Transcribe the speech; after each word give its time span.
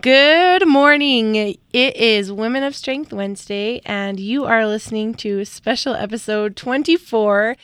Good 0.00 0.68
morning. 0.68 1.34
It 1.34 1.96
is 1.96 2.30
Women 2.30 2.62
of 2.62 2.76
Strength 2.76 3.12
Wednesday, 3.12 3.80
and 3.84 4.20
you 4.20 4.44
are 4.44 4.64
listening 4.64 5.14
to 5.14 5.44
special 5.44 5.94
episode 5.94 6.54
24. 6.54 7.56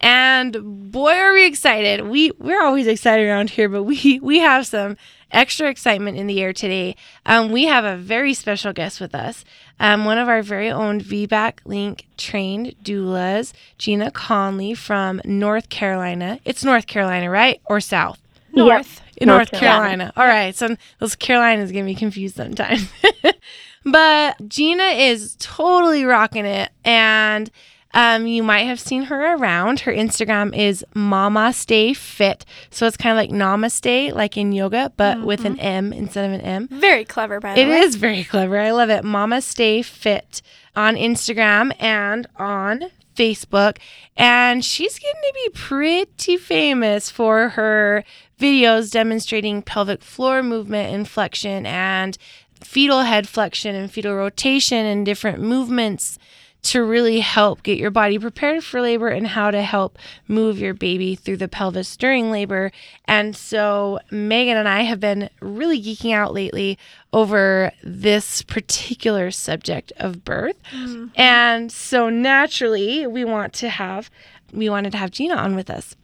And 0.00 0.90
boy, 0.90 1.12
are 1.12 1.34
we 1.34 1.44
excited! 1.44 2.08
We 2.08 2.30
we're 2.38 2.62
always 2.62 2.86
excited 2.86 3.26
around 3.26 3.50
here, 3.50 3.68
but 3.68 3.82
we 3.82 4.18
we 4.22 4.38
have 4.38 4.66
some 4.66 4.96
extra 5.32 5.68
excitement 5.68 6.16
in 6.16 6.28
the 6.28 6.40
air 6.40 6.54
today. 6.54 6.96
Um, 7.26 7.52
we 7.52 7.64
have 7.64 7.84
a 7.84 7.98
very 7.98 8.32
special 8.32 8.72
guest 8.72 8.98
with 8.98 9.14
us, 9.14 9.44
um, 9.78 10.06
one 10.06 10.16
of 10.16 10.28
our 10.28 10.40
very 10.42 10.70
own 10.70 10.98
VBAC 10.98 11.58
Link 11.66 12.06
trained 12.16 12.74
doulas, 12.82 13.52
Gina 13.76 14.10
Conley 14.10 14.72
from 14.72 15.20
North 15.26 15.68
Carolina. 15.68 16.40
It's 16.46 16.64
North 16.64 16.86
Carolina, 16.86 17.28
right, 17.28 17.60
or 17.66 17.80
South? 17.80 18.18
North. 18.54 19.02
In 19.22 19.28
North, 19.28 19.52
North 19.52 19.60
Carolina. 19.60 20.12
Carolina. 20.12 20.12
All 20.16 20.26
right. 20.26 20.54
So 20.54 20.76
those 20.98 21.14
Carolinas 21.14 21.72
get 21.72 21.84
me 21.84 21.94
confused 21.94 22.36
sometimes. 22.36 22.88
but 23.84 24.48
Gina 24.48 24.84
is 24.84 25.36
totally 25.38 26.04
rocking 26.04 26.44
it. 26.44 26.70
And 26.84 27.50
um, 27.94 28.26
you 28.26 28.42
might 28.42 28.64
have 28.64 28.80
seen 28.80 29.04
her 29.04 29.34
around. 29.34 29.80
Her 29.80 29.92
Instagram 29.92 30.56
is 30.56 30.84
Mama 30.94 31.52
Stay 31.52 31.92
Fit. 31.92 32.44
So 32.70 32.86
it's 32.86 32.96
kind 32.96 33.12
of 33.12 33.16
like 33.16 33.30
Namaste, 33.30 34.14
like 34.14 34.36
in 34.36 34.52
yoga, 34.52 34.92
but 34.96 35.18
mm-hmm. 35.18 35.26
with 35.26 35.44
an 35.44 35.58
M 35.60 35.92
instead 35.92 36.24
of 36.24 36.32
an 36.32 36.40
M. 36.40 36.68
Very 36.68 37.04
clever, 37.04 37.40
by 37.40 37.54
the 37.54 37.60
it 37.60 37.68
way. 37.68 37.78
It 37.78 37.84
is 37.84 37.96
very 37.96 38.24
clever. 38.24 38.58
I 38.58 38.70
love 38.70 38.90
it. 38.90 39.04
Mama 39.04 39.42
Stay 39.42 39.82
Fit 39.82 40.42
on 40.74 40.96
Instagram 40.96 41.72
and 41.78 42.26
on 42.36 42.84
Facebook. 43.14 43.78
And 44.16 44.64
she's 44.64 44.98
getting 44.98 45.20
to 45.20 45.32
be 45.34 45.48
pretty 45.50 46.36
famous 46.36 47.10
for 47.10 47.50
her 47.50 48.04
videos 48.42 48.90
demonstrating 48.90 49.62
pelvic 49.62 50.02
floor 50.02 50.42
movement 50.42 50.92
and 50.92 51.08
flexion 51.08 51.64
and 51.64 52.18
fetal 52.60 53.02
head 53.02 53.28
flexion 53.28 53.74
and 53.76 53.90
fetal 53.90 54.14
rotation 54.14 54.84
and 54.84 55.06
different 55.06 55.40
movements 55.40 56.18
to 56.62 56.82
really 56.82 57.20
help 57.20 57.62
get 57.62 57.78
your 57.78 57.90
body 57.90 58.18
prepared 58.18 58.62
for 58.62 58.80
labor 58.80 59.08
and 59.08 59.26
how 59.26 59.50
to 59.50 59.62
help 59.62 59.98
move 60.28 60.58
your 60.58 60.74
baby 60.74 61.16
through 61.16 61.36
the 61.36 61.48
pelvis 61.48 61.96
during 61.96 62.30
labor. 62.30 62.70
And 63.06 63.34
so 63.36 63.98
Megan 64.10 64.56
and 64.56 64.68
I 64.68 64.82
have 64.82 65.00
been 65.00 65.28
really 65.40 65.82
geeking 65.82 66.12
out 66.12 66.32
lately 66.32 66.78
over 67.12 67.72
this 67.82 68.42
particular 68.42 69.32
subject 69.32 69.92
of 69.96 70.24
birth. 70.24 70.56
Mm-hmm. 70.72 71.06
And 71.16 71.72
so 71.72 72.08
naturally, 72.08 73.06
we 73.06 73.24
want 73.24 73.52
to 73.54 73.68
have 73.68 74.10
we 74.52 74.68
wanted 74.68 74.92
to 74.92 74.98
have 74.98 75.10
Gina 75.10 75.34
on 75.34 75.56
with 75.56 75.70
us. 75.70 75.96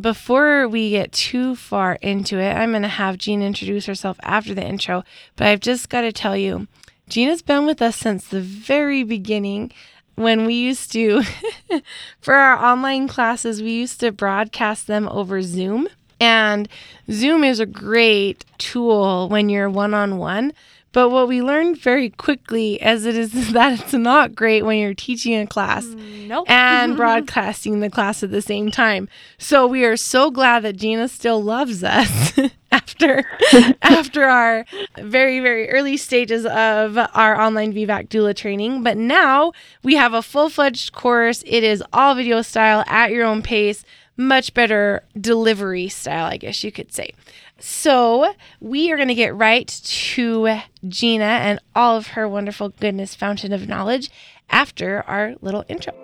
Before 0.00 0.68
we 0.68 0.90
get 0.90 1.12
too 1.12 1.54
far 1.54 1.94
into 2.02 2.38
it, 2.38 2.52
I'm 2.52 2.70
going 2.70 2.82
to 2.82 2.88
have 2.88 3.16
Jean 3.18 3.42
introduce 3.42 3.86
herself 3.86 4.18
after 4.22 4.52
the 4.52 4.66
intro, 4.66 5.04
but 5.36 5.46
I've 5.46 5.60
just 5.60 5.88
got 5.88 6.00
to 6.00 6.12
tell 6.12 6.36
you 6.36 6.66
Gina's 7.08 7.42
been 7.42 7.66
with 7.66 7.80
us 7.80 7.96
since 7.96 8.26
the 8.26 8.40
very 8.40 9.04
beginning 9.04 9.72
when 10.16 10.46
we 10.46 10.54
used 10.54 10.92
to, 10.92 11.22
for 12.20 12.34
our 12.34 12.64
online 12.64 13.08
classes, 13.08 13.62
we 13.62 13.72
used 13.72 14.00
to 14.00 14.12
broadcast 14.12 14.86
them 14.86 15.08
over 15.08 15.42
Zoom. 15.42 15.88
And 16.20 16.68
Zoom 17.10 17.42
is 17.42 17.60
a 17.60 17.66
great 17.66 18.44
tool 18.58 19.28
when 19.28 19.48
you're 19.48 19.68
one 19.68 19.94
on 19.94 20.16
one. 20.16 20.52
But 20.94 21.10
what 21.10 21.26
we 21.26 21.42
learned 21.42 21.76
very 21.76 22.08
quickly 22.08 22.80
as 22.80 23.04
it 23.04 23.16
is 23.16 23.32
that 23.52 23.80
it's 23.80 23.92
not 23.92 24.34
great 24.34 24.62
when 24.62 24.78
you're 24.78 24.94
teaching 24.94 25.34
a 25.34 25.46
class 25.46 25.84
nope. 25.84 26.48
and 26.48 26.96
broadcasting 26.96 27.80
the 27.80 27.90
class 27.90 28.22
at 28.22 28.30
the 28.30 28.40
same 28.40 28.70
time. 28.70 29.08
So 29.36 29.66
we 29.66 29.84
are 29.84 29.96
so 29.96 30.30
glad 30.30 30.60
that 30.60 30.76
Gina 30.76 31.08
still 31.08 31.42
loves 31.42 31.82
us 31.82 32.38
after 32.72 33.24
after 33.82 34.24
our 34.24 34.64
very 34.98 35.40
very 35.40 35.68
early 35.68 35.96
stages 35.96 36.46
of 36.46 36.96
our 36.96 37.40
online 37.40 37.74
VBAC 37.74 38.08
doula 38.08 38.34
training. 38.34 38.84
But 38.84 38.96
now 38.96 39.52
we 39.82 39.96
have 39.96 40.14
a 40.14 40.22
full-fledged 40.22 40.92
course. 40.92 41.42
It 41.44 41.64
is 41.64 41.82
all 41.92 42.14
video 42.14 42.40
style 42.42 42.84
at 42.86 43.10
your 43.10 43.24
own 43.24 43.42
pace, 43.42 43.84
much 44.16 44.54
better 44.54 45.04
delivery 45.20 45.88
style, 45.88 46.26
I 46.26 46.36
guess 46.36 46.62
you 46.64 46.72
could 46.72 46.92
say. 46.92 47.10
So, 47.58 48.34
we 48.60 48.90
are 48.90 48.96
going 48.96 49.08
to 49.08 49.14
get 49.14 49.34
right 49.34 49.68
to 49.68 50.58
Gina 50.86 51.24
and 51.24 51.60
all 51.74 51.96
of 51.96 52.08
her 52.08 52.28
wonderful 52.28 52.70
goodness 52.70 53.14
fountain 53.14 53.52
of 53.52 53.68
knowledge 53.68 54.10
after 54.50 55.02
our 55.02 55.34
little 55.40 55.64
intro. 55.68 55.94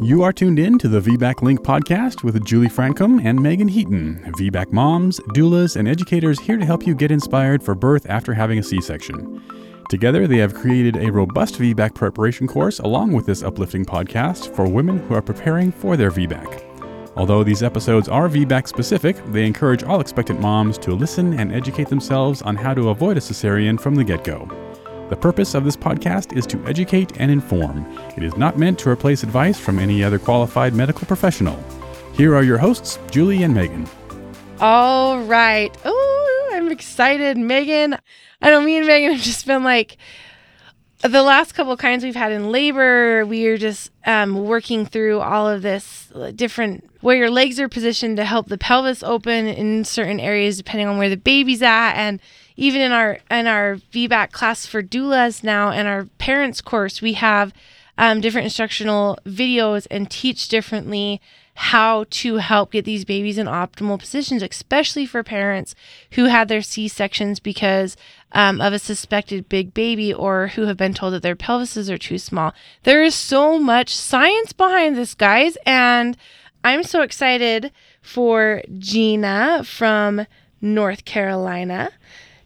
You 0.00 0.22
are 0.22 0.32
tuned 0.32 0.60
in 0.60 0.78
to 0.78 0.86
the 0.86 1.00
VBAC 1.00 1.42
Link 1.42 1.60
podcast 1.60 2.22
with 2.22 2.44
Julie 2.46 2.68
Francom 2.68 3.20
and 3.24 3.42
Megan 3.42 3.66
Heaton, 3.66 4.32
VBAC 4.38 4.72
moms, 4.72 5.18
doulas, 5.34 5.74
and 5.74 5.88
educators 5.88 6.38
here 6.38 6.56
to 6.56 6.64
help 6.64 6.86
you 6.86 6.94
get 6.94 7.10
inspired 7.10 7.64
for 7.64 7.74
birth 7.74 8.06
after 8.08 8.32
having 8.32 8.60
a 8.60 8.62
C 8.62 8.80
section. 8.80 9.42
Together, 9.88 10.26
they 10.26 10.36
have 10.36 10.52
created 10.52 10.98
a 10.98 11.10
robust 11.10 11.54
VBAC 11.54 11.94
preparation 11.94 12.46
course 12.46 12.78
along 12.80 13.12
with 13.12 13.24
this 13.24 13.42
uplifting 13.42 13.86
podcast 13.86 14.54
for 14.54 14.68
women 14.68 14.98
who 14.98 15.14
are 15.14 15.22
preparing 15.22 15.72
for 15.72 15.96
their 15.96 16.10
VBAC. 16.10 16.62
Although 17.16 17.42
these 17.42 17.62
episodes 17.62 18.06
are 18.06 18.28
VBAC 18.28 18.68
specific, 18.68 19.16
they 19.32 19.46
encourage 19.46 19.82
all 19.82 20.00
expectant 20.00 20.40
moms 20.40 20.76
to 20.78 20.92
listen 20.92 21.40
and 21.40 21.52
educate 21.52 21.88
themselves 21.88 22.42
on 22.42 22.54
how 22.54 22.74
to 22.74 22.90
avoid 22.90 23.16
a 23.16 23.20
cesarean 23.20 23.80
from 23.80 23.94
the 23.94 24.04
get 24.04 24.24
go. 24.24 24.46
The 25.08 25.16
purpose 25.16 25.54
of 25.54 25.64
this 25.64 25.76
podcast 25.76 26.36
is 26.36 26.46
to 26.48 26.62
educate 26.66 27.18
and 27.18 27.30
inform. 27.30 27.86
It 28.14 28.22
is 28.22 28.36
not 28.36 28.58
meant 28.58 28.78
to 28.80 28.90
replace 28.90 29.22
advice 29.22 29.58
from 29.58 29.78
any 29.78 30.04
other 30.04 30.18
qualified 30.18 30.74
medical 30.74 31.06
professional. 31.06 31.58
Here 32.12 32.34
are 32.34 32.42
your 32.42 32.58
hosts, 32.58 32.98
Julie 33.10 33.42
and 33.42 33.54
Megan. 33.54 33.88
All 34.60 35.22
right. 35.22 35.74
Oh, 35.86 36.50
I'm 36.52 36.70
excited. 36.70 37.38
Megan, 37.38 37.96
I 38.40 38.50
know 38.50 38.60
me 38.60 38.76
and 38.76 38.86
Megan 38.86 39.12
have 39.12 39.20
just 39.20 39.46
been 39.46 39.64
like, 39.64 39.96
the 41.00 41.22
last 41.22 41.52
couple 41.52 41.72
of 41.72 41.78
kinds 41.78 42.02
we've 42.02 42.16
had 42.16 42.32
in 42.32 42.50
labor, 42.50 43.24
we 43.24 43.46
are 43.46 43.56
just 43.56 43.92
um, 44.04 44.44
working 44.46 44.84
through 44.84 45.20
all 45.20 45.48
of 45.48 45.62
this 45.62 46.12
different 46.34 46.84
where 47.00 47.16
your 47.16 47.30
legs 47.30 47.60
are 47.60 47.68
positioned 47.68 48.16
to 48.16 48.24
help 48.24 48.48
the 48.48 48.58
pelvis 48.58 49.04
open 49.04 49.46
in 49.46 49.84
certain 49.84 50.18
areas 50.18 50.56
depending 50.56 50.88
on 50.88 50.98
where 50.98 51.08
the 51.08 51.16
baby's 51.16 51.62
at, 51.62 51.92
and 51.92 52.20
even 52.56 52.80
in 52.80 52.90
our 52.90 53.20
in 53.30 53.46
our 53.46 53.76
VBAC 53.92 54.32
class 54.32 54.66
for 54.66 54.82
doulas 54.82 55.44
now 55.44 55.70
and 55.70 55.86
our 55.86 56.06
parents 56.18 56.60
course, 56.60 57.00
we 57.00 57.12
have 57.12 57.52
um, 57.96 58.20
different 58.20 58.46
instructional 58.46 59.18
videos 59.24 59.86
and 59.90 60.10
teach 60.10 60.48
differently 60.48 61.20
how 61.54 62.04
to 62.10 62.36
help 62.36 62.70
get 62.70 62.84
these 62.84 63.04
babies 63.04 63.36
in 63.36 63.48
optimal 63.48 63.98
positions, 63.98 64.44
especially 64.44 65.04
for 65.04 65.24
parents 65.24 65.74
who 66.12 66.26
had 66.26 66.46
their 66.46 66.62
C 66.62 66.86
sections 66.86 67.40
because 67.40 67.96
um, 68.32 68.60
of 68.60 68.72
a 68.72 68.78
suspected 68.78 69.48
big 69.48 69.74
baby 69.74 70.12
or 70.12 70.48
who 70.48 70.62
have 70.66 70.76
been 70.76 70.94
told 70.94 71.14
that 71.14 71.22
their 71.22 71.36
pelvises 71.36 71.90
are 71.90 71.98
too 71.98 72.18
small. 72.18 72.54
There 72.82 73.02
is 73.02 73.14
so 73.14 73.58
much 73.58 73.94
science 73.94 74.52
behind 74.52 74.96
this, 74.96 75.14
guys, 75.14 75.56
and 75.64 76.16
I'm 76.62 76.82
so 76.82 77.02
excited 77.02 77.72
for 78.02 78.62
Gina 78.78 79.62
from 79.64 80.26
North 80.60 81.04
Carolina 81.04 81.90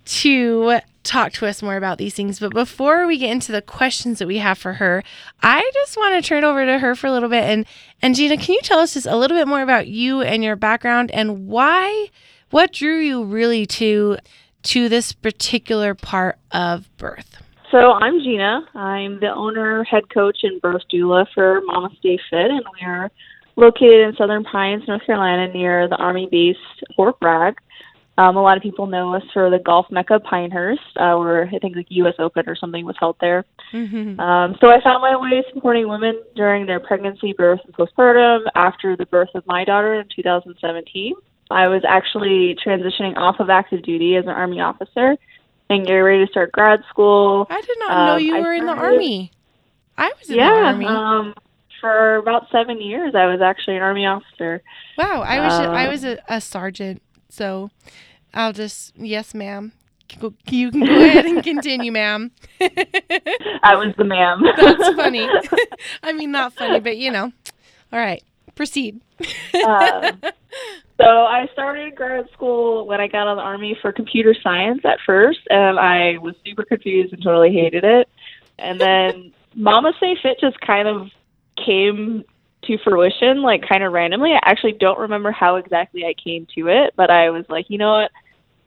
to 0.04 0.81
talk 1.03 1.32
to 1.32 1.47
us 1.47 1.62
more 1.62 1.76
about 1.76 1.99
these 1.99 2.14
things. 2.14 2.38
But 2.38 2.53
before 2.53 3.06
we 3.06 3.19
get 3.19 3.31
into 3.31 3.53
the 3.53 3.62
questions 3.62 4.19
that 4.19 4.28
we 4.28 4.38
have 4.38 4.59
for 4.59 4.75
her, 4.75 5.03
I 5.43 5.69
just 5.75 5.97
want 5.97 6.14
to 6.14 6.28
turn 6.28 6.44
over 6.44 6.64
to 6.64 6.78
her 6.78 6.94
for 6.94 7.06
a 7.06 7.12
little 7.12 7.28
bit. 7.28 7.44
And 7.44 7.66
and 8.00 8.14
Gina, 8.14 8.37
can 8.37 8.54
you 8.54 8.60
tell 8.62 8.81
us 8.81 8.94
just 8.94 9.06
a 9.06 9.16
little 9.16 9.37
bit 9.37 9.49
more 9.49 9.62
about 9.62 9.88
you 9.88 10.20
and 10.22 10.44
your 10.44 10.56
background 10.56 11.10
and 11.12 11.47
why 11.49 12.09
what 12.50 12.72
drew 12.72 12.99
you 12.99 13.25
really 13.25 13.66
to 13.66 14.19
to 14.62 14.89
this 14.89 15.12
particular 15.12 15.95
part 15.95 16.39
of 16.50 16.89
birth? 16.97 17.43
So 17.71 17.93
I'm 17.93 18.21
Gina. 18.21 18.69
I'm 18.75 19.19
the 19.21 19.33
owner, 19.34 19.83
head 19.84 20.11
coach, 20.12 20.39
and 20.43 20.61
birth 20.61 20.83
doula 20.93 21.27
for 21.34 21.62
Mama 21.62 21.89
Stay 21.99 22.19
Fit, 22.28 22.50
and 22.50 22.65
we 22.78 22.87
are 22.87 23.11
located 23.56 24.09
in 24.09 24.17
Southern 24.17 24.45
Pines, 24.45 24.83
North 24.87 25.05
Carolina, 25.06 25.53
near 25.53 25.89
the 25.89 25.97
Army 25.97 26.28
base 26.31 26.56
Fort 26.97 27.19
Bragg. 27.21 27.56
Um, 28.19 28.37
a 28.37 28.43
lot 28.43 28.59
of 28.59 28.62
people 28.62 28.87
know 28.87 29.15
us 29.15 29.23
for 29.33 29.49
the 29.49 29.59
golf 29.59 29.87
mecca 29.91 30.21
Pinehurst, 30.21 30.82
uh, 30.97 31.17
where 31.17 31.47
I 31.47 31.59
think 31.59 31.75
the 31.75 31.87
U.S. 31.88 32.14
Open 32.19 32.44
or 32.47 32.55
something 32.55 32.85
was 32.85 32.97
held 33.00 33.17
there. 33.20 33.44
Mm-hmm. 33.73 34.20
Um, 34.20 34.56
so 34.61 34.69
I 34.69 34.82
found 34.82 35.00
my 35.00 35.17
way 35.17 35.43
supporting 35.55 35.88
women 35.88 36.23
during 36.37 36.67
their 36.67 36.79
pregnancy, 36.79 37.32
birth, 37.32 37.61
and 37.64 37.75
postpartum 37.75 38.41
after 38.55 38.97
the 38.97 39.06
birth 39.06 39.31
of 39.35 39.47
my 39.47 39.64
daughter 39.64 39.94
in 39.94 40.06
2017. 40.14 41.14
I 41.52 41.69
was 41.69 41.82
actually 41.87 42.56
transitioning 42.64 43.16
off 43.16 43.40
of 43.40 43.50
active 43.50 43.82
duty 43.82 44.16
as 44.16 44.25
an 44.25 44.31
Army 44.31 44.60
officer 44.60 45.16
and 45.70 45.87
getting 45.87 46.02
ready 46.02 46.25
to 46.25 46.31
start 46.31 46.52
grad 46.52 46.81
school. 46.90 47.46
I 47.50 47.60
did 47.60 47.78
not 47.78 47.90
um, 47.90 48.06
know 48.06 48.16
you 48.16 48.37
were 48.37 48.52
in 48.52 48.66
the 48.66 48.72
Army. 48.72 49.31
I 49.96 50.12
was 50.19 50.28
in 50.28 50.37
yeah, 50.37 50.50
the 50.50 50.66
Army. 50.66 50.87
Um, 50.87 51.34
for 51.81 52.16
about 52.16 52.46
seven 52.50 52.81
years, 52.81 53.14
I 53.14 53.26
was 53.26 53.40
actually 53.40 53.76
an 53.76 53.82
Army 53.82 54.06
officer. 54.06 54.62
Wow, 54.96 55.22
I 55.22 55.40
was 55.40 55.52
I 55.52 55.84
um, 55.84 55.90
was 55.90 56.04
a, 56.04 56.19
a 56.28 56.40
sergeant 56.40 57.02
so 57.32 57.70
I'll 58.34 58.52
just, 58.52 58.93
yes, 58.94 59.32
ma'am. 59.32 59.72
You 60.50 60.70
can 60.70 60.84
go 60.84 61.02
ahead 61.02 61.25
and 61.25 61.43
continue, 61.43 61.90
ma'am. 61.90 62.31
I 62.60 63.75
was 63.75 63.94
the 63.96 64.04
ma'am. 64.04 64.43
That's 64.58 64.94
funny. 64.94 65.26
I 66.02 66.12
mean, 66.12 66.31
not 66.31 66.52
funny, 66.52 66.81
but 66.81 66.99
you 66.99 67.10
know. 67.10 67.32
All 67.90 67.99
right, 67.99 68.22
proceed. 68.54 69.00
um, 69.66 70.20
So 71.02 71.25
I 71.25 71.49
started 71.52 71.96
grad 71.96 72.28
school 72.32 72.87
when 72.87 73.00
I 73.00 73.08
got 73.08 73.26
out 73.26 73.32
of 73.32 73.37
the 73.38 73.43
army 73.43 73.76
for 73.82 73.90
computer 73.93 74.37
science 74.40 74.82
at 74.84 74.99
first, 75.04 75.40
and 75.50 75.76
I 75.76 76.19
was 76.19 76.37
super 76.46 76.64
confused 76.64 77.12
and 77.12 77.20
totally 77.20 77.52
hated 77.52 77.82
it. 77.82 78.08
And 78.58 78.81
then 78.81 79.32
Mama 79.56 79.94
Say 79.99 80.16
Fit 80.22 80.38
just 80.40 80.60
kind 80.60 80.87
of 80.87 81.08
came 81.56 82.22
to 82.64 82.78
fruition, 82.84 83.43
like 83.43 83.69
kind 83.69 83.82
of 83.82 83.93
randomly. 83.93 84.31
I 84.31 84.40
actually 84.44 84.76
don't 84.78 84.99
remember 84.99 85.32
how 85.32 85.56
exactly 85.56 86.04
I 86.04 86.14
came 86.14 86.46
to 86.54 86.69
it, 86.69 86.94
but 86.96 87.10
I 87.10 87.31
was 87.31 87.44
like, 87.49 87.66
you 87.69 87.78
know 87.78 87.94
what? 87.94 88.12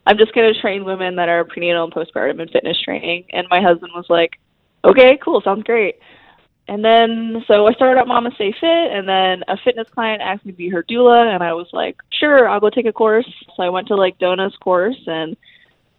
I'm 0.05 0.17
just 0.17 0.33
going 0.33 0.53
to 0.53 0.59
train 0.59 0.83
women 0.83 1.15
that 1.15 1.29
are 1.29 1.45
prenatal 1.45 1.85
and 1.85 1.93
postpartum 1.93 2.41
and 2.41 2.51
fitness 2.51 2.79
training. 2.83 3.27
And 3.31 3.47
my 3.49 3.61
husband 3.61 3.93
was 3.95 4.05
like, 4.09 4.39
okay, 4.83 5.17
cool, 5.23 5.41
sounds 5.41 5.63
great. 5.63 5.95
And 6.67 6.83
then, 6.83 7.43
so 7.47 7.67
I 7.67 7.73
started 7.73 7.99
at 7.99 8.07
Mama 8.07 8.31
Stay 8.35 8.51
Fit, 8.51 8.91
and 8.91 9.07
then 9.07 9.43
a 9.47 9.55
fitness 9.63 9.87
client 9.93 10.21
asked 10.23 10.45
me 10.45 10.51
to 10.51 10.57
be 10.57 10.69
her 10.69 10.83
doula, 10.83 11.33
and 11.33 11.43
I 11.43 11.53
was 11.53 11.67
like, 11.73 11.95
sure, 12.19 12.49
I'll 12.49 12.59
go 12.59 12.71
take 12.71 12.87
a 12.87 12.93
course. 12.93 13.31
So 13.55 13.61
I 13.61 13.69
went 13.69 13.87
to 13.89 13.95
like 13.95 14.17
DONA's 14.17 14.55
course 14.61 14.99
and 15.05 15.37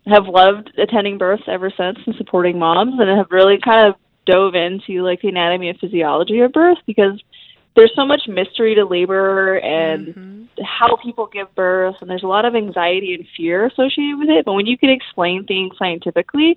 have 0.07 0.27
loved 0.27 0.73
attending 0.77 1.19
births 1.19 1.45
ever 1.47 1.71
since 1.77 1.99
and 2.05 2.17
supporting 2.17 2.59
moms, 2.59 2.95
and 2.99 3.09
have 3.17 3.29
really 3.31 3.59
kind 3.65 3.87
of 3.89 3.95
dove 4.27 4.57
into 4.57 5.05
like 5.05 5.21
the 5.23 5.29
anatomy 5.29 5.69
and 5.69 5.79
physiology 5.79 6.41
of 6.41 6.51
birth 6.53 6.79
because 6.85 7.23
there's 7.77 7.93
so 7.95 8.05
much 8.05 8.23
mystery 8.27 8.75
to 8.75 8.85
labor 8.85 9.59
and 9.59 10.09
Mm-hmm. 10.09 10.45
how 10.65 10.97
people 10.97 11.29
give 11.33 11.55
birth, 11.55 11.97
and 12.01 12.11
there's 12.11 12.23
a 12.23 12.27
lot 12.27 12.45
of 12.45 12.57
anxiety 12.57 13.15
and 13.15 13.27
fear 13.37 13.67
associated 13.67 14.19
with 14.19 14.31
it. 14.31 14.45
But 14.45 14.55
when 14.55 14.67
you 14.67 14.79
can 14.79 14.91
explain 14.91 15.45
things 15.45 15.75
scientifically, 15.79 16.57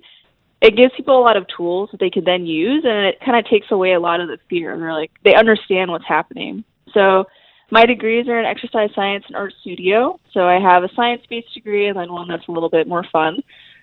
it 0.60 0.76
gives 0.76 0.92
people 0.94 1.18
a 1.18 1.24
lot 1.24 1.36
of 1.36 1.46
tools 1.56 1.88
that 1.90 2.00
they 2.00 2.10
can 2.10 2.24
then 2.24 2.44
use 2.44 2.84
and 2.84 3.06
it 3.06 3.18
kind 3.24 3.38
of 3.38 3.46
takes 3.46 3.70
away 3.70 3.92
a 3.92 4.00
lot 4.00 4.20
of 4.20 4.28
the 4.28 4.38
fear 4.48 4.72
and 4.72 4.82
they're 4.82 4.92
like 4.92 5.10
they 5.24 5.34
understand 5.34 5.90
what's 5.90 6.06
happening. 6.06 6.64
So 6.92 7.24
my 7.70 7.86
degrees 7.86 8.28
are 8.28 8.38
in 8.38 8.44
exercise 8.44 8.90
science 8.94 9.24
and 9.28 9.36
art 9.36 9.54
studio. 9.60 10.18
So 10.32 10.46
i 10.46 10.60
have 10.60 10.84
a 10.84 10.90
science 10.94 11.22
based 11.28 11.54
degree 11.54 11.88
and 11.88 11.96
then 11.96 12.12
one 12.12 12.28
that's 12.28 12.46
a 12.48 12.52
little 12.52 12.68
bit 12.68 12.86
more 12.86 13.04
fun. 13.10 13.42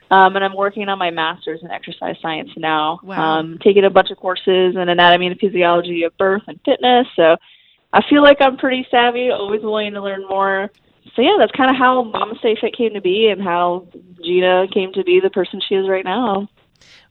Um, 0.09 0.35
and 0.35 0.45
i'm 0.45 0.55
working 0.55 0.87
on 0.87 0.99
my 0.99 1.09
master's 1.09 1.61
in 1.63 1.71
exercise 1.71 2.15
science 2.21 2.51
now. 2.55 2.99
Wow. 3.03 3.39
um, 3.39 3.57
taking 3.63 3.85
a 3.85 3.89
bunch 3.89 4.11
of 4.11 4.17
courses 4.17 4.75
in 4.75 4.89
anatomy 4.89 5.27
and 5.27 5.39
physiology 5.39 6.03
of 6.03 6.15
birth 6.17 6.43
and 6.47 6.59
fitness. 6.63 7.07
So 7.15 7.37
i 7.91 8.01
feel 8.07 8.21
like 8.21 8.37
i'm 8.39 8.57
pretty 8.57 8.85
savvy 8.91 9.31
always 9.31 9.63
willing 9.63 9.93
to 9.93 10.01
learn 10.01 10.27
more. 10.29 10.69
So 11.15 11.23
yeah 11.23 11.37
that's 11.39 11.53
kind 11.53 11.71
of 11.71 11.75
how 11.75 12.03
mama 12.03 12.35
stay 12.37 12.55
fit 12.61 12.77
came 12.77 12.93
to 12.93 13.01
be 13.01 13.29
and 13.29 13.41
how 13.41 13.87
gina 14.23 14.67
came 14.71 14.93
to 14.93 15.03
be 15.03 15.19
the 15.19 15.31
person 15.31 15.59
she 15.67 15.73
is 15.73 15.89
right 15.89 16.05
now 16.05 16.47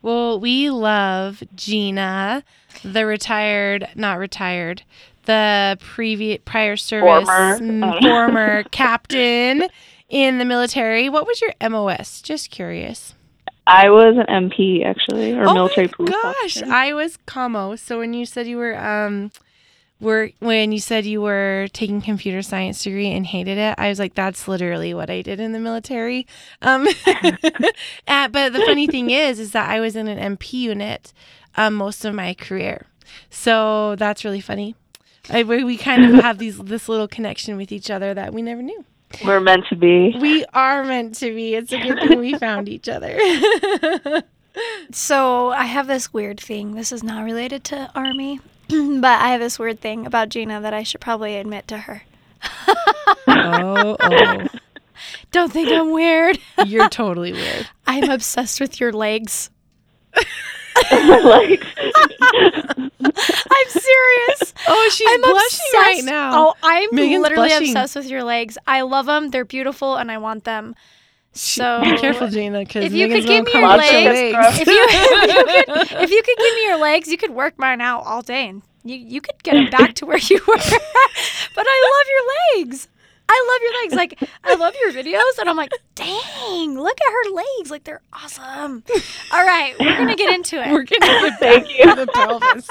Well, 0.02 0.38
we 0.38 0.70
love 0.70 1.42
Gina, 1.54 2.44
the 2.84 3.06
retired, 3.06 3.88
not 3.94 4.18
retired, 4.18 4.82
the 5.24 5.76
previous 5.80 6.38
prior 6.44 6.76
service 6.76 7.26
Former. 7.26 8.00
former 8.00 8.62
captain 8.70 9.64
in 10.08 10.38
the 10.38 10.44
military. 10.44 11.08
What 11.08 11.26
was 11.26 11.40
your 11.40 11.52
MOS? 11.68 12.22
Just 12.22 12.50
curious. 12.50 13.14
I 13.66 13.90
was 13.90 14.16
an 14.16 14.50
MP 14.50 14.84
actually, 14.84 15.32
or 15.32 15.48
oh 15.48 15.54
military 15.54 15.88
my 15.88 15.92
police 15.92 16.10
gosh, 16.10 16.56
officer. 16.62 16.72
I 16.72 16.92
was 16.92 17.16
Como. 17.26 17.74
So 17.74 17.98
when 17.98 18.14
you 18.14 18.24
said 18.24 18.46
you 18.46 18.58
were 18.58 18.78
um 18.78 19.32
were 20.00 20.30
when 20.40 20.72
you 20.72 20.78
said 20.78 21.06
you 21.06 21.22
were 21.22 21.68
taking 21.72 22.00
computer 22.00 22.42
science 22.42 22.82
degree 22.82 23.10
and 23.10 23.26
hated 23.26 23.58
it, 23.58 23.74
I 23.78 23.88
was 23.88 23.98
like, 23.98 24.14
that's 24.14 24.46
literally 24.46 24.94
what 24.94 25.10
I 25.10 25.22
did 25.22 25.40
in 25.40 25.52
the 25.52 25.58
military. 25.58 26.26
Um, 26.62 26.86
uh, 27.06 28.28
but 28.28 28.52
the 28.52 28.62
funny 28.66 28.86
thing 28.86 29.10
is, 29.10 29.38
is 29.38 29.52
that 29.52 29.70
I 29.70 29.80
was 29.80 29.96
in 29.96 30.08
an 30.08 30.36
MP 30.36 30.52
unit 30.54 31.12
um, 31.56 31.74
most 31.74 32.04
of 32.04 32.14
my 32.14 32.34
career, 32.34 32.86
so 33.30 33.96
that's 33.96 34.24
really 34.24 34.40
funny. 34.40 34.74
I, 35.28 35.42
we, 35.42 35.64
we 35.64 35.76
kind 35.76 36.04
of 36.04 36.22
have 36.22 36.38
these 36.38 36.58
this 36.58 36.88
little 36.88 37.08
connection 37.08 37.56
with 37.56 37.72
each 37.72 37.90
other 37.90 38.14
that 38.14 38.32
we 38.32 38.42
never 38.42 38.62
knew. 38.62 38.84
We're 39.24 39.40
meant 39.40 39.66
to 39.68 39.76
be. 39.76 40.16
We 40.20 40.44
are 40.52 40.84
meant 40.84 41.14
to 41.16 41.34
be. 41.34 41.54
It's 41.54 41.72
a 41.72 41.80
good 41.80 41.98
thing 42.00 42.18
we 42.18 42.34
found 42.38 42.68
each 42.68 42.88
other. 42.88 43.18
So 44.90 45.50
I 45.50 45.64
have 45.64 45.86
this 45.86 46.12
weird 46.12 46.40
thing. 46.40 46.74
This 46.74 46.92
is 46.92 47.02
not 47.02 47.24
related 47.24 47.64
to 47.64 47.90
Army, 47.94 48.40
but 49.00 49.20
I 49.20 49.28
have 49.30 49.40
this 49.40 49.58
weird 49.58 49.80
thing 49.80 50.06
about 50.06 50.28
Gina 50.28 50.60
that 50.60 50.74
I 50.74 50.82
should 50.82 51.00
probably 51.00 51.36
admit 51.36 51.68
to 51.68 51.78
her. 51.78 52.02
oh, 53.28 53.96
oh, 54.00 54.46
Don't 55.30 55.52
think 55.52 55.68
I'm 55.70 55.92
weird. 55.92 56.38
you're 56.64 56.88
totally 56.88 57.32
weird. 57.32 57.68
I'm 57.86 58.10
obsessed 58.10 58.60
with 58.60 58.80
your 58.80 58.92
legs. 58.92 59.50
like, 60.90 61.64
I'm 61.80 63.68
serious. 63.68 64.54
Oh, 64.66 64.90
she's 64.92 65.08
I'm 65.10 65.20
blushing 65.20 65.34
obsessed. 65.34 65.74
right 65.74 66.02
now. 66.04 66.32
Oh, 66.34 66.54
I'm 66.62 66.88
Megan's 66.92 67.22
literally 67.22 67.48
blushing. 67.48 67.68
obsessed 67.68 67.96
with 67.96 68.06
your 68.08 68.24
legs. 68.24 68.56
I 68.66 68.80
love 68.82 69.06
them. 69.06 69.30
They're 69.30 69.44
beautiful, 69.44 69.96
and 69.96 70.10
I 70.10 70.18
want 70.18 70.44
them. 70.44 70.74
So 71.36 71.82
Be 71.82 71.98
careful, 71.98 72.28
Gina, 72.28 72.60
because 72.60 72.84
If 72.86 72.92
you 72.94 73.08
could 73.08 73.26
give 73.26 73.44
me 73.44 73.52
your 73.52 73.64
out 73.64 73.78
legs, 73.78 74.58
if 74.58 74.66
you, 74.66 74.86
if 74.88 75.28
you 75.28 75.44
could 75.44 76.02
if 76.02 76.10
you 76.10 76.22
could 76.22 76.38
give 76.38 76.54
me 76.54 76.64
your 76.64 76.78
legs, 76.78 77.08
you 77.08 77.18
could 77.18 77.30
work 77.30 77.58
mine 77.58 77.82
out 77.82 78.04
all 78.06 78.22
day, 78.22 78.48
and 78.48 78.62
you 78.84 78.96
you 78.96 79.20
could 79.20 79.42
get 79.42 79.52
them 79.52 79.68
back 79.70 79.94
to 79.96 80.06
where 80.06 80.18
you 80.18 80.40
were. 80.48 80.56
but 81.54 81.66
I 81.68 81.92
love 81.94 82.06
your 82.10 82.64
legs. 82.64 82.88
I 83.28 83.44
love 83.48 83.62
your 83.62 83.82
legs. 83.82 83.94
Like 83.94 84.30
I 84.44 84.54
love 84.54 84.74
your 84.80 84.92
videos, 84.92 85.38
and 85.38 85.50
I'm 85.50 85.56
like, 85.56 85.72
dang, 85.94 86.80
look 86.80 86.96
at 86.98 87.12
her 87.12 87.34
legs. 87.34 87.70
Like 87.70 87.84
they're 87.84 88.02
awesome. 88.14 88.82
All 89.32 89.44
right, 89.44 89.74
we're 89.78 89.96
gonna 89.96 90.16
get 90.16 90.32
into 90.32 90.56
it. 90.56 90.72
We're 90.72 90.84
gonna 90.84 91.00
get 91.00 91.38
Thank 91.38 91.66
back 91.66 91.78
you. 91.78 91.84
to 91.84 91.94
the 91.96 92.06
pelvis. 92.06 92.68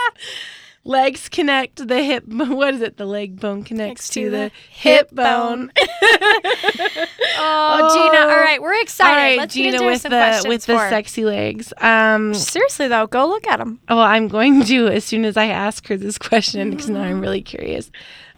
Legs 0.88 1.30
connect 1.30 1.88
the 1.88 2.04
hip. 2.04 2.26
What 2.56 2.76
is 2.76 2.82
it? 2.82 2.98
The 2.98 3.06
leg 3.06 3.40
bone 3.40 3.64
connects 3.64 4.08
to, 4.10 4.26
to 4.26 4.30
the, 4.30 4.52
hip 4.70 5.10
hip 5.10 5.12
bone. 5.12 5.72
Oh, 7.38 7.94
Gina. 7.94 8.32
All 8.32 8.40
right, 8.40 8.62
we're 8.62 8.80
excited. 8.82 9.10
All 9.10 9.16
right, 9.18 9.38
Let's 9.38 9.54
Gina 9.54 9.84
with 9.84 10.04
the 10.04 10.46
with 10.48 10.66
the 10.66 10.90
sexy 10.90 11.26
legs. 11.26 11.74
Um, 11.78 12.34
Seriously 12.34 12.88
though, 12.88 13.08
go 13.08 13.28
look 13.28 13.46
at 13.48 13.60
them. 13.60 13.80
oh 13.90 14.00
I'm 14.00 14.28
going 14.28 14.64
to 14.64 14.88
as 14.88 15.04
soon 15.04 15.26
as 15.26 15.36
I 15.36 15.48
ask 15.48 15.88
her 15.88 15.98
this 15.98 16.18
question 16.18 16.70
because 16.70 16.90
now 16.90 17.02
I'm 17.02 17.20
really 17.20 17.42
curious. 17.42 17.92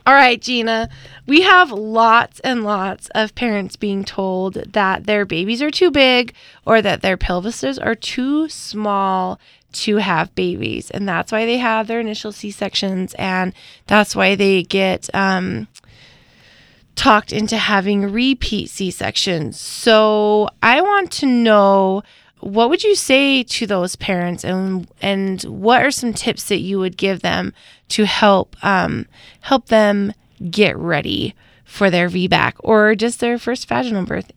All 0.07 0.13
right, 0.13 0.41
Gina, 0.41 0.87
we 1.25 1.41
have 1.41 1.69
lots 1.69 2.39
and 2.39 2.63
lots 2.63 3.09
of 3.13 3.35
parents 3.35 3.75
being 3.75 4.05
told 4.05 4.53
that 4.53 5.05
their 5.05 5.25
babies 5.25 5.61
are 5.61 5.69
too 5.69 5.91
big 5.91 6.33
or 6.65 6.81
that 6.81 7.01
their 7.01 7.17
pelvises 7.17 7.77
are 7.85 7.93
too 7.93 8.47
small 8.47 9.37
to 9.73 9.97
have 9.97 10.33
babies. 10.35 10.89
And 10.91 11.07
that's 11.07 11.31
why 11.31 11.45
they 11.45 11.57
have 11.57 11.87
their 11.87 11.99
initial 11.99 12.31
C 12.31 12.51
sections. 12.51 13.13
And 13.15 13.53
that's 13.87 14.15
why 14.15 14.35
they 14.35 14.63
get 14.63 15.09
um, 15.13 15.67
talked 16.95 17.31
into 17.31 17.57
having 17.57 18.11
repeat 18.11 18.69
C 18.69 18.91
sections. 18.91 19.59
So 19.59 20.49
I 20.63 20.81
want 20.81 21.11
to 21.13 21.25
know 21.25 22.03
what 22.39 22.69
would 22.69 22.83
you 22.83 22.95
say 22.95 23.43
to 23.43 23.65
those 23.65 23.95
parents 23.95 24.43
and 24.43 24.87
and 25.01 25.41
what 25.43 25.83
are 25.83 25.89
some 25.89 26.13
tips 26.13 26.49
that 26.49 26.59
you 26.59 26.77
would 26.77 26.95
give 26.95 27.21
them 27.21 27.51
to 27.89 28.05
help 28.05 28.55
um, 28.63 29.07
help 29.41 29.67
them 29.67 30.13
get 30.51 30.77
ready 30.77 31.33
for 31.65 31.89
their 31.89 32.09
VBAC 32.09 32.53
or 32.59 32.93
just 32.93 33.19
their 33.19 33.39
first 33.39 33.67
vaginal 33.67 34.05
birth? 34.05 34.31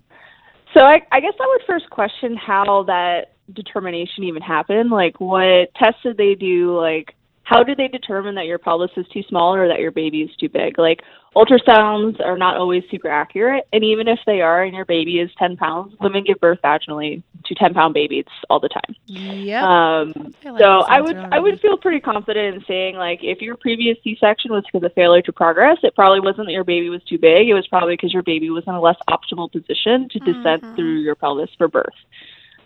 so 0.75 0.81
I, 0.81 1.02
I 1.11 1.21
guess 1.21 1.35
I 1.40 1.47
would 1.47 1.62
first 1.66 1.90
question 1.90 2.37
how 2.37 2.85
that 2.85 3.33
determination 3.54 4.25
even 4.25 4.42
happen? 4.42 4.90
Like, 4.90 5.21
what 5.21 5.73
tests 5.76 6.00
did 6.02 6.16
they 6.16 6.35
do? 6.35 6.76
Like, 6.76 7.14
how 7.50 7.64
do 7.64 7.75
they 7.75 7.88
determine 7.88 8.37
that 8.37 8.47
your 8.47 8.59
pelvis 8.59 8.92
is 8.97 9.07
too 9.12 9.23
small 9.28 9.54
or 9.54 9.66
that 9.66 9.80
your 9.80 9.90
baby 9.90 10.23
is 10.23 10.30
too 10.37 10.49
big? 10.49 10.78
Like, 10.78 11.00
ultrasounds 11.35 12.25
are 12.25 12.38
not 12.38 12.57
always 12.57 12.85
super 12.90 13.09
accurate, 13.09 13.64
and 13.73 13.83
even 13.83 14.07
if 14.07 14.19
they 14.25 14.40
are, 14.40 14.62
and 14.62 14.75
your 14.75 14.85
baby 14.85 15.19
is 15.19 15.30
10 15.38 15.57
pounds, 15.57 15.95
women 16.00 16.23
give 16.25 16.38
birth 16.40 16.59
vaginally 16.62 17.23
to 17.47 17.54
10 17.54 17.75
pound 17.75 17.95
babies 17.95 18.25
all 18.49 18.61
the 18.61 18.69
time. 18.69 18.95
Yep. 19.07 19.62
Um, 19.62 20.35
I 20.45 20.50
like 20.50 20.62
so 20.62 20.80
I 20.88 21.00
would 21.00 21.16
I 21.16 21.38
would 21.40 21.61
feel 21.61 21.76
pretty 21.76 22.00
confident 22.00 22.57
in 22.57 22.64
saying 22.66 22.97
like 22.97 23.21
if 23.23 23.40
your 23.40 23.57
previous 23.57 23.97
C-section 24.04 24.52
was 24.52 24.64
because 24.71 24.85
of 24.85 24.92
failure 24.95 25.23
to 25.23 25.33
progress, 25.33 25.78
it 25.83 25.95
probably 25.95 26.21
wasn't 26.21 26.47
that 26.47 26.52
your 26.52 26.64
baby 26.64 26.88
was 26.88 27.02
too 27.04 27.19
big. 27.19 27.49
It 27.49 27.54
was 27.54 27.66
probably 27.66 27.95
because 27.95 28.12
your 28.12 28.23
baby 28.23 28.50
was 28.50 28.64
in 28.66 28.75
a 28.75 28.80
less 28.80 28.97
optimal 29.09 29.50
position 29.50 30.09
to 30.11 30.19
descend 30.21 30.62
Mhm. 30.62 30.76
through 30.76 31.00
your 31.00 31.14
pelvis 31.14 31.50
for 31.59 31.69
birth. 31.69 31.95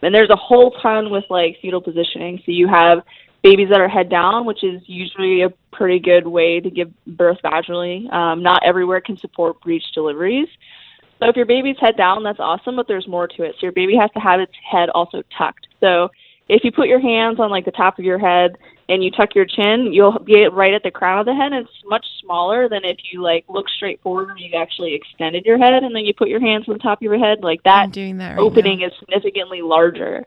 And 0.02 0.14
there's 0.14 0.30
a 0.30 0.36
whole 0.36 0.72
ton 0.82 1.10
with 1.10 1.24
like 1.30 1.56
fetal 1.62 1.80
positioning. 1.80 2.38
So 2.44 2.52
you 2.52 2.68
have 2.68 2.98
babies 3.42 3.68
that 3.70 3.80
are 3.80 3.88
head 3.88 4.08
down, 4.08 4.46
which 4.46 4.64
is 4.64 4.82
usually 4.86 5.42
a 5.42 5.50
pretty 5.72 5.98
good 5.98 6.26
way 6.26 6.60
to 6.60 6.70
give 6.70 6.90
birth 7.06 7.38
vaginally. 7.44 8.10
Um, 8.12 8.42
not 8.42 8.62
everywhere 8.64 9.00
can 9.00 9.18
support 9.18 9.60
breech 9.60 9.84
deliveries. 9.94 10.48
So 11.20 11.28
if 11.28 11.36
your 11.36 11.46
baby's 11.46 11.76
head 11.80 11.96
down, 11.96 12.22
that's 12.22 12.40
awesome, 12.40 12.76
but 12.76 12.88
there's 12.88 13.06
more 13.06 13.28
to 13.28 13.42
it. 13.42 13.52
So 13.52 13.62
your 13.62 13.72
baby 13.72 13.96
has 14.00 14.10
to 14.12 14.20
have 14.20 14.40
its 14.40 14.52
head 14.70 14.88
also 14.90 15.22
tucked. 15.36 15.66
So 15.80 16.08
if 16.48 16.64
you 16.64 16.72
put 16.72 16.88
your 16.88 17.00
hands 17.00 17.38
on 17.38 17.50
like 17.50 17.64
the 17.64 17.70
top 17.70 17.98
of 17.98 18.04
your 18.04 18.18
head 18.18 18.56
and 18.88 19.02
you 19.02 19.10
tuck 19.10 19.34
your 19.34 19.46
chin, 19.46 19.92
you'll 19.92 20.18
be 20.18 20.46
right 20.46 20.74
at 20.74 20.82
the 20.82 20.90
crown 20.90 21.18
of 21.20 21.26
the 21.26 21.34
head. 21.34 21.52
And 21.52 21.66
it's 21.66 21.84
much 21.86 22.04
smaller 22.20 22.68
than 22.68 22.84
if 22.84 22.98
you 23.10 23.22
like 23.22 23.44
look 23.48 23.68
straight 23.68 24.00
forward 24.02 24.30
and 24.30 24.40
you 24.40 24.50
actually 24.58 24.94
extended 24.94 25.44
your 25.46 25.58
head 25.58 25.82
and 25.82 25.94
then 25.94 26.04
you 26.04 26.12
put 26.14 26.28
your 26.28 26.40
hands 26.40 26.68
on 26.68 26.74
the 26.74 26.78
top 26.80 26.98
of 26.98 27.02
your 27.02 27.18
head 27.18 27.38
like 27.42 27.62
that 27.64 27.84
I'm 27.84 27.90
doing 27.90 28.18
that 28.18 28.30
right 28.36 28.38
opening 28.38 28.80
now. 28.80 28.86
is 28.86 28.92
significantly 28.98 29.62
larger. 29.62 30.24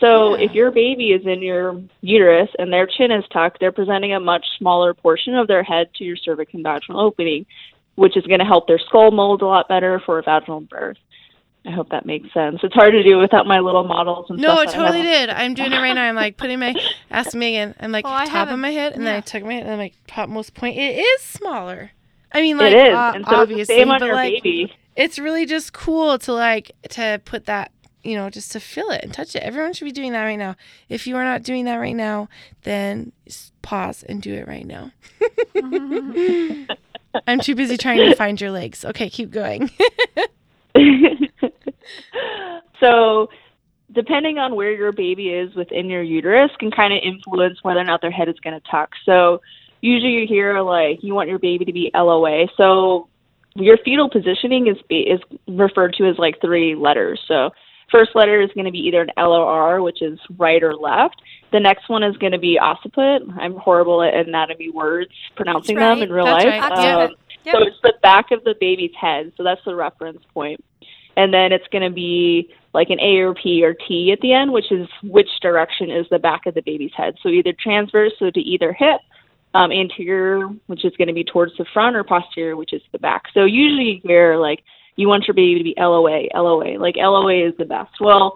So 0.00 0.36
Yeah. 0.36 0.44
if 0.46 0.52
your 0.54 0.70
baby 0.70 1.08
is 1.12 1.26
in 1.26 1.42
your 1.42 1.80
uterus 2.02 2.48
and 2.58 2.72
their 2.72 2.86
chin 2.86 3.10
is 3.10 3.24
tucked, 3.32 3.58
they're 3.60 3.72
presenting 3.72 4.14
a 4.14 4.20
much 4.20 4.46
smaller 4.58 4.94
portion 4.94 5.34
of 5.34 5.48
their 5.48 5.62
head 5.62 5.88
to 5.96 6.04
your 6.04 6.16
cervix 6.16 6.54
and 6.54 6.62
vaginal 6.62 7.00
opening. 7.00 7.46
which 7.96 8.16
is 8.16 8.24
going 8.28 8.38
to 8.38 8.44
help 8.46 8.68
their 8.68 8.78
skull 8.78 9.10
mold 9.10 9.42
a 9.42 9.44
lot 9.44 9.66
better 9.68 9.98
for 10.06 10.20
a 10.20 10.22
vaginal 10.22 10.60
birth. 10.60 10.96
I 11.66 11.70
hope 11.70 11.90
that 11.90 12.06
makes 12.06 12.32
sense. 12.32 12.60
It's 12.62 12.74
hard 12.74 12.92
to 12.92 13.02
do 13.02 13.18
without 13.18 13.46
my 13.46 13.58
little 13.58 13.84
models 13.84 14.26
and 14.30 14.38
No, 14.38 14.54
stuff. 14.54 14.56
No, 14.56 14.62
it 14.62 14.74
totally 14.74 15.02
did. 15.02 15.28
I'm 15.28 15.54
doing 15.54 15.72
it 15.72 15.78
right 15.78 15.94
now. 15.94 16.04
I'm 16.04 16.14
like 16.14 16.36
putting 16.36 16.58
my 16.58 16.74
ask 17.10 17.34
Megan. 17.34 17.74
I'm 17.80 17.92
like 17.92 18.06
I 18.06 18.26
top 18.26 18.48
of 18.48 18.58
my 18.58 18.70
head, 18.70 18.94
and 18.94 19.06
then 19.06 19.12
I 19.14 19.16
yeah. 19.16 19.22
took 19.22 19.44
my 19.44 19.54
head, 19.54 19.64
and 19.64 19.72
I'm 19.72 19.78
like 19.78 19.94
topmost 20.06 20.54
point. 20.54 20.78
It 20.78 20.98
is 20.98 21.22
smaller. 21.22 21.90
I 22.32 22.40
mean, 22.40 22.58
like 22.58 22.72
it 22.72 22.88
is, 22.88 22.94
uh, 22.94 23.12
and 23.14 23.24
so 23.24 23.30
it's 23.30 23.40
obviously, 23.40 23.74
the 23.74 23.80
same 23.80 23.90
on 23.90 24.00
but 24.00 24.06
your 24.06 24.14
like 24.14 24.42
baby. 24.42 24.72
it's 24.96 25.18
really 25.18 25.46
just 25.46 25.72
cool 25.72 26.18
to 26.20 26.32
like 26.32 26.72
to 26.90 27.20
put 27.24 27.46
that 27.46 27.72
you 28.02 28.16
know 28.16 28.30
just 28.30 28.52
to 28.52 28.60
feel 28.60 28.90
it 28.90 29.02
and 29.02 29.12
touch 29.12 29.34
it. 29.34 29.42
Everyone 29.42 29.72
should 29.72 29.86
be 29.86 29.92
doing 29.92 30.12
that 30.12 30.24
right 30.24 30.36
now. 30.38 30.56
If 30.88 31.06
you 31.06 31.16
are 31.16 31.24
not 31.24 31.42
doing 31.42 31.64
that 31.64 31.76
right 31.76 31.96
now, 31.96 32.28
then 32.62 33.12
pause 33.62 34.02
and 34.04 34.22
do 34.22 34.34
it 34.34 34.46
right 34.46 34.66
now. 34.66 34.92
I'm 37.26 37.40
too 37.40 37.54
busy 37.54 37.76
trying 37.76 38.08
to 38.08 38.14
find 38.14 38.40
your 38.40 38.50
legs. 38.50 38.84
Okay, 38.84 39.10
keep 39.10 39.30
going. 39.30 39.70
so, 42.80 43.28
depending 43.92 44.38
on 44.38 44.54
where 44.54 44.72
your 44.72 44.92
baby 44.92 45.28
is 45.30 45.54
within 45.54 45.88
your 45.88 46.02
uterus, 46.02 46.50
can 46.58 46.70
kind 46.70 46.92
of 46.92 47.00
influence 47.02 47.58
whether 47.62 47.80
or 47.80 47.84
not 47.84 48.00
their 48.00 48.10
head 48.10 48.28
is 48.28 48.38
going 48.40 48.58
to 48.58 48.70
tuck. 48.70 48.90
So, 49.04 49.40
usually 49.80 50.12
you 50.12 50.26
hear 50.26 50.60
like 50.60 51.02
you 51.02 51.14
want 51.14 51.28
your 51.28 51.38
baby 51.38 51.64
to 51.64 51.72
be 51.72 51.90
LOA. 51.94 52.46
So, 52.56 53.08
your 53.54 53.78
fetal 53.84 54.10
positioning 54.10 54.68
is 54.68 54.76
is 54.90 55.20
referred 55.46 55.94
to 55.94 56.06
as 56.06 56.18
like 56.18 56.40
three 56.40 56.74
letters. 56.74 57.20
So, 57.26 57.50
first 57.90 58.10
letter 58.14 58.40
is 58.40 58.50
going 58.54 58.66
to 58.66 58.72
be 58.72 58.78
either 58.78 59.02
an 59.02 59.10
LOR, 59.16 59.82
which 59.82 60.02
is 60.02 60.18
right 60.36 60.62
or 60.62 60.74
left. 60.74 61.20
The 61.50 61.60
next 61.60 61.88
one 61.88 62.02
is 62.02 62.16
going 62.18 62.32
to 62.32 62.38
be 62.38 62.58
occiput. 62.58 63.22
I'm 63.38 63.56
horrible 63.56 64.02
at 64.02 64.14
anatomy 64.14 64.70
words 64.70 65.10
pronouncing 65.34 65.76
That's 65.76 65.98
them 65.98 66.02
in 66.02 66.12
real 66.12 66.26
That's 66.26 66.44
life. 66.44 66.60
right. 66.60 66.72
Occiput. 66.72 67.10
Um, 67.10 67.16
Yep. 67.48 67.56
So 67.56 67.66
it's 67.66 67.80
the 67.82 67.94
back 68.02 68.30
of 68.30 68.44
the 68.44 68.54
baby's 68.60 68.94
head. 69.00 69.32
So 69.36 69.42
that's 69.42 69.60
the 69.64 69.74
reference 69.74 70.20
point. 70.34 70.62
And 71.16 71.32
then 71.32 71.50
it's 71.50 71.66
going 71.72 71.82
to 71.82 71.94
be 71.94 72.52
like 72.74 72.90
an 72.90 73.00
A 73.00 73.20
or 73.20 73.34
P 73.34 73.64
or 73.64 73.74
T 73.74 74.12
at 74.12 74.20
the 74.20 74.34
end, 74.34 74.52
which 74.52 74.70
is 74.70 74.86
which 75.02 75.28
direction 75.40 75.90
is 75.90 76.06
the 76.10 76.18
back 76.18 76.44
of 76.44 76.54
the 76.54 76.62
baby's 76.62 76.92
head. 76.94 77.14
So 77.22 77.30
either 77.30 77.54
transverse, 77.58 78.12
so 78.18 78.30
to 78.30 78.40
either 78.40 78.72
hip, 78.72 79.00
um, 79.54 79.72
anterior, 79.72 80.48
which 80.66 80.84
is 80.84 80.92
going 80.98 81.08
to 81.08 81.14
be 81.14 81.24
towards 81.24 81.56
the 81.56 81.64
front, 81.72 81.96
or 81.96 82.04
posterior, 82.04 82.54
which 82.54 82.74
is 82.74 82.82
the 82.92 82.98
back. 82.98 83.22
So 83.32 83.46
usually 83.46 83.94
you 83.94 84.00
hear 84.04 84.36
like 84.36 84.62
you 84.96 85.08
want 85.08 85.26
your 85.26 85.34
baby 85.34 85.58
to 85.58 85.64
be 85.64 85.74
LOA, 85.78 86.28
LOA. 86.34 86.78
Like 86.78 86.96
LOA 86.96 87.48
is 87.48 87.54
the 87.56 87.64
best. 87.64 87.94
Well, 88.00 88.34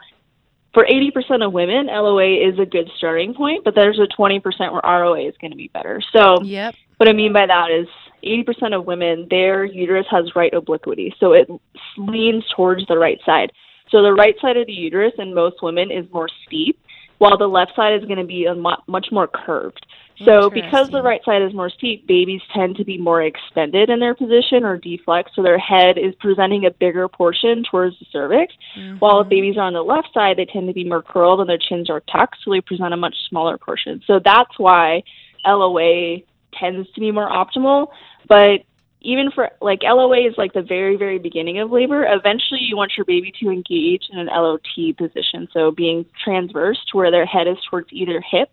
for 0.72 0.86
80% 0.86 1.44
of 1.44 1.52
women, 1.52 1.86
LOA 1.86 2.48
is 2.48 2.58
a 2.58 2.64
good 2.64 2.90
starting 2.96 3.34
point, 3.34 3.62
but 3.62 3.74
there's 3.74 3.98
a 3.98 4.06
20% 4.18 4.40
where 4.72 4.80
ROA 4.82 5.28
is 5.28 5.34
going 5.40 5.50
to 5.50 5.56
be 5.56 5.68
better. 5.68 6.00
So 6.12 6.42
yep. 6.42 6.74
what 6.96 7.08
I 7.08 7.12
mean 7.12 7.32
by 7.32 7.46
that 7.46 7.70
is 7.70 7.86
80% 8.24 8.76
of 8.76 8.86
women, 8.86 9.26
their 9.30 9.64
uterus 9.64 10.06
has 10.10 10.34
right 10.34 10.52
obliquity. 10.54 11.14
So 11.18 11.32
it 11.32 11.48
leans 11.96 12.44
towards 12.54 12.86
the 12.86 12.98
right 12.98 13.18
side. 13.24 13.52
So 13.90 14.02
the 14.02 14.12
right 14.12 14.34
side 14.40 14.56
of 14.56 14.66
the 14.66 14.72
uterus 14.72 15.12
in 15.18 15.34
most 15.34 15.62
women 15.62 15.90
is 15.90 16.06
more 16.12 16.28
steep, 16.46 16.78
while 17.18 17.36
the 17.36 17.46
left 17.46 17.72
side 17.76 17.94
is 17.94 18.04
going 18.06 18.18
to 18.18 18.24
be 18.24 18.46
a 18.46 18.54
mu- 18.54 18.70
much 18.86 19.08
more 19.12 19.28
curved. 19.28 19.86
So 20.24 20.50
because 20.50 20.90
the 20.90 21.02
right 21.02 21.20
side 21.24 21.42
is 21.42 21.52
more 21.52 21.70
steep, 21.70 22.06
babies 22.06 22.40
tend 22.54 22.76
to 22.76 22.84
be 22.84 22.96
more 22.98 23.22
extended 23.22 23.90
in 23.90 23.98
their 23.98 24.14
position 24.14 24.64
or 24.64 24.78
deflex, 24.78 25.24
so 25.34 25.42
their 25.42 25.58
head 25.58 25.98
is 25.98 26.14
presenting 26.20 26.66
a 26.66 26.70
bigger 26.70 27.08
portion 27.08 27.64
towards 27.68 27.98
the 27.98 28.06
cervix. 28.12 28.54
Mm-hmm. 28.78 28.98
While 28.98 29.20
if 29.22 29.28
babies 29.28 29.56
are 29.56 29.64
on 29.64 29.72
the 29.72 29.82
left 29.82 30.08
side, 30.14 30.36
they 30.36 30.44
tend 30.44 30.68
to 30.68 30.74
be 30.74 30.84
more 30.84 31.02
curled 31.02 31.40
and 31.40 31.48
their 31.48 31.58
chins 31.58 31.90
are 31.90 32.02
tucked, 32.12 32.36
so 32.44 32.50
they 32.52 32.60
present 32.60 32.94
a 32.94 32.96
much 32.96 33.14
smaller 33.28 33.58
portion. 33.58 34.00
So 34.06 34.20
that's 34.24 34.58
why 34.58 35.02
LOA 35.44 36.18
tends 36.58 36.90
to 36.92 37.00
be 37.00 37.10
more 37.10 37.28
optimal. 37.28 37.88
But 38.28 38.64
even 39.02 39.30
for 39.32 39.50
like 39.60 39.80
LOA 39.82 40.28
is 40.28 40.34
like 40.38 40.52
the 40.52 40.62
very, 40.62 40.96
very 40.96 41.18
beginning 41.18 41.58
of 41.58 41.70
labor. 41.70 42.04
Eventually, 42.06 42.60
you 42.60 42.76
want 42.76 42.92
your 42.96 43.04
baby 43.04 43.32
to 43.40 43.50
engage 43.50 44.04
in 44.10 44.18
an 44.18 44.26
LOT 44.26 44.96
position, 44.96 45.48
so 45.52 45.70
being 45.70 46.06
transverse 46.24 46.78
to 46.90 46.96
where 46.96 47.10
their 47.10 47.26
head 47.26 47.48
is 47.48 47.56
towards 47.68 47.88
either 47.92 48.20
hip. 48.20 48.50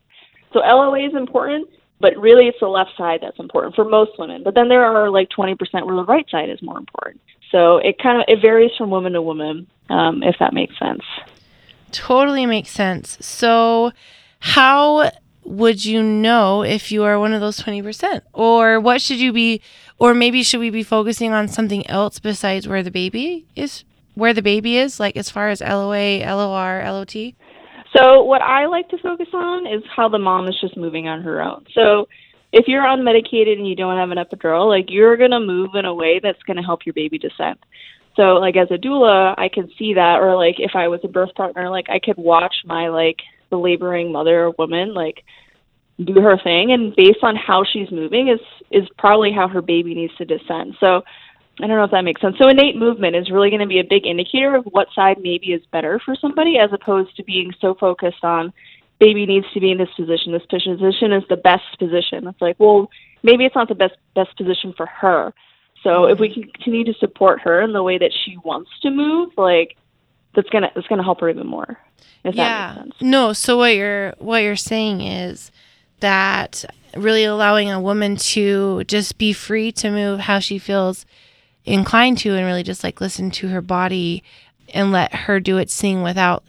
So 0.52 0.60
LOA 0.60 1.06
is 1.06 1.14
important, 1.14 1.70
but 2.00 2.18
really 2.18 2.48
it's 2.48 2.60
the 2.60 2.68
left 2.68 2.92
side 2.98 3.20
that's 3.22 3.40
important 3.40 3.76
for 3.76 3.86
most 3.86 4.12
women. 4.18 4.44
But 4.44 4.56
then 4.56 4.70
there 4.70 4.84
are 4.84 5.10
like 5.10 5.30
20% 5.30 5.58
where 5.86 5.96
the 5.96 6.06
right 6.06 6.28
side 6.30 6.50
is 6.50 6.62
more 6.62 6.78
important. 6.78 7.22
So 7.52 7.78
it 7.78 8.00
kind 8.02 8.20
of 8.20 8.26
it 8.28 8.42
varies 8.42 8.72
from 8.78 8.90
woman 8.90 9.14
to 9.14 9.22
woman, 9.22 9.68
um, 9.90 10.24
if 10.24 10.36
that 10.40 10.54
makes 10.54 10.78
sense. 10.80 11.04
Totally 11.92 12.46
makes 12.46 12.70
sense. 12.70 13.18
So, 13.22 13.92
how 14.40 15.12
would 15.50 15.84
you 15.84 16.04
know 16.04 16.62
if 16.62 16.92
you 16.92 17.04
are 17.04 17.20
one 17.20 17.34
of 17.34 17.42
those 17.42 17.60
20%? 17.60 18.22
Or 18.34 18.80
what 18.80 19.02
should 19.02 19.18
you 19.18 19.34
be, 19.34 19.62
or 19.98 20.14
maybe 20.14 20.44
should 20.44 20.60
we 20.60 20.70
be 20.70 20.84
focusing 20.84 21.34
on 21.34 21.48
something 21.48 21.86
else 21.90 22.20
besides 22.20 22.68
where 22.68 22.84
the 22.84 22.92
baby 22.92 23.48
is? 23.56 23.84
Where 24.14 24.32
the 24.32 24.44
baby 24.44 24.78
is, 24.78 25.00
like 25.00 25.18
as 25.18 25.32
far 25.32 25.50
as 25.50 25.60
LOA, 25.62 26.20
LOR, 26.24 26.84
LOT? 26.86 27.16
So 27.96 28.22
what 28.22 28.44
I 28.44 28.68
like 28.68 28.90
to 28.90 29.00
focus 29.00 29.30
on 29.34 29.66
is 29.66 29.82
how 29.96 30.08
the 30.08 30.20
mom 30.20 30.48
is 30.48 30.56
just 30.62 30.78
moving 30.78 31.08
on 31.08 31.24
her 31.24 31.42
own. 31.42 31.66
So 31.74 32.08
if 32.52 32.68
you're 32.68 32.84
unmedicated 32.84 33.58
and 33.58 33.68
you 33.68 33.76
don't 33.76 33.98
have 33.98 34.12
an 34.12 34.24
epidural, 34.24 34.70
like 34.70 34.86
you're 34.90 35.18
gonna 35.18 35.40
move 35.40 35.72
in 35.74 35.86
a 35.86 35.94
way 35.94 36.20
that's 36.22 36.44
gonna 36.44 36.64
help 36.64 36.86
your 36.86 36.94
baby 36.94 37.18
descend. 37.18 37.58
So 38.16 38.36
like 38.36 38.56
as 38.56 38.70
a 38.70 38.78
doula, 38.78 39.34
I 39.36 39.50
can 39.50 39.72
see 39.80 39.96
that, 39.96 40.20
or 40.20 40.36
like 40.36 40.60
if 40.60 40.76
I 40.76 40.90
was 40.90 41.00
a 41.04 41.08
birth 41.08 41.34
partner, 41.34 41.72
like 41.72 41.90
I 41.90 41.98
could 41.98 42.18
watch 42.18 42.54
my 42.66 42.90
like 42.90 43.18
the 43.50 43.58
laboring 43.58 44.12
mother 44.12 44.46
or 44.46 44.52
woman 44.58 44.94
like 44.94 45.24
do 46.04 46.22
her 46.22 46.38
thing, 46.42 46.72
and 46.72 46.96
based 46.96 47.24
on 47.24 47.36
how 47.36 47.64
she's 47.64 47.92
moving 47.92 48.30
is 48.30 48.40
is 48.72 48.88
probably 48.98 49.32
how 49.32 49.48
her 49.48 49.62
baby 49.62 49.94
needs 49.94 50.16
to 50.18 50.26
descend. 50.26 50.76
So 50.80 51.04
I 51.62 51.68
don't 51.68 51.76
know 51.76 51.84
if 51.84 51.92
that 51.92 52.04
makes 52.04 52.22
sense. 52.22 52.38
So 52.38 52.48
innate 52.48 52.78
movement 52.78 53.16
is 53.16 53.30
really 53.30 53.50
going 53.50 53.60
to 53.60 53.68
be 53.68 53.80
a 53.80 53.84
big 53.84 54.06
indicator 54.06 54.56
of 54.56 54.64
what 54.66 54.88
side 54.96 55.18
maybe 55.22 55.48
is 55.48 55.62
better 55.72 56.00
for 56.04 56.16
somebody, 56.16 56.58
as 56.58 56.72
opposed 56.72 57.16
to 57.18 57.24
being 57.24 57.52
so 57.60 57.76
focused 57.76 58.24
on 58.24 58.54
baby 59.00 59.26
needs 59.26 59.46
to 59.54 59.60
be 59.60 59.72
in 59.72 59.78
this 59.78 59.90
position. 59.96 60.32
This 60.32 60.46
position 60.46 61.12
is 61.14 61.24
the 61.30 61.38
best 61.38 61.78
position. 61.80 62.28
It's 62.28 62.42
like, 62.42 62.58
well, 62.60 62.90
maybe 63.24 63.46
it's 63.46 63.56
not 63.56 63.68
the 63.68 63.76
best 63.76 63.96
best 64.16 64.36
position 64.38 64.74
for 64.76 64.86
her. 64.86 65.34
So 65.84 66.06
if 66.06 66.20
we 66.20 66.34
can 66.34 66.44
continue 66.44 66.84
to 66.86 66.94
support 67.00 67.42
her 67.42 67.62
in 67.62 67.74
the 67.74 67.84
way 67.84 67.98
that 67.98 68.12
she 68.26 68.38
wants 68.44 68.70
to 68.82 68.90
move, 68.90 69.32
like 69.38 69.76
that's 70.36 70.50
gonna 70.50 70.72
that's 70.76 70.88
gonna 70.88 71.04
help 71.04 71.22
her 71.22 71.30
even 71.30 71.48
more. 71.48 71.78
If 72.24 72.36
that 72.36 72.76
makes 72.76 72.82
sense. 73.00 73.02
No, 73.02 73.34
so 73.34 73.58
what 73.58 73.76
you're 73.76 74.14
what 74.20 74.40
you're 74.44 74.56
saying 74.56 75.02
is 75.02 75.52
that 76.00 76.66
really 76.96 77.24
allowing 77.24 77.70
a 77.72 77.80
woman 77.80 78.16
to 78.18 78.84
just 78.86 79.18
be 79.18 79.32
free 79.34 79.72
to 79.74 79.90
move 79.92 80.22
how 80.22 80.40
she 80.40 80.58
feels 80.58 81.06
inclined 81.66 82.18
to 82.20 82.34
and 82.36 82.46
really 82.46 82.64
just 82.64 82.84
like 82.84 83.00
listen 83.00 83.30
to 83.32 83.48
her 83.50 83.62
body 83.62 84.24
and 84.74 84.92
let 84.92 85.14
her 85.14 85.40
do 85.40 85.58
its 85.58 85.80
thing 85.80 86.02
without 86.04 86.44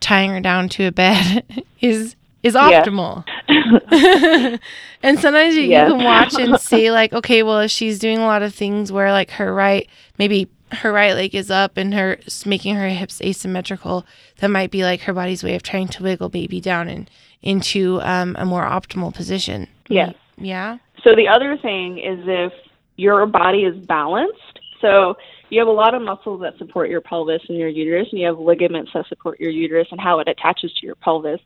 tying 0.00 0.30
her 0.30 0.40
down 0.40 0.68
to 0.68 0.84
a 0.84 0.92
bed 0.92 1.42
is 1.80 2.16
is 2.42 2.54
Yeah. 2.54 2.84
optimal. 2.84 3.24
and 5.02 5.18
sometimes 5.18 5.54
you, 5.56 5.62
you 5.62 5.68
can 5.70 6.04
watch 6.04 6.34
and 6.34 6.58
see 6.60 6.90
like 6.90 7.12
okay 7.12 7.42
well 7.42 7.60
if 7.60 7.70
she's 7.70 7.98
doing 7.98 8.18
a 8.18 8.26
lot 8.26 8.42
of 8.42 8.54
things 8.54 8.92
where 8.92 9.10
like 9.12 9.30
her 9.32 9.52
right 9.52 9.88
maybe 10.18 10.48
her 10.72 10.92
right 10.92 11.14
leg 11.14 11.34
is 11.34 11.50
up 11.50 11.76
and 11.76 11.94
her 11.94 12.18
making 12.44 12.74
her 12.74 12.88
hips 12.88 13.20
asymmetrical 13.22 14.04
that 14.38 14.48
might 14.48 14.70
be 14.70 14.82
like 14.82 15.02
her 15.02 15.12
body's 15.12 15.42
way 15.44 15.54
of 15.54 15.62
trying 15.62 15.88
to 15.88 16.02
wiggle 16.02 16.28
baby 16.28 16.60
down 16.60 16.88
and 16.88 17.10
into 17.42 18.00
um, 18.02 18.34
a 18.38 18.44
more 18.44 18.64
optimal 18.64 19.14
position 19.14 19.68
Yes. 19.88 20.14
yeah 20.36 20.78
So 21.04 21.14
the 21.14 21.28
other 21.28 21.56
thing 21.56 21.98
is 21.98 22.18
if 22.26 22.52
your 22.96 23.26
body 23.26 23.64
is 23.64 23.76
balanced. 23.86 24.60
So 24.80 25.16
you 25.50 25.60
have 25.60 25.68
a 25.68 25.72
lot 25.72 25.94
of 25.94 26.02
muscles 26.02 26.40
that 26.40 26.58
support 26.58 26.90
your 26.90 27.00
pelvis 27.00 27.42
and 27.48 27.56
your 27.56 27.68
uterus, 27.68 28.08
and 28.10 28.20
you 28.20 28.26
have 28.26 28.38
ligaments 28.38 28.90
that 28.94 29.06
support 29.08 29.38
your 29.38 29.50
uterus 29.50 29.88
and 29.90 30.00
how 30.00 30.18
it 30.18 30.28
attaches 30.28 30.72
to 30.74 30.86
your 30.86 30.96
pelvis. 30.96 31.40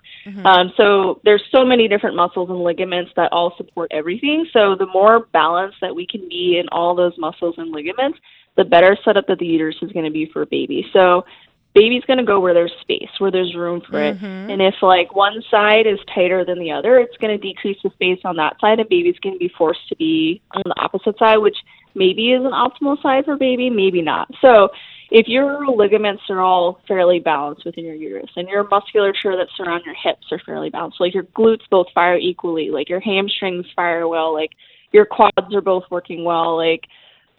Um, 0.46 0.72
so 0.76 1.20
there's 1.24 1.42
so 1.52 1.64
many 1.64 1.88
different 1.88 2.16
muscles 2.16 2.50
and 2.50 2.62
ligaments 2.62 3.12
that 3.16 3.32
all 3.32 3.54
support 3.56 3.90
everything. 3.92 4.46
So 4.52 4.74
the 4.74 4.86
more 4.86 5.26
balanced 5.32 5.78
that 5.80 5.94
we 5.94 6.06
can 6.06 6.28
be 6.28 6.58
in 6.58 6.68
all 6.68 6.94
those 6.94 7.12
muscles 7.18 7.56
and 7.58 7.70
ligaments, 7.70 8.18
the 8.56 8.64
better 8.64 8.96
setup 9.04 9.26
that 9.28 9.38
the 9.38 9.46
uterus 9.46 9.76
is 9.82 9.92
going 9.92 10.04
to 10.06 10.10
be 10.10 10.26
for 10.32 10.42
a 10.42 10.46
baby. 10.46 10.86
So 10.92 11.24
baby's 11.72 12.02
going 12.04 12.18
to 12.18 12.24
go 12.24 12.40
where 12.40 12.52
there's 12.52 12.72
space, 12.80 13.08
where 13.18 13.30
there's 13.30 13.54
room 13.54 13.80
for 13.80 14.00
it. 14.00 14.16
And 14.50 14.60
if 14.60 14.74
like 14.82 15.14
one 15.14 15.42
side 15.50 15.86
is 15.86 15.98
tighter 16.12 16.44
than 16.44 16.58
the 16.58 16.72
other, 16.72 16.98
it's 16.98 17.16
going 17.18 17.30
to 17.30 17.38
decrease 17.38 17.78
the 17.84 17.90
space 17.90 18.18
on 18.24 18.36
that 18.36 18.56
side, 18.60 18.80
and 18.80 18.88
baby's 18.88 19.18
going 19.22 19.34
to 19.34 19.38
be 19.38 19.52
forced 19.56 19.88
to 19.88 19.96
be 19.96 20.42
on 20.52 20.62
the 20.64 20.74
opposite 20.80 21.16
side, 21.18 21.38
which 21.38 21.56
maybe 21.94 22.32
is 22.32 22.44
an 22.44 22.52
optimal 22.52 23.00
side 23.02 23.24
for 23.24 23.36
baby, 23.36 23.70
maybe 23.70 24.02
not. 24.02 24.28
So 24.40 24.68
if 25.10 25.26
your 25.26 25.66
ligaments 25.66 26.22
are 26.30 26.40
all 26.40 26.80
fairly 26.86 27.18
balanced 27.18 27.64
within 27.64 27.84
your 27.84 27.94
uterus 27.94 28.30
and 28.36 28.48
your 28.48 28.66
musculature 28.68 29.36
that 29.36 29.48
surround 29.56 29.82
your 29.84 29.94
hips 29.94 30.26
are 30.30 30.40
fairly 30.46 30.70
balanced, 30.70 31.00
like 31.00 31.14
your 31.14 31.24
glutes 31.24 31.68
both 31.70 31.88
fire 31.94 32.16
equally, 32.16 32.70
like 32.70 32.88
your 32.88 33.00
hamstrings 33.00 33.66
fire 33.74 34.06
well, 34.06 34.32
like 34.32 34.50
your 34.92 35.04
quads 35.04 35.52
are 35.52 35.60
both 35.60 35.84
working 35.90 36.24
well, 36.24 36.56
like 36.56 36.84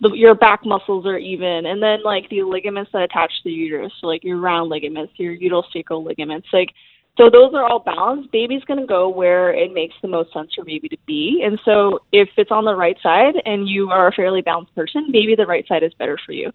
the, 0.02 0.12
your 0.12 0.36
back 0.36 0.66
muscles 0.66 1.06
are 1.06 1.18
even, 1.18 1.66
and 1.68 1.82
then 1.82 2.04
like 2.04 2.28
the 2.30 2.44
ligaments 2.44 2.92
that 2.92 3.04
attach 3.04 3.30
to 3.30 3.50
the 3.50 3.52
uterus, 3.52 3.92
so 4.02 4.08
like 4.08 4.24
your 4.24 4.38
round 4.38 4.70
ligaments, 4.70 5.14
your 5.16 5.36
uterosacral 5.36 6.06
ligaments, 6.06 6.48
like 6.52 6.70
So 7.18 7.30
those 7.30 7.54
are 7.54 7.64
all 7.64 7.80
balanced. 7.80 8.32
Baby's 8.32 8.64
going 8.64 8.80
to 8.80 8.88
go 8.88 9.10
where 9.10 9.54
it 9.54 9.74
makes 9.74 9.96
the 10.02 10.08
most 10.08 10.32
sense 10.32 10.52
for 10.56 10.64
baby 10.64 10.88
to 10.90 10.98
be. 11.06 11.44
And 11.46 11.60
so 11.66 12.00
if 12.12 12.30
it's 12.38 12.52
on 12.52 12.64
the 12.64 12.74
right 12.74 12.98
side 13.04 13.36
and 13.46 13.68
you 13.68 13.90
are 13.90 14.08
a 14.08 14.14
fairly 14.14 14.42
balanced 14.42 14.74
person, 14.76 15.08
maybe 15.10 15.36
the 15.36 15.46
right 15.46 15.68
side 15.68 15.84
is 15.84 15.94
better 15.96 16.18
for 16.26 16.32
you. 16.32 16.52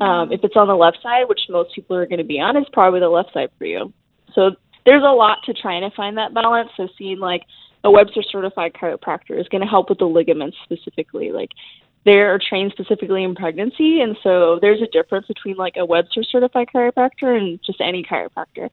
Um, 0.00 0.32
if 0.32 0.40
it's 0.42 0.56
on 0.56 0.68
the 0.68 0.74
left 0.74 0.98
side, 1.02 1.28
which 1.28 1.40
most 1.48 1.74
people 1.74 1.96
are 1.96 2.06
going 2.06 2.18
to 2.18 2.24
be 2.24 2.40
on, 2.40 2.56
is 2.56 2.66
probably 2.72 3.00
the 3.00 3.08
left 3.08 3.32
side 3.32 3.50
for 3.56 3.66
you. 3.66 3.92
So 4.34 4.50
there's 4.84 5.02
a 5.02 5.12
lot 5.12 5.38
to 5.46 5.54
trying 5.54 5.88
to 5.88 5.94
find 5.96 6.16
that 6.18 6.34
balance. 6.34 6.70
So 6.76 6.88
seeing 6.98 7.18
like 7.18 7.42
a 7.84 7.90
Webster 7.90 8.22
certified 8.22 8.72
chiropractor 8.72 9.40
is 9.40 9.48
going 9.48 9.62
to 9.62 9.66
help 9.66 9.88
with 9.88 9.98
the 9.98 10.06
ligaments 10.06 10.56
specifically. 10.64 11.32
Like 11.32 11.50
they're 12.04 12.38
trained 12.48 12.72
specifically 12.72 13.24
in 13.24 13.34
pregnancy, 13.34 14.00
and 14.00 14.16
so 14.22 14.58
there's 14.60 14.82
a 14.82 14.86
difference 14.86 15.26
between 15.26 15.56
like 15.56 15.74
a 15.76 15.84
Webster 15.84 16.22
certified 16.24 16.68
chiropractor 16.74 17.36
and 17.36 17.60
just 17.64 17.80
any 17.80 18.02
chiropractor. 18.02 18.70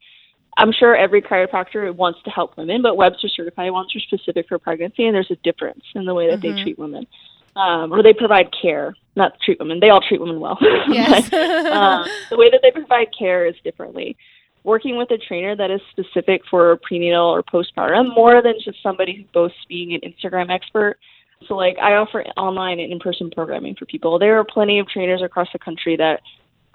I'm 0.58 0.72
sure 0.72 0.96
every 0.96 1.22
chiropractor 1.22 1.94
wants 1.94 2.20
to 2.24 2.30
help 2.30 2.56
women, 2.56 2.82
but 2.82 2.96
Webster 2.96 3.28
certified 3.28 3.70
ones 3.70 3.94
are 3.94 4.00
specific 4.00 4.48
for 4.48 4.58
pregnancy, 4.58 5.06
and 5.06 5.14
there's 5.14 5.30
a 5.30 5.36
difference 5.36 5.84
in 5.94 6.04
the 6.04 6.12
way 6.14 6.28
that 6.28 6.40
Mhm. 6.40 6.56
they 6.56 6.62
treat 6.62 6.78
women, 6.78 7.06
um, 7.54 7.92
or 7.92 8.02
they 8.02 8.12
provide 8.12 8.50
care, 8.50 8.94
not 9.14 9.40
treat 9.40 9.58
women. 9.60 9.78
They 9.78 9.90
all 9.90 10.00
treat 10.00 10.20
women 10.20 10.40
well. 10.40 10.58
Yes. 10.88 11.32
um, 11.32 12.04
the 12.28 12.36
way 12.36 12.50
that 12.50 12.60
they 12.62 12.72
provide 12.72 13.08
care 13.16 13.46
is 13.46 13.54
differently. 13.62 14.16
Working 14.64 14.96
with 14.96 15.10
a 15.12 15.18
trainer 15.18 15.54
that 15.54 15.70
is 15.70 15.80
specific 15.92 16.42
for 16.50 16.76
prenatal 16.82 17.26
or 17.26 17.42
postpartum, 17.44 18.12
more 18.14 18.42
than 18.42 18.54
just 18.60 18.82
somebody 18.82 19.14
who 19.14 19.22
boasts 19.32 19.64
being 19.68 19.94
an 19.94 20.00
Instagram 20.00 20.50
expert. 20.50 20.98
So, 21.46 21.54
like, 21.54 21.78
I 21.78 21.94
offer 21.94 22.24
online 22.36 22.80
and 22.80 22.92
in 22.92 22.98
person 22.98 23.30
programming 23.30 23.76
for 23.76 23.86
people. 23.86 24.18
There 24.18 24.36
are 24.40 24.44
plenty 24.44 24.80
of 24.80 24.88
trainers 24.88 25.22
across 25.22 25.46
the 25.52 25.60
country 25.60 25.94
that 25.96 26.20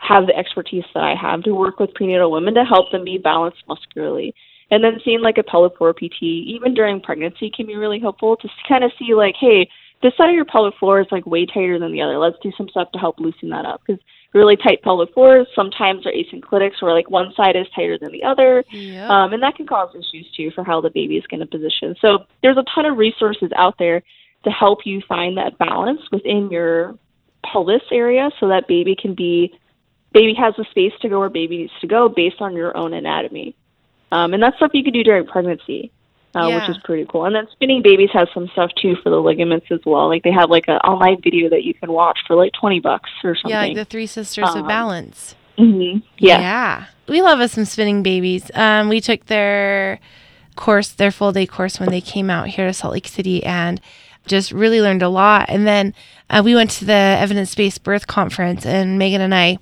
have 0.07 0.27
the 0.27 0.35
expertise 0.35 0.83
that 0.93 1.03
I 1.03 1.15
have 1.15 1.43
to 1.43 1.53
work 1.53 1.79
with 1.79 1.93
prenatal 1.93 2.31
women 2.31 2.53
to 2.55 2.63
help 2.63 2.91
them 2.91 3.03
be 3.03 3.17
balanced 3.17 3.63
muscularly. 3.67 4.33
And 4.71 4.83
then 4.83 4.99
seeing 5.05 5.21
like 5.21 5.37
a 5.37 5.43
pelvic 5.43 5.77
floor 5.77 5.93
PT, 5.93 6.23
even 6.23 6.73
during 6.73 6.99
pregnancy, 6.99 7.51
can 7.55 7.67
be 7.67 7.75
really 7.75 7.99
helpful 7.99 8.35
to 8.37 8.49
kind 8.67 8.83
of 8.83 8.91
see, 8.97 9.13
like, 9.13 9.35
hey, 9.39 9.69
this 10.01 10.13
side 10.17 10.29
of 10.29 10.35
your 10.35 10.45
pelvic 10.45 10.77
floor 10.79 10.99
is 10.99 11.07
like 11.11 11.25
way 11.25 11.45
tighter 11.45 11.79
than 11.79 11.93
the 11.93 12.01
other. 12.01 12.17
Let's 12.17 12.37
do 12.43 12.51
some 12.57 12.67
stuff 12.69 12.91
to 12.91 12.99
help 12.99 13.19
loosen 13.19 13.49
that 13.49 13.65
up 13.65 13.81
because 13.85 14.01
really 14.33 14.57
tight 14.57 14.81
pelvic 14.81 15.13
floors 15.13 15.47
sometimes 15.55 16.05
are 16.05 16.11
asynclitic, 16.11 16.71
where 16.81 16.93
like 16.93 17.09
one 17.09 17.31
side 17.37 17.55
is 17.55 17.67
tighter 17.75 17.97
than 17.97 18.11
the 18.11 18.23
other, 18.23 18.65
Yep. 18.71 19.09
um, 19.09 19.33
and 19.33 19.41
that 19.43 19.55
can 19.55 19.65
cause 19.67 19.95
issues 19.95 20.29
too 20.35 20.51
for 20.51 20.63
how 20.63 20.81
the 20.81 20.89
baby 20.89 21.17
is 21.17 21.27
going 21.27 21.39
to 21.39 21.45
position. 21.45 21.95
So 22.01 22.25
there's 22.41 22.57
a 22.57 22.65
ton 22.75 22.85
of 22.85 22.97
resources 22.97 23.51
out 23.55 23.75
there 23.79 24.01
to 24.43 24.49
help 24.49 24.79
you 24.85 25.01
find 25.07 25.37
that 25.37 25.57
balance 25.57 26.01
within 26.11 26.49
your 26.51 26.97
pelvis 27.45 27.83
area, 27.91 28.29
so 28.39 28.47
that 28.49 28.67
baby 28.67 28.95
can 28.99 29.13
be 29.13 29.53
baby 30.13 30.33
has 30.35 30.53
the 30.57 30.65
space 30.71 30.93
to 31.01 31.09
go 31.09 31.19
where 31.19 31.29
baby 31.29 31.57
needs 31.57 31.73
to 31.81 31.87
go 31.87 32.07
based 32.09 32.41
on 32.41 32.53
your 32.55 32.75
own 32.77 32.93
anatomy. 32.93 33.55
Um, 34.11 34.33
and 34.33 34.43
that's 34.43 34.55
stuff 34.57 34.71
you 34.73 34.83
can 34.83 34.93
do 34.93 35.03
during 35.03 35.25
pregnancy, 35.25 35.91
uh, 36.35 36.47
Yeah. 36.47 36.55
which 36.59 36.69
is 36.69 36.77
pretty 36.83 37.05
cool. 37.09 37.25
And 37.25 37.35
then 37.35 37.47
Spinning 37.51 37.81
Babies 37.81 38.11
has 38.13 38.27
some 38.33 38.47
stuff 38.49 38.69
too 38.79 38.95
for 39.01 39.09
the 39.09 39.19
ligaments 39.21 39.67
as 39.71 39.79
well. 39.85 40.07
Like 40.07 40.23
they 40.23 40.31
have 40.31 40.49
like 40.51 40.65
an 40.67 40.77
online 40.77 41.19
video 41.21 41.49
that 41.49 41.63
you 41.63 41.73
can 41.73 41.91
watch 41.91 42.19
for 42.27 42.35
like 42.35 42.51
twenty 42.53 42.79
bucks 42.79 43.09
or 43.23 43.35
something. 43.35 43.49
yeah, 43.51 43.61
like 43.61 43.75
the 43.75 43.85
Three 43.85 44.05
Sisters 44.07 44.49
of 44.49 44.57
Um, 44.57 44.67
Balance. 44.67 45.35
hmm 45.57 45.97
Yeah. 46.17 46.39
Yeah. 46.39 46.85
We 47.07 47.21
love 47.21 47.39
us 47.39 47.53
some 47.53 47.65
spinning 47.65 48.03
babies. 48.03 48.49
Um, 48.53 48.87
we 48.87 49.01
took 49.01 49.25
their 49.25 49.99
course, 50.55 50.89
their 50.89 51.11
full 51.11 51.31
day 51.31 51.45
course 51.47 51.79
when 51.79 51.89
they 51.89 51.99
came 52.01 52.29
out 52.29 52.47
here 52.49 52.67
to 52.67 52.73
Salt 52.73 52.93
Lake 52.93 53.07
City 53.07 53.43
and 53.43 53.81
just 54.27 54.51
really 54.51 54.79
learned 54.79 55.01
a 55.01 55.09
lot. 55.09 55.47
And 55.49 55.65
then 55.67 55.93
uh, 56.29 56.41
we 56.45 56.53
went 56.55 56.69
to 56.71 56.85
the 56.85 56.93
evidence 56.93 57.53
based 57.55 57.83
birth 57.83 58.05
conference 58.07 58.63
and 58.65 58.97
Megan 58.99 59.19
and 59.21 59.33
I 59.35 59.57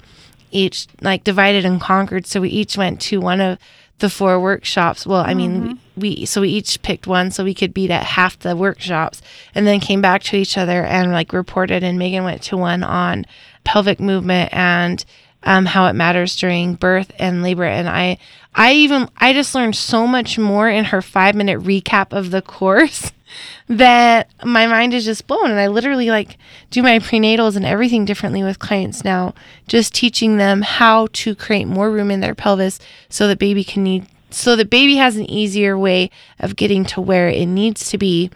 each 0.51 0.87
like 1.01 1.23
divided 1.23 1.65
and 1.65 1.79
conquered. 1.81 2.25
So 2.25 2.41
we 2.41 2.49
each 2.49 2.77
went 2.77 3.01
to 3.01 3.19
one 3.19 3.41
of 3.41 3.57
the 3.99 4.09
four 4.09 4.39
workshops. 4.39 5.05
Well, 5.05 5.23
I 5.25 5.33
mean, 5.33 5.79
we, 5.95 6.17
we 6.17 6.25
so 6.25 6.41
we 6.41 6.49
each 6.49 6.81
picked 6.81 7.07
one 7.07 7.31
so 7.31 7.43
we 7.43 7.53
could 7.53 7.73
be 7.73 7.89
at 7.89 8.03
half 8.03 8.37
the 8.39 8.55
workshops 8.55 9.21
and 9.55 9.65
then 9.65 9.79
came 9.79 10.01
back 10.01 10.23
to 10.23 10.37
each 10.37 10.57
other 10.57 10.83
and 10.83 11.11
like 11.11 11.33
reported. 11.33 11.83
And 11.83 11.97
Megan 11.97 12.23
went 12.23 12.41
to 12.43 12.57
one 12.57 12.83
on 12.83 13.25
pelvic 13.63 13.99
movement 13.99 14.53
and 14.53 15.03
um, 15.43 15.65
how 15.65 15.87
it 15.87 15.93
matters 15.93 16.35
during 16.35 16.75
birth 16.75 17.11
and 17.17 17.41
labor. 17.43 17.63
And 17.63 17.87
I, 17.89 18.17
I 18.53 18.73
even, 18.73 19.09
I 19.17 19.33
just 19.33 19.55
learned 19.55 19.75
so 19.75 20.05
much 20.05 20.37
more 20.37 20.69
in 20.69 20.85
her 20.85 21.01
five 21.01 21.35
minute 21.35 21.59
recap 21.61 22.11
of 22.11 22.31
the 22.31 22.41
course 22.41 23.11
that 23.67 24.29
my 24.43 24.67
mind 24.67 24.93
is 24.93 25.05
just 25.05 25.27
blown. 25.27 25.51
And 25.51 25.59
I 25.59 25.67
literally 25.67 26.09
like 26.09 26.37
do 26.69 26.83
my 26.83 26.99
prenatals 26.99 27.55
and 27.55 27.65
everything 27.65 28.05
differently 28.05 28.43
with 28.43 28.59
clients 28.59 29.03
now, 29.03 29.33
just 29.67 29.93
teaching 29.93 30.37
them 30.37 30.61
how 30.61 31.07
to 31.13 31.35
create 31.35 31.65
more 31.65 31.89
room 31.89 32.11
in 32.11 32.19
their 32.19 32.35
pelvis 32.35 32.79
so 33.09 33.27
that 33.27 33.39
baby 33.39 33.63
can 33.63 33.83
need, 33.83 34.07
so 34.29 34.55
that 34.55 34.69
baby 34.69 34.97
has 34.97 35.15
an 35.15 35.29
easier 35.29 35.77
way 35.77 36.09
of 36.39 36.55
getting 36.55 36.83
to 36.85 37.01
where 37.01 37.29
it 37.29 37.45
needs 37.45 37.89
to 37.91 37.97
be 37.97 38.29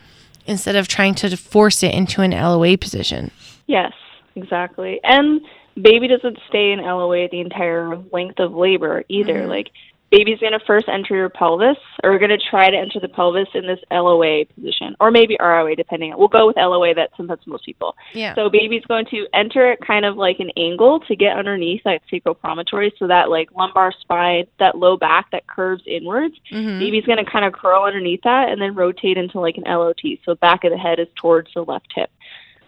instead 0.48 0.76
of 0.76 0.88
trying 0.88 1.16
to 1.16 1.36
force 1.36 1.84
it 1.84 1.94
into 1.94 2.22
an 2.22 2.32
LOA 2.32 2.78
position. 2.78 3.32
Yes, 3.68 3.94
exactly. 4.36 5.00
And 5.04 5.42
baby 5.82 6.08
doesn't 6.08 6.38
stay 6.48 6.72
in 6.72 6.80
LOA 6.80 7.28
the 7.30 7.42
entire 7.42 7.98
length 8.14 8.40
of 8.40 8.54
labor 8.54 9.04
either. 9.10 9.42
Mhm. 9.42 9.48
Like 9.48 9.72
baby's 10.12 10.40
going 10.40 10.54
to 10.54 10.60
first 10.66 10.88
enter 10.88 11.16
your 11.16 11.30
pelvis 11.30 11.78
or 12.04 12.18
going 12.20 12.30
to 12.30 12.38
try 12.38 12.70
to 12.70 12.78
enter 12.78 13.00
the 13.00 13.10
pelvis 13.10 13.48
in 13.54 13.66
this 13.66 13.80
LOA 13.92 14.46
position 14.46 14.96
or 15.00 15.12
maybe 15.12 15.36
ROA 15.40 15.76
depending 15.76 16.14
on. 16.14 16.20
We'll 16.20 16.28
go 16.28 16.48
with 16.48 16.56
LOA 16.58 16.94
that 16.96 17.10
sometimes 17.18 17.42
most 17.46 17.66
people. 17.66 17.96
Yeah. 18.14 18.36
So 18.36 18.50
baby's 18.50 18.86
going 18.86 19.06
to 19.08 19.28
enter 19.34 19.72
it 19.72 19.80
kind 19.86 20.06
of 20.06 20.16
like 20.16 20.40
an 20.40 20.52
angle 20.58 21.00
to 21.02 21.16
get 21.16 21.38
underneath 21.38 21.82
that 21.84 22.02
sacral 22.10 22.36
promontory 22.36 22.94
so 22.98 23.08
that 23.08 23.30
like 23.30 23.52
lumbar 23.56 23.92
spine, 24.00 24.46
that 24.60 24.78
low 24.78 24.98
back 24.98 25.32
that 25.32 25.48
curves 25.48 25.84
inwards 25.86 26.36
Mhm. 26.52 26.80
Baby's 26.80 27.06
going 27.06 27.24
to 27.24 27.30
kind 27.30 27.46
of 27.46 27.54
curl 27.54 27.84
underneath 27.84 28.22
that 28.24 28.50
and 28.50 28.62
then 28.62 28.76
rotate 28.76 29.18
into 29.18 29.40
like 29.40 29.58
an 29.58 29.64
LOT. 29.66 30.02
So 30.24 30.36
back 30.36 30.64
of 30.64 30.72
the 30.72 30.78
head 30.78 31.00
is 31.00 31.08
towards 31.16 31.54
the 31.54 31.64
left 31.64 31.92
hip. 31.94 32.10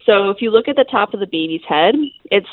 So 0.05 0.29
if 0.29 0.41
you 0.41 0.51
look 0.51 0.67
at 0.67 0.75
the 0.75 0.85
top 0.85 1.13
of 1.13 1.19
the 1.19 1.27
baby's 1.27 1.63
head, 1.67 1.95
it's 2.31 2.47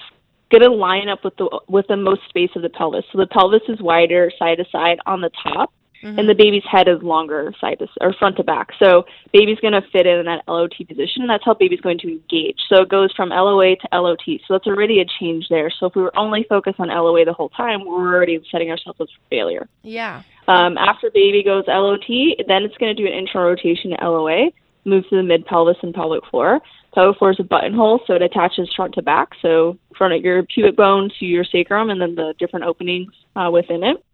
going 0.59 0.71
to 0.71 0.77
line 0.77 1.09
up 1.09 1.25
with 1.25 1.37
the 1.37 1.61
with 1.69 1.87
the 1.89 1.97
most 1.97 2.23
space 2.29 2.51
of 2.57 2.63
the 2.63 2.69
pelvis. 2.71 3.05
So 3.13 3.19
the 3.19 3.27
pelvis 3.27 3.63
is 3.69 3.81
wider 3.81 4.31
side 4.39 4.59
to 4.59 4.65
side 4.71 4.99
on 5.07 5.21
the 5.21 5.31
top, 5.43 5.73
Mhm. 6.03 6.19
and 6.19 6.29
the 6.29 6.35
baby's 6.35 6.65
head 6.71 6.87
is 6.89 7.03
longer 7.03 7.53
side 7.61 7.79
to 7.79 7.89
or 8.01 8.13
front 8.13 8.37
to 8.37 8.45
back. 8.45 8.69
So 8.79 9.07
baby's 9.33 9.59
going 9.61 9.73
to 9.73 9.83
fit 9.93 10.07
in 10.07 10.25
that 10.27 10.43
LOT 10.47 10.85
position, 10.87 11.23
and 11.23 11.31
that's 11.31 11.45
how 11.45 11.55
baby's 11.55 11.81
going 11.81 11.99
to 11.99 12.09
engage. 12.09 12.59
So 12.69 12.83
it 12.83 12.89
goes 12.89 13.11
from 13.13 13.31
LOA 13.31 13.77
to 13.77 13.89
LOT. 13.93 14.41
So 14.47 14.55
that's 14.55 14.67
already 14.67 15.01
a 15.01 15.07
change 15.19 15.49
there. 15.49 15.71
So 15.71 15.87
if 15.87 15.95
we 15.97 16.03
were 16.03 16.17
only 16.17 16.45
focused 16.45 16.79
on 16.79 16.89
LOA 16.89 17.25
the 17.25 17.33
whole 17.33 17.49
time, 17.51 17.85
we're 17.87 18.15
already 18.15 18.39
setting 18.51 18.71
ourselves 18.71 19.01
up 19.01 19.09
for 19.09 19.21
failure. 19.31 19.67
yeah. 19.83 20.23
Um, 20.47 20.77
after 20.77 21.11
baby 21.11 21.43
goes 21.43 21.65
LOT, 21.69 22.07
then 22.47 22.65
it's 22.65 22.77
going 22.77 22.95
to 22.95 23.03
do 23.03 23.09
an 23.11 23.15
internal 23.15 23.49
rotation 23.49 23.93
to 23.93 23.97
LOA, 24.11 24.51
move 24.85 25.09
to 25.09 25.17
the 25.17 25.23
mid 25.23 25.47
pelvis 25.47 25.79
and 25.83 25.95
pelvic 25.95 26.23
floor. 26.27 26.61
Pelvic 26.95 27.19
floor 27.19 27.33
is 27.33 27.41
a 27.41 27.45
buttonhole, 27.45 28.01
so 28.07 28.15
it 28.15 28.23
attaches 28.23 28.73
front 28.75 28.95
to 28.95 29.03
back, 29.03 29.31
so 29.43 29.77
front 29.97 30.15
of 30.15 30.23
your 30.23 30.45
pubic 30.45 30.77
bone 30.77 31.11
to 31.19 31.25
your 31.25 31.45
sacrum, 31.45 31.91
and 31.91 32.01
then 32.01 32.15
the 32.15 32.35
different 32.39 32.65
openings 32.65 33.13
uh, 33.35 33.51
within 33.53 33.83
it. 33.83 34.05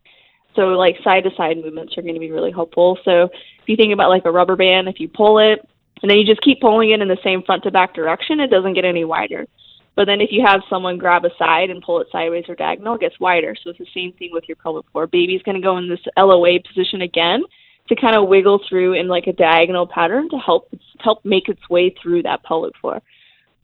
So 0.56 0.62
like 0.68 0.96
side 1.04 1.24
to 1.24 1.30
side 1.36 1.58
movements 1.58 1.96
are 1.96 2.02
going 2.02 2.14
to 2.14 2.20
be 2.20 2.32
really 2.32 2.50
helpful. 2.50 2.98
So 3.04 3.24
if 3.24 3.68
you 3.68 3.76
think 3.76 3.92
about 3.92 4.08
like 4.08 4.24
a 4.24 4.32
rubber 4.32 4.56
band, 4.56 4.88
if 4.88 4.98
you 4.98 5.08
pull 5.08 5.38
it 5.38 5.66
and 6.02 6.10
then 6.10 6.18
you 6.18 6.26
just 6.26 6.40
keep 6.40 6.60
pulling 6.60 6.90
it 6.90 7.00
in 7.00 7.08
the 7.08 7.18
same 7.22 7.42
front 7.42 7.62
to 7.64 7.70
back 7.70 7.94
direction, 7.94 8.40
it 8.40 8.50
doesn't 8.50 8.74
get 8.74 8.84
any 8.84 9.04
wider. 9.04 9.46
But 9.94 10.06
then 10.06 10.20
if 10.20 10.32
you 10.32 10.44
have 10.44 10.62
someone 10.68 10.98
grab 10.98 11.24
a 11.24 11.30
side 11.38 11.70
and 11.70 11.82
pull 11.82 12.00
it 12.00 12.08
sideways 12.10 12.46
or 12.48 12.54
diagonal, 12.54 12.94
it 12.94 13.02
gets 13.02 13.20
wider. 13.20 13.54
So 13.62 13.70
it's 13.70 13.78
the 13.78 13.86
same 13.94 14.12
thing 14.14 14.30
with 14.32 14.44
your 14.48 14.56
pelvic 14.56 14.90
floor. 14.90 15.06
Baby's 15.06 15.42
going 15.42 15.56
to 15.56 15.62
go 15.62 15.76
in 15.76 15.88
this 15.88 16.00
LOA 16.16 16.58
position 16.60 17.02
again 17.02 17.42
to 17.90 17.96
kind 17.96 18.16
of 18.16 18.28
wiggle 18.28 18.60
through 18.68 18.94
in 18.94 19.08
like 19.08 19.26
a 19.26 19.32
diagonal 19.32 19.86
pattern 19.86 20.30
to 20.30 20.38
help 20.38 20.68
help 21.00 21.22
make 21.24 21.48
its 21.48 21.68
way 21.68 21.94
through 22.00 22.22
that 22.22 22.42
pelvic 22.44 22.74
floor. 22.80 23.02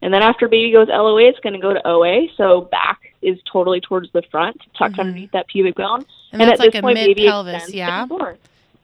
And 0.02 0.12
then 0.12 0.22
after 0.22 0.46
baby 0.48 0.72
goes 0.72 0.88
LOA, 0.88 1.22
it's 1.28 1.38
going 1.40 1.54
to 1.54 1.58
go 1.58 1.72
to 1.72 1.80
OA. 1.86 2.26
So 2.36 2.62
back 2.70 2.98
is 3.22 3.38
totally 3.50 3.80
towards 3.80 4.10
the 4.12 4.22
front, 4.30 4.60
tucked 4.76 4.96
Mhm. 4.96 5.00
underneath 5.00 5.30
that 5.32 5.46
pubic 5.48 5.76
bone. 5.76 6.04
And, 6.32 6.42
And, 6.42 6.50
that's 6.50 6.60
at 6.60 6.64
like 6.64 6.72
this 6.72 6.78
a 6.80 6.82
point, 6.82 6.94
mid 6.94 7.06
baby 7.16 7.28
pelvis, 7.28 7.72
yeah. 7.72 8.06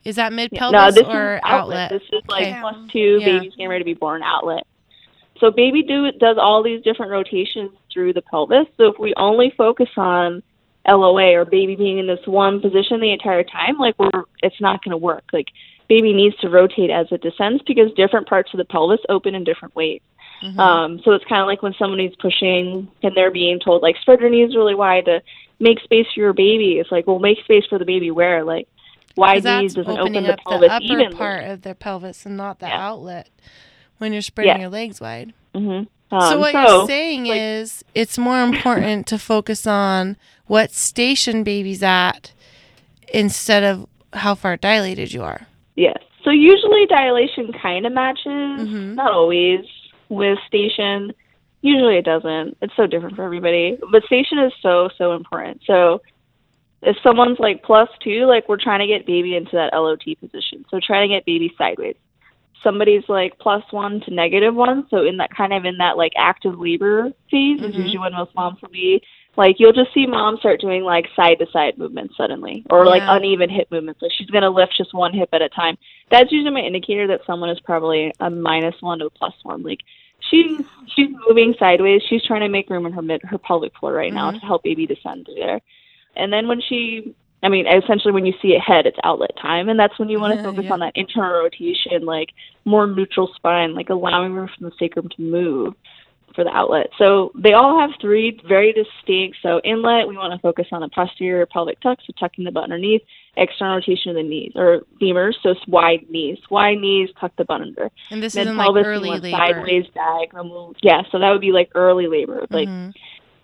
Is 0.04 0.16
that 0.16 0.32
mid 0.32 0.50
Yeah. 0.52 0.58
pelvis 0.58 0.80
No, 0.80 0.90
this 0.90 1.08
or 1.08 1.34
is 1.36 1.40
outlet? 1.44 1.90
This 1.90 2.02
is 2.12 2.22
like 2.28 2.46
Okay. 2.48 2.58
plus 2.60 2.76
two. 2.92 3.18
Yeah. 3.20 3.26
Baby's 3.26 3.52
getting 3.54 3.68
ready 3.68 3.80
to 3.80 3.84
be 3.84 3.94
born 3.94 4.22
outlet. 4.22 4.64
So 5.38 5.50
baby 5.50 5.82
do 5.82 6.10
does 6.12 6.38
all 6.38 6.62
these 6.62 6.82
different 6.82 7.10
rotations 7.10 7.70
through 7.92 8.12
the 8.12 8.22
pelvis. 8.22 8.66
So 8.76 8.86
if 8.86 8.98
we 8.98 9.12
only 9.16 9.50
focus 9.50 9.88
on 9.96 10.42
LOA 10.86 11.32
or 11.34 11.44
baby 11.44 11.76
being 11.76 11.98
in 11.98 12.06
this 12.06 12.26
one 12.26 12.60
position 12.60 13.00
the 13.00 13.12
entire 13.12 13.44
time, 13.44 13.78
like 13.78 13.94
we're 13.98 14.24
it's 14.42 14.60
not 14.60 14.82
going 14.84 14.90
to 14.90 14.96
work. 14.96 15.24
Like 15.32 15.48
baby 15.88 16.12
needs 16.12 16.36
to 16.38 16.48
rotate 16.48 16.90
as 16.90 17.06
it 17.10 17.20
descends 17.22 17.62
because 17.66 17.92
different 17.96 18.28
parts 18.28 18.50
of 18.52 18.58
the 18.58 18.64
pelvis 18.64 19.00
open 19.08 19.34
in 19.34 19.44
different 19.44 19.74
ways. 19.76 20.00
Mhm. 20.42 20.58
Um, 20.58 21.00
so 21.04 21.12
it's 21.12 21.24
kind 21.26 21.40
of 21.40 21.46
like 21.46 21.62
when 21.62 21.74
somebody's 21.78 22.14
pushing 22.16 22.88
and 23.02 23.14
they're 23.14 23.30
being 23.30 23.60
told 23.60 23.82
like 23.82 23.96
spread 24.00 24.20
your 24.20 24.30
knees 24.30 24.56
really 24.56 24.74
wide 24.74 25.04
to 25.04 25.22
make 25.60 25.78
space 25.80 26.06
for 26.12 26.20
your 26.20 26.32
baby. 26.32 26.78
It's 26.80 26.90
like 26.90 27.06
well 27.06 27.18
make 27.20 27.38
space 27.44 27.64
for 27.68 27.78
the 27.78 27.84
baby 27.84 28.10
where 28.10 28.42
like 28.42 28.66
wide 29.16 29.44
knees 29.44 29.74
doesn't 29.74 29.98
open 29.98 30.14
the 30.24 30.36
pelvis 30.44 30.68
the 30.68 30.74
upper 30.74 30.84
evenly. 30.84 31.14
part 31.14 31.44
of 31.44 31.62
the 31.62 31.74
pelvis 31.76 32.26
and 32.26 32.36
not 32.36 32.58
the 32.58 32.66
Yeah. 32.66 32.88
outlet 32.88 33.28
when 33.98 34.12
you're 34.12 34.22
spreading 34.22 34.54
Yeah. 34.56 34.60
your 34.62 34.70
legs 34.70 35.00
wide. 35.00 35.32
Mm-hmm. 35.54 35.84
so 36.10 36.34
Um, 36.34 36.40
what 36.40 36.52
so, 36.52 36.60
you're 36.78 36.86
saying 36.86 37.24
like- 37.24 37.40
is 37.40 37.84
it's 37.94 38.18
more 38.18 38.42
important 38.42 39.06
to 39.08 39.18
focus 39.18 39.66
on 39.66 40.16
what 40.46 40.72
station 40.72 41.44
baby's 41.44 41.82
at 41.82 42.32
instead 43.12 43.62
of 43.62 43.86
how 44.12 44.34
far 44.34 44.56
dilated 44.56 45.12
you 45.12 45.22
are. 45.22 45.46
Yes. 45.76 45.98
So 46.24 46.30
usually 46.30 46.86
dilation 46.86 47.52
kind 47.52 47.86
of 47.86 47.92
matches, 47.92 48.24
Mhm. 48.26 48.94
not 48.94 49.10
always, 49.12 49.64
with 50.08 50.38
station. 50.46 51.12
Usually 51.62 51.96
it 51.96 52.04
doesn't. 52.04 52.56
It's 52.62 52.74
so 52.76 52.86
different 52.86 53.16
for 53.16 53.24
everybody. 53.24 53.78
But 53.90 54.04
station 54.04 54.38
is 54.38 54.52
so, 54.62 54.88
so 54.98 55.12
important. 55.14 55.62
So 55.66 56.00
if 56.82 56.96
someone's 57.02 57.38
like 57.38 57.62
plus 57.62 57.88
two, 58.02 58.26
like 58.26 58.48
we're 58.48 58.56
trying 58.60 58.80
to 58.80 58.86
get 58.86 59.06
baby 59.06 59.34
into 59.36 59.52
that 59.52 59.72
LOT 59.72 60.14
position. 60.20 60.64
So 60.70 60.80
trying 60.80 61.08
to 61.08 61.14
get 61.14 61.24
baby 61.24 61.52
sideways. 61.56 61.96
Somebody's 62.62 63.02
like 63.08 63.38
plus 63.38 63.64
one 63.72 64.00
to 64.02 64.14
negative 64.14 64.54
one, 64.54 64.86
so 64.90 65.04
in 65.04 65.16
that 65.16 65.34
kind 65.34 65.52
of 65.52 65.64
in 65.64 65.78
that 65.78 65.96
like 65.96 66.12
active 66.16 66.58
labor 66.58 67.12
phase 67.30 67.60
is 67.60 67.74
Mhm. 67.74 67.78
usually 67.78 67.98
when 67.98 68.12
most 68.12 68.34
moms 68.34 68.60
will 68.62 68.68
be. 68.68 69.02
Like 69.36 69.58
you'll 69.58 69.72
just 69.72 69.92
see 69.94 70.06
moms 70.06 70.40
start 70.40 70.60
doing 70.60 70.84
like 70.84 71.08
side 71.16 71.38
to 71.38 71.46
side 71.50 71.78
movements 71.78 72.16
suddenly, 72.16 72.64
or 72.70 72.84
like 72.84 73.02
uneven 73.06 73.48
hip 73.48 73.66
movements. 73.70 74.02
Like 74.02 74.12
she's 74.12 74.28
gonna 74.30 74.50
lift 74.50 74.76
just 74.76 74.92
one 74.94 75.12
hip 75.14 75.30
at 75.32 75.40
a 75.42 75.48
time. 75.48 75.76
That's 76.10 76.30
usually 76.30 76.50
my 76.52 76.60
indicator 76.60 77.06
that 77.08 77.24
someone 77.26 77.48
is 77.48 77.58
probably 77.60 78.12
a 78.20 78.28
minus 78.28 78.74
one 78.80 78.98
to 78.98 79.06
a 79.06 79.10
plus 79.10 79.34
one. 79.42 79.62
Like 79.62 79.80
she's 80.20 80.60
she's 80.94 81.08
moving 81.26 81.54
sideways. 81.58 82.02
She's 82.08 82.22
trying 82.24 82.42
to 82.42 82.48
make 82.48 82.68
room 82.70 82.84
in 82.86 82.92
her 82.92 83.02
mid 83.02 83.22
her 83.24 83.38
pelvic 83.38 83.72
floor 83.78 83.94
right 83.94 84.12
now 84.12 84.30
Mhm. 84.30 84.40
to 84.40 84.46
help 84.46 84.62
baby 84.64 84.86
descend 84.86 85.24
through 85.24 85.36
there. 85.36 85.60
And 86.14 86.30
then 86.30 86.46
when 86.46 86.60
she 86.60 87.14
I 87.42 87.48
mean, 87.48 87.66
essentially, 87.66 88.12
when 88.12 88.24
you 88.24 88.34
see 88.40 88.54
a 88.54 88.60
head, 88.60 88.86
it's 88.86 88.98
outlet 89.02 89.36
time, 89.40 89.68
and 89.68 89.78
that's 89.78 89.98
when 89.98 90.08
you 90.08 90.20
want 90.20 90.36
to 90.36 90.42
focus 90.44 90.64
Yeah. 90.64 90.72
on 90.74 90.80
that 90.80 90.92
internal 90.94 91.40
rotation, 91.42 92.04
like 92.04 92.30
more 92.64 92.86
neutral 92.86 93.28
spine, 93.34 93.74
like 93.74 93.90
allowing 93.90 94.32
room 94.32 94.48
from 94.56 94.66
the 94.68 94.72
sacrum 94.78 95.08
to 95.08 95.22
move 95.22 95.74
for 96.34 96.44
the 96.44 96.50
outlet. 96.50 96.88
So 96.96 97.30
they 97.34 97.52
all 97.52 97.78
have 97.78 97.90
three 98.00 98.40
very 98.48 98.72
distinct. 98.72 99.38
So 99.42 99.60
inlet, 99.64 100.08
we 100.08 100.16
want 100.16 100.32
to 100.32 100.38
focus 100.38 100.66
on 100.72 100.80
the 100.80 100.88
posterior 100.88 101.44
pelvic 101.46 101.78
tuck, 101.80 101.98
so 102.06 102.12
tucking 102.18 102.44
the 102.44 102.50
butt 102.50 102.64
underneath. 102.64 103.02
External 103.36 103.76
rotation 103.76 104.10
of 104.10 104.16
the 104.16 104.22
knees 104.22 104.52
or 104.54 104.82
femurs, 105.00 105.34
so 105.42 105.50
it's 105.50 105.66
wide 105.66 106.08
knees, 106.10 106.38
wide 106.50 106.78
knees, 106.78 107.10
tuck 107.18 107.32
the 107.36 107.44
butt 107.44 107.60
under. 107.62 107.90
And 108.10 108.22
this 108.22 108.36
is 108.36 108.46
like 108.46 108.70
early 108.76 109.08
labor. 109.10 109.30
sideways 109.30 109.86
diagonal. 109.94 110.74
Yeah, 110.82 111.02
so 111.10 111.18
that 111.18 111.30
would 111.30 111.40
be 111.40 111.52
like 111.52 111.70
early 111.74 112.06
labor, 112.06 112.46
like 112.50 112.68
Mhm. 112.68 112.94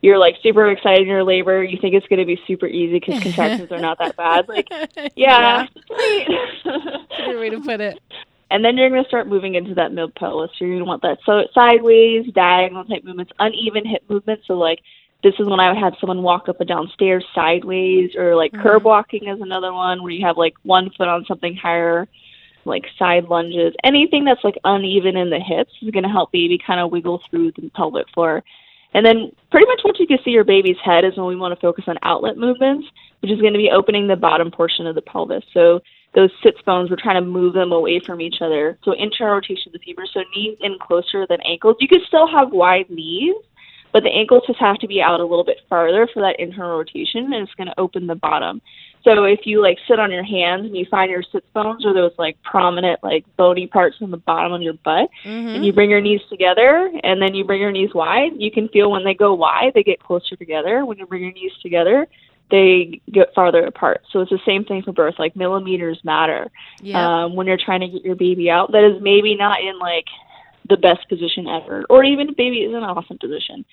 You're 0.01 0.19
like 0.19 0.37
super 0.43 0.71
excited 0.71 1.03
in 1.03 1.09
your 1.09 1.25
labor. 1.25 1.63
You 1.65 1.79
think 1.81 1.95
it's 1.95 2.07
going 2.07 2.21
to 2.21 2.25
be 2.27 2.41
super 2.47 2.67
easy 2.67 3.01
because 3.01 3.19
contractions 3.23 3.73
are 3.73 3.81
not 3.81 3.99
that 3.99 4.17
bad. 4.17 4.49
Like, 4.49 4.69
yeah, 5.17 5.67
a 6.65 7.27
good 7.27 7.39
way 7.39 7.51
to 7.51 7.61
put 7.61 7.81
it. 7.81 7.99
and 8.51 8.65
then 8.65 8.77
you're 8.77 8.91
going 8.91 9.03
to 9.03 9.09
start 9.09 9.27
moving 9.29 9.55
into 9.57 9.75
that 9.75 9.93
mid 9.93 10.15
pelvis. 10.15 10.51
You're 10.61 10.71
going 10.71 10.81
to 10.81 10.85
want 10.85 11.03
that 11.03 11.19
so 11.27 11.43
sideways, 11.55 12.27
diagonal 12.33 12.85
type 12.85 13.05
movements, 13.05 13.33
uneven 13.39 13.85
hip 13.87 14.03
movements. 14.09 14.47
So 14.47 14.55
like 14.55 14.81
this 15.25 15.35
is 15.41 15.47
when 15.49 15.59
I 15.59 15.69
would 15.73 15.83
have 15.83 15.95
someone 16.01 16.23
walk 16.23 16.49
up 16.49 16.61
and 16.61 16.69
down 16.69 16.89
stairs 16.95 17.25
sideways, 17.35 18.15
or 18.17 18.37
like 18.37 18.53
Mhm. 18.53 18.63
curb 18.63 18.85
walking 18.85 19.27
is 19.27 19.41
another 19.41 19.73
one 19.73 20.03
where 20.03 20.13
you 20.13 20.25
have 20.25 20.37
like 20.39 20.55
one 20.63 20.91
foot 20.91 21.09
on 21.09 21.25
something 21.25 21.57
higher, 21.57 22.07
like 22.65 22.85
side 22.99 23.25
lunges. 23.25 23.75
Anything 23.83 24.25
that's 24.25 24.45
like 24.45 24.57
uneven 24.63 25.17
in 25.17 25.29
the 25.29 25.41
hips 25.41 25.73
is 25.83 25.91
going 25.91 26.05
to 26.05 26.09
help 26.09 26.31
baby 26.31 26.57
kind 26.65 26.79
of 26.79 26.93
wiggle 26.93 27.21
through 27.31 27.51
the 27.53 27.69
pelvic 27.75 28.09
floor. 28.15 28.45
And 28.95 29.05
then 29.05 29.31
pretty 29.51 29.67
much 29.67 29.81
once 29.85 29.99
you 30.01 30.07
can 30.07 30.19
see 30.25 30.31
your 30.31 30.45
baby's 30.45 30.77
head 30.85 31.05
is 31.05 31.17
when 31.17 31.27
we 31.27 31.37
want 31.37 31.55
to 31.55 31.61
focus 31.61 31.85
on 31.89 31.99
outlet 32.03 32.37
movements, 32.37 32.87
which 33.21 33.31
is 33.31 33.41
going 33.41 33.53
to 33.53 33.59
be 33.59 33.71
opening 33.71 34.07
the 34.07 34.17
bottom 34.17 34.51
portion 34.51 34.87
of 34.87 34.95
the 34.95 35.03
pelvis. 35.03 35.45
So 35.53 35.81
those 36.15 36.31
sits 36.43 36.61
bones, 36.65 36.91
we're 36.91 36.97
trying 36.97 37.23
to 37.23 37.29
move 37.29 37.55
them 37.55 37.73
away 37.73 38.01
from 38.05 38.21
each 38.21 38.37
other. 38.41 38.79
So 38.85 38.93
internal 38.93 39.35
rotation 39.35 39.65
of 39.69 39.73
the 39.75 39.79
femur, 39.81 40.07
so 40.13 40.21
knees 40.35 40.57
in 40.61 40.79
closer 40.81 41.27
than 41.29 41.39
ankles. 41.43 41.77
You 41.81 41.89
can 41.89 42.01
still 42.07 42.27
have 42.27 42.51
wide 42.51 42.89
knees, 42.89 43.37
but 43.93 44.03
the 44.03 44.11
ankles 44.11 44.43
just 44.47 44.59
have 44.59 44.79
to 44.79 44.87
be 44.87 45.03
out 45.03 45.21
a 45.21 45.25
little 45.25 45.45
bit 45.45 45.59
farther 45.69 46.09
for 46.13 46.21
that 46.21 46.41
internal 46.41 46.79
rotation, 46.79 47.33
and 47.33 47.35
it's 47.35 47.55
going 47.55 47.69
to 47.69 47.81
open 47.81 48.07
the 48.07 48.15
bottom. 48.15 48.61
So 49.05 49.25
if 49.25 49.47
you 49.47 49.63
like 49.63 49.79
sit 49.87 49.99
on 49.99 50.11
your 50.11 50.25
hands 50.25 50.67
and 50.67 50.77
you 50.77 50.85
find 50.91 51.11
your 51.11 51.23
sits 51.23 51.47
bones 51.55 51.87
or 51.87 51.95
those 51.95 52.13
like 52.19 52.37
prominent 52.43 53.03
like 53.03 53.25
bony 53.37 53.67
parts 53.67 53.97
on 54.03 54.11
the 54.11 54.17
bottom 54.17 54.53
of 54.53 54.63
your 54.63 54.75
butt, 54.75 55.09
Mhm. 55.25 55.57
and 55.57 55.65
you 55.65 55.73
bring 55.73 55.91
your 55.91 56.01
knees 56.01 56.21
together 56.29 56.91
and 57.05 57.23
then 57.23 57.35
you 57.35 57.45
bring 57.45 57.61
your 57.61 57.73
knees 57.73 57.95
wide, 57.95 58.33
you 58.37 58.51
can 58.51 58.69
feel 58.69 58.91
when 58.91 59.05
they 59.05 59.15
go 59.15 59.35
wide, 59.35 59.73
they 59.75 59.83
get 59.83 60.01
closer 60.01 60.37
together. 60.37 60.85
When 60.85 60.99
you 60.99 61.07
bring 61.07 61.23
your 61.23 61.33
knees 61.33 61.53
together, 61.63 62.07
they 62.51 63.01
get 63.13 63.35
farther 63.35 63.67
apart. 63.67 64.03
So 64.11 64.21
it's 64.21 64.31
the 64.31 64.41
same 64.47 64.65
thing 64.65 64.83
for 64.83 64.93
birth. 64.93 65.19
Like 65.19 65.37
millimeters 65.37 66.03
matter 66.03 66.51
yeah. 66.81 67.25
um, 67.25 67.35
when 67.35 67.47
you're 67.47 67.59
trying 67.59 67.81
to 67.81 67.89
get 67.89 68.05
your 68.05 68.17
baby 68.17 68.51
out. 68.51 68.73
That 68.73 68.85
is 68.85 69.03
maybe 69.03 69.35
not 69.35 69.61
in 69.61 69.79
like 69.79 70.07
the 70.69 70.77
best 70.77 71.09
position 71.09 71.47
ever, 71.47 71.85
or 71.89 72.05
even 72.05 72.31
if 72.31 72.37
baby 72.37 72.59
is 72.59 72.71
in 72.71 72.77
an 72.77 72.85
awesome 72.85 73.19
position. 73.19 73.65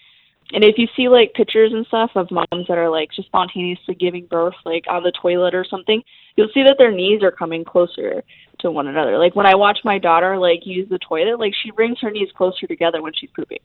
And 0.54 0.64
if 0.64 0.78
you 0.78 0.88
see 0.96 1.10
like 1.10 1.34
pictures 1.34 1.74
and 1.74 1.86
stuff 1.88 2.12
of 2.16 2.30
moms 2.30 2.68
that 2.68 2.78
are 2.78 2.90
like 2.90 3.12
just 3.12 3.28
spontaneously 3.28 3.96
giving 3.96 4.26
birth, 4.28 4.54
like 4.64 4.86
on 4.88 5.04
the 5.04 5.12
toilet 5.12 5.56
or 5.56 5.66
something, 5.66 6.04
you'll 6.36 6.52
see 6.54 6.64
that 6.64 6.76
their 6.78 6.92
knees 6.92 7.24
are 7.24 7.32
coming 7.32 7.66
closer 7.66 8.24
to 8.60 8.72
one 8.72 8.88
another. 8.88 9.18
Like 9.18 9.36
when 9.36 9.46
I 9.46 9.56
watch 9.56 9.80
my 9.84 9.98
daughter 9.98 10.38
like 10.38 10.66
use 10.66 10.88
the 10.88 11.00
toilet, 11.00 11.40
like 11.40 11.54
she 11.64 11.72
brings 11.72 12.00
her 12.02 12.12
knees 12.12 12.30
closer 12.36 12.68
together 12.68 13.02
when 13.02 13.14
she's 13.14 13.30
pooping. 13.36 13.60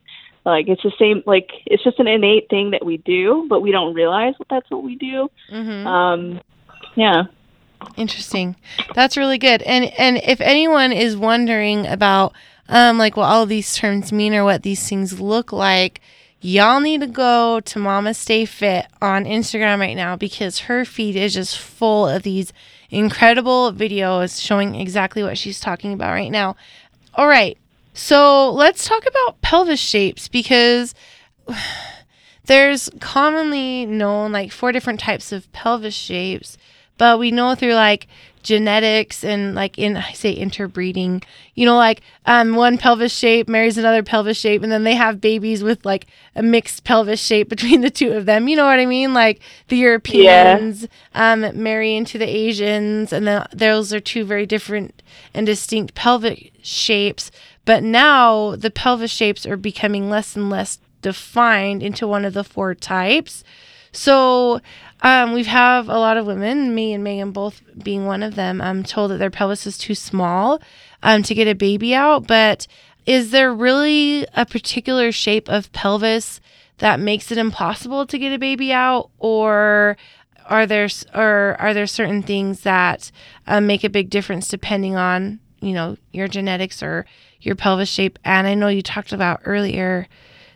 Like 0.45 0.69
it's 0.69 0.83
the 0.83 0.93
same. 0.99 1.23
Like 1.27 1.51
it's 1.67 1.85
just 1.85 1.99
an 2.01 2.09
innate 2.09 2.49
thing 2.49 2.71
that 2.71 2.85
we 2.85 2.97
do, 2.99 3.47
but 3.49 3.61
we 3.61 3.73
don't 3.73 3.95
realize 3.95 4.35
that 4.39 4.49
that's 4.49 4.71
what 4.71 4.83
we 4.83 4.97
do. 4.97 5.29
Mhm. 5.53 5.87
Um, 5.87 6.41
yeah. 6.97 7.25
Interesting. 7.97 8.57
That's 8.95 9.17
really 9.17 9.39
good. 9.39 9.63
And 9.63 9.87
and 9.99 10.17
if 10.19 10.41
anyone 10.41 10.93
is 10.93 11.17
wondering 11.17 11.87
about 11.87 12.33
um 12.69 12.99
like 12.99 13.17
what 13.17 13.25
all 13.27 13.47
these 13.47 13.75
terms 13.75 14.13
mean 14.13 14.35
or 14.35 14.45
what 14.45 14.63
these 14.63 14.89
things 14.89 15.21
look 15.21 15.53
like, 15.53 16.01
y'all 16.41 16.81
need 16.81 17.01
to 17.01 17.07
go 17.07 17.61
to 17.61 17.79
Mama 17.79 18.15
Stay 18.15 18.45
Fit 18.45 18.87
on 19.01 19.25
Instagram 19.25 19.79
right 19.79 19.95
now 19.95 20.17
because 20.17 20.61
her 20.61 20.85
feed 20.85 21.17
is 21.17 21.35
just 21.35 21.59
full 21.59 22.09
of 22.09 22.23
these 22.23 22.53
incredible 22.91 23.73
videos 23.73 24.41
showing 24.41 24.75
exactly 24.75 25.23
what 25.23 25.39
she's 25.39 25.61
talking 25.61 25.93
about 25.93 26.13
right 26.13 26.31
now. 26.31 26.57
All 27.15 27.29
right. 27.29 27.59
So, 27.93 28.51
let's 28.51 28.87
talk 28.87 29.05
about 29.07 29.41
pelvis 29.43 29.81
shapes 29.81 30.29
because 30.29 30.95
there's 32.45 32.89
commonly 33.01 33.85
known 33.85 34.33
like 34.33 34.53
four 34.53 34.73
different 34.73 35.01
types 35.01 35.33
of 35.33 35.51
pelvis 35.53 35.95
shapes 35.95 36.57
but 37.01 37.19
we 37.19 37.31
know 37.31 37.55
through 37.55 37.73
like 37.73 38.09
genetics 38.43 39.23
and 39.23 39.55
like 39.55 39.79
in 39.79 39.97
I 39.97 40.13
say 40.13 40.33
interbreeding, 40.33 41.23
you 41.55 41.67
know, 41.67 41.77
like 41.77 42.01
um 42.27 42.55
one 42.55 42.79
pelvis 42.79 43.15
shape 43.15 43.49
marries 43.49 43.79
another 43.79 44.03
pelvis 44.03 44.39
shape 44.39 44.63
and 44.63 44.73
then 44.73 44.85
they 44.85 44.95
have 44.95 45.21
babies 45.21 45.63
with 45.63 45.85
like 45.85 46.07
a 46.35 46.43
mixed 46.43 46.85
pelvis 46.85 47.21
shape 47.21 47.49
between 47.49 47.81
the 47.83 47.91
two 47.91 48.13
of 48.13 48.27
them. 48.27 48.49
You 48.49 48.57
know 48.57 48.65
what 48.65 48.79
I 48.79 48.87
mean? 48.87 49.15
Like 49.15 49.41
the 49.69 49.77
Europeans 49.77 50.87
um 51.15 51.63
marry 51.63 51.95
into 51.95 52.19
the 52.19 52.29
Asians 52.29 53.13
and 53.13 53.27
then 53.27 53.47
those 53.53 53.93
are 53.93 54.01
two 54.01 54.25
very 54.25 54.47
different 54.47 55.03
and 55.35 55.47
distinct 55.47 55.95
pelvic 55.95 56.53
shapes. 56.63 57.31
But 57.65 57.83
now 57.83 58.57
the 58.57 58.71
pelvis 58.71 59.11
shapes 59.11 59.47
are 59.47 59.57
becoming 59.57 60.09
less 60.11 60.35
and 60.35 60.51
less 60.51 60.79
defined 61.03 61.83
into 61.83 62.07
one 62.07 62.25
of 62.25 62.35
the 62.35 62.45
four 62.45 62.75
types. 62.75 63.45
So 63.93 64.61
um, 65.03 65.33
we 65.33 65.45
have 65.45 65.89
a 65.89 65.99
lot 65.99 66.17
of 66.17 66.27
women, 66.27 66.75
me 66.75 66.93
and 66.93 67.03
Megan 67.03 67.33
both 67.33 67.63
being 67.83 68.07
one 68.07 68.23
of 68.23 68.35
them, 68.35 68.61
um, 68.61 68.83
told 68.83 69.11
that 69.11 69.19
their 69.19 69.31
pelvis 69.31 69.67
is 69.67 69.79
too 69.79 69.95
small 69.95 70.61
um, 71.03 71.23
to 71.23 71.35
get 71.35 71.49
a 71.49 71.55
baby 71.55 71.95
out. 71.95 72.27
But 72.27 72.67
is 73.07 73.31
there 73.31 73.53
really 73.53 74.27
a 74.35 74.45
particular 74.45 75.11
shape 75.11 75.49
of 75.49 75.73
pelvis 75.73 76.41
that 76.79 77.01
makes 77.01 77.33
it 77.33 77.39
impossible 77.39 78.07
to 78.07 78.19
get 78.19 78.33
a 78.33 78.39
baby 78.39 78.73
out, 78.73 79.11
or 79.19 79.97
are 80.47 80.67
there 80.67 80.89
or 81.15 81.57
are 81.59 81.73
there 81.73 81.87
certain 81.87 82.23
things 82.23 82.61
that 82.63 83.11
um, 83.47 83.67
make 83.67 83.85
a 83.85 83.91
big 83.91 84.11
difference 84.11 84.49
depending 84.49 84.97
on 84.97 85.39
you 85.61 85.73
know 85.73 85.97
your 86.13 86.29
genetics 86.29 86.83
or 86.83 87.07
your 87.41 87.55
pelvis 87.55 87.89
shape? 87.89 88.19
And 88.25 88.47
I 88.47 88.55
know 88.55 88.69
you 88.69 88.83
talked 88.83 89.13
about 89.13 89.41
earlier 89.45 90.09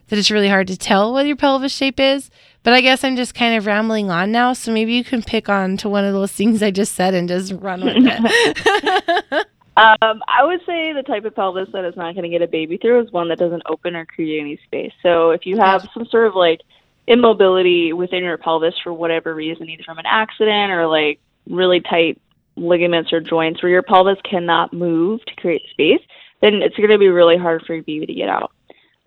that 0.09 0.19
it's 0.19 0.31
really 0.31 0.49
hard 0.49 0.67
to 0.69 0.77
tell 0.77 1.13
what 1.13 1.27
your 1.27 1.37
pelvis 1.37 1.73
shape 1.73 1.99
is. 1.99 2.31
But 2.65 2.73
I 2.73 2.81
guess 2.81 3.05
I'm 3.05 3.15
just 3.15 3.35
kind 3.35 3.57
of 3.57 3.67
rambling 3.67 4.11
on 4.11 4.33
now, 4.33 4.55
so 4.55 4.73
maybe 4.73 4.95
you 4.95 5.05
can 5.05 5.23
pick 5.23 5.49
on 5.49 5.77
to 5.77 5.89
one 5.89 6.05
of 6.05 6.13
those 6.13 6.33
things 6.33 6.63
I 6.63 6.71
just 6.71 6.95
said 6.95 7.15
and 7.15 7.29
just 7.29 7.53
run 7.53 7.85
with 7.85 7.97
it. 7.97 9.47
Um, 9.77 10.23
I 10.29 10.45
would 10.45 10.61
say 10.65 10.93
the 10.93 11.03
type 11.03 11.25
of 11.25 11.35
pelvis 11.35 11.69
that 11.73 11.85
is 11.85 11.97
not 11.97 12.15
going 12.15 12.23
to 12.23 12.29
get 12.29 12.43
a 12.43 12.47
baby 12.47 12.77
through 12.77 13.03
is 13.03 13.11
one 13.11 13.29
that 13.31 13.39
doesn't 13.39 13.65
open 13.67 13.97
or 13.97 14.07
create 14.07 14.41
any 14.41 14.57
space. 14.65 14.93
So 15.03 15.31
if 15.31 15.47
you 15.47 15.57
have 15.57 15.89
some 15.93 16.07
sort 16.07 16.29
of 16.29 16.37
like 16.37 16.61
immobility 17.09 17.93
within 17.93 18.23
your 18.23 18.39
pelvis 18.39 18.75
for 18.85 18.93
whatever 18.93 19.35
reason, 19.35 19.69
either 19.69 19.83
from 19.83 19.99
an 19.99 20.07
accident 20.07 20.71
or 20.71 20.87
like 20.87 21.19
really 21.51 21.81
tight 21.81 22.21
ligaments 22.55 23.13
or 23.13 23.21
joints 23.21 23.63
where 23.63 23.73
your 23.73 23.83
pelvis 23.83 24.19
cannot 24.23 24.73
move 24.73 25.25
to 25.25 25.35
create 25.35 25.63
space, 25.71 26.01
then 26.41 26.63
it's 26.63 26.77
going 26.77 26.91
to 26.91 26.99
be 26.99 27.09
really 27.09 27.37
hard 27.37 27.65
for 27.67 27.75
your 27.75 27.83
baby 27.83 28.07
to 28.07 28.15
get 28.15 28.29
out. 28.29 28.53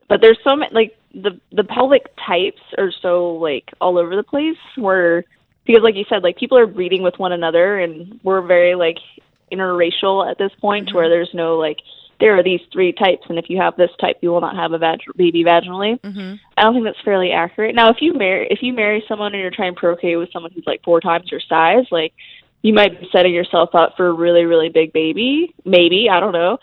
But 0.10 0.20
there's 0.20 0.39
so 0.43 0.56
many 0.56 0.74
like 0.74 0.98
the 1.22 1.40
the 1.52 1.64
pelvic 1.64 2.14
types 2.26 2.62
are 2.78 2.92
so 3.02 3.30
like 3.36 3.72
all 3.82 3.98
over 3.98 4.16
the 4.16 4.24
place 4.24 4.58
where 4.76 5.24
because 5.66 5.84
like 5.84 5.96
you 5.96 6.06
said 6.10 6.24
like 6.24 6.38
people 6.38 6.58
are 6.58 6.68
breeding 6.68 7.02
with 7.02 7.18
one 7.18 7.32
another 7.32 7.80
and 7.80 8.20
we're 8.24 8.42
very 8.42 8.76
like 8.76 8.98
interracial 9.52 10.30
at 10.30 10.38
this 10.38 10.52
point 10.60 10.90
to 10.90 10.96
where 10.96 11.10
there's 11.10 11.30
no 11.34 11.58
like 11.58 11.78
there 12.20 12.38
are 12.38 12.44
these 12.44 12.62
three 12.72 12.92
types 12.92 13.24
and 13.30 13.38
if 13.38 13.50
you 13.50 13.58
have 13.58 13.76
this 13.78 13.92
type 14.00 14.18
you 14.22 14.30
will 14.30 14.42
not 14.42 14.56
have 14.56 14.74
a 14.74 14.78
vag- 14.78 15.00
baby 15.16 15.44
vaginally. 15.44 16.00
Hmm 16.02 16.36
i 16.58 16.64
don't 16.64 16.74
think 16.74 16.86
that's 16.86 17.02
fairly 17.04 17.32
accurate. 17.32 17.76
Now 17.76 17.90
if 17.90 17.98
you 18.00 18.14
marry 18.14 18.48
if 18.50 18.60
you 18.62 18.74
marry 18.74 19.04
someone 19.08 19.34
and 19.34 19.42
you're 19.42 19.52
trying 19.52 19.74
to 19.74 19.80
procreate 19.80 20.18
with 20.18 20.32
someone 20.32 20.52
who's 20.52 20.68
like 20.68 20.84
four 20.84 21.02
times 21.02 21.32
your 21.32 21.42
size 21.42 21.86
like 21.92 22.14
you 22.62 22.74
might 22.74 23.00
be 23.00 23.08
setting 23.12 23.34
yourself 23.34 23.70
up 23.74 23.94
for 23.96 24.08
a 24.08 24.14
really, 24.14 24.44
really 24.44 24.70
big 24.70 24.92
baby. 24.94 25.54
Maybe, 25.64 26.10
I 26.12 26.20
don't 26.20 26.34
know. 26.34 26.58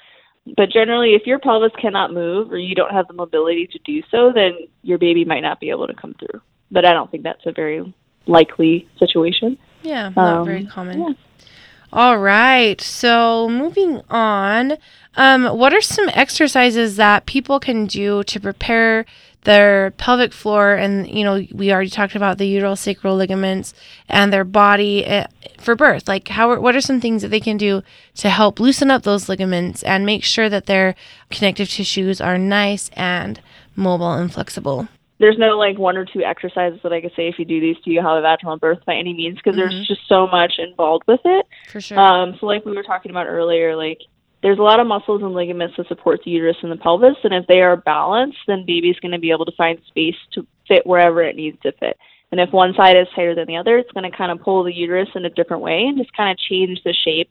But 0.56 0.70
generally, 0.70 1.14
if 1.14 1.26
your 1.26 1.38
pelvis 1.38 1.72
cannot 1.80 2.12
move 2.12 2.52
or 2.52 2.58
you 2.58 2.74
don't 2.74 2.92
have 2.92 3.08
the 3.08 3.14
mobility 3.14 3.66
to 3.68 3.78
do 3.84 4.02
so, 4.10 4.30
then 4.34 4.52
your 4.82 4.98
baby 4.98 5.24
might 5.24 5.40
not 5.40 5.58
be 5.60 5.70
able 5.70 5.86
to 5.86 5.94
come 5.94 6.14
through. 6.14 6.40
But 6.70 6.84
I 6.84 6.92
don't 6.92 7.10
think 7.10 7.22
that's 7.22 7.46
a 7.46 7.52
very 7.52 7.94
likely 8.26 8.88
situation. 8.98 9.56
Yeah, 9.82 10.10
not 10.16 10.38
Um, 10.40 10.44
very 10.46 10.66
common. 10.66 11.00
yeah. 11.00 11.12
All 11.92 12.18
right. 12.18 12.80
So 12.80 13.48
moving 13.48 14.00
on, 14.10 14.76
um, 15.16 15.44
what 15.56 15.72
are 15.72 15.80
some 15.80 16.10
exercises 16.12 16.96
that 16.96 17.24
people 17.26 17.60
can 17.60 17.86
do 17.86 18.22
to 18.24 18.40
prepare 18.40 19.06
their 19.44 19.92
pelvic 19.92 20.32
floor? 20.32 20.74
And 20.74 21.08
you 21.08 21.24
know, 21.24 21.46
we 21.52 21.72
already 21.72 21.90
talked 21.90 22.14
about 22.16 22.38
the 22.38 22.52
uterosacral 22.52 23.16
ligaments 23.16 23.72
and 24.08 24.32
their 24.32 24.44
body 24.44 25.04
eh, 25.06 25.26
for 25.58 25.74
birth. 25.74 26.08
Like, 26.08 26.28
how? 26.28 26.50
are- 26.50 26.60
What 26.60 26.74
are 26.76 26.80
some 26.80 27.00
things 27.00 27.22
that 27.22 27.28
they 27.28 27.40
can 27.40 27.56
do 27.56 27.82
to 28.16 28.28
help 28.28 28.58
loosen 28.60 28.90
up 28.90 29.02
those 29.02 29.28
ligaments 29.28 29.82
and 29.82 30.04
make 30.04 30.24
sure 30.24 30.48
that 30.48 30.66
their 30.66 30.94
connective 31.30 31.68
tissues 31.70 32.20
are 32.20 32.36
nice 32.38 32.90
and 32.94 33.40
mobile 33.76 34.12
and 34.12 34.32
flexible? 34.32 34.88
there's 35.20 35.38
no 35.38 35.56
like 35.56 35.78
one 35.78 35.96
or 35.96 36.04
two 36.04 36.22
exercises 36.24 36.80
that 36.82 36.92
I 36.92 37.00
could 37.00 37.12
say 37.14 37.28
if 37.28 37.38
you 37.38 37.44
do 37.44 37.60
these, 37.60 37.76
do 37.84 37.90
you 37.92 38.02
have 38.02 38.16
a 38.18 38.20
vaginal 38.20 38.58
birth 38.58 38.80
by 38.84 38.94
any 38.96 39.14
means? 39.14 39.36
Because 39.36 39.54
Mhm. 39.54 39.58
there's 39.58 39.86
just 39.86 40.00
so 40.08 40.26
much 40.26 40.54
involved 40.58 41.04
with 41.06 41.20
it. 41.24 41.46
For 41.68 41.80
sure. 41.80 41.98
Um, 41.98 42.36
so 42.40 42.46
like 42.46 42.66
we 42.66 42.72
were 42.74 42.82
talking 42.82 43.10
about 43.12 43.26
earlier, 43.28 43.76
like 43.76 44.00
there's 44.44 44.58
a 44.58 44.62
lot 44.62 44.78
of 44.78 44.86
muscles 44.86 45.22
and 45.22 45.32
ligaments 45.32 45.74
that 45.78 45.88
support 45.88 46.20
the 46.22 46.30
uterus 46.30 46.58
and 46.62 46.70
the 46.70 46.76
pelvis, 46.76 47.16
and 47.24 47.32
if 47.32 47.46
they 47.46 47.62
are 47.62 47.78
balanced, 47.78 48.36
then 48.46 48.66
baby's 48.66 49.00
going 49.00 49.12
to 49.12 49.18
be 49.18 49.30
able 49.30 49.46
to 49.46 49.56
find 49.56 49.78
space 49.88 50.14
to 50.34 50.46
fit 50.68 50.86
wherever 50.86 51.22
it 51.22 51.34
needs 51.34 51.56
to 51.62 51.72
fit. 51.72 51.96
And 52.30 52.38
if 52.38 52.52
one 52.52 52.74
side 52.76 52.94
is 52.94 53.06
tighter 53.16 53.34
than 53.34 53.46
the 53.46 53.56
other, 53.56 53.78
it's 53.78 53.90
going 53.92 54.08
to 54.08 54.14
kind 54.14 54.30
of 54.30 54.42
pull 54.42 54.62
the 54.62 54.74
uterus 54.74 55.08
in 55.14 55.24
a 55.24 55.30
different 55.30 55.62
way 55.62 55.84
and 55.86 55.96
just 55.96 56.14
kind 56.14 56.30
of 56.30 56.36
change 56.36 56.78
the 56.84 56.92
shape 57.06 57.30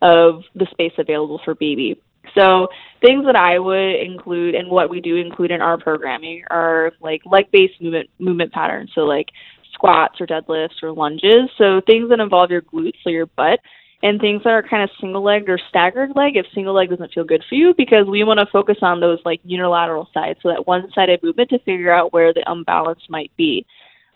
of 0.00 0.42
the 0.54 0.66
space 0.70 0.94
available 0.96 1.38
for 1.44 1.54
baby. 1.54 2.00
So 2.34 2.68
things 3.02 3.26
that 3.26 3.36
I 3.36 3.58
would 3.58 3.96
include 4.00 4.54
and 4.54 4.70
what 4.70 4.88
we 4.88 5.02
do 5.02 5.16
include 5.16 5.50
in 5.50 5.60
our 5.60 5.76
programming 5.76 6.44
are 6.50 6.92
like 7.02 7.20
leg-based 7.26 7.82
movement 7.82 8.08
movement 8.18 8.52
patterns. 8.52 8.90
So 8.94 9.02
like 9.02 9.28
squats 9.74 10.18
or 10.18 10.26
deadlifts 10.26 10.82
or 10.82 10.92
lunges. 10.92 11.50
So 11.58 11.82
things 11.86 12.08
that 12.08 12.20
involve 12.20 12.50
your 12.50 12.62
glutes, 12.62 13.02
so 13.04 13.10
your 13.10 13.26
butt, 13.26 13.60
and 14.04 14.20
things 14.20 14.42
that 14.44 14.50
are 14.50 14.62
kind 14.62 14.82
of 14.82 14.90
single 15.00 15.22
legged 15.22 15.48
or 15.48 15.58
staggered 15.70 16.14
leg 16.14 16.36
if 16.36 16.44
single 16.54 16.74
leg 16.74 16.90
doesn't 16.90 17.14
feel 17.14 17.24
good 17.24 17.42
for 17.48 17.54
you 17.54 17.72
because 17.74 18.06
we 18.06 18.22
want 18.22 18.38
to 18.38 18.44
focus 18.52 18.76
on 18.82 19.00
those 19.00 19.18
like 19.24 19.40
unilateral 19.44 20.10
sides. 20.12 20.38
So 20.42 20.50
that 20.50 20.66
one 20.66 20.90
sided 20.94 21.22
movement 21.22 21.48
to 21.50 21.58
figure 21.60 21.90
out 21.90 22.12
where 22.12 22.34
the 22.34 22.44
imbalance 22.46 23.00
might 23.08 23.32
be. 23.38 23.64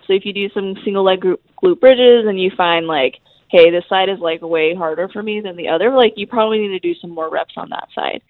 So 0.07 0.13
if 0.13 0.27
you 0.27 0.35
do 0.35 0.51
some 0.51 0.75
single 0.85 1.05
leg 1.05 1.21
glute, 1.23 1.81
bridges 1.81 2.27
and 2.29 2.39
you 2.39 2.51
find 2.55 2.87
like, 2.87 3.15
hey, 3.51 3.71
this 3.71 3.85
side 3.89 4.11
is 4.11 4.19
like 4.19 4.43
way 4.43 4.75
harder 4.75 5.09
for 5.09 5.23
me 5.23 5.41
than 5.41 5.57
the 5.57 5.69
other, 5.69 5.91
like 5.97 6.13
you 6.17 6.27
probably 6.27 6.59
need 6.59 6.69
to 6.69 6.79
do 6.79 6.95
some 7.01 7.11
more 7.11 7.31
reps 7.31 7.55
on 7.57 7.71
that 7.71 7.89
side. 7.95 8.21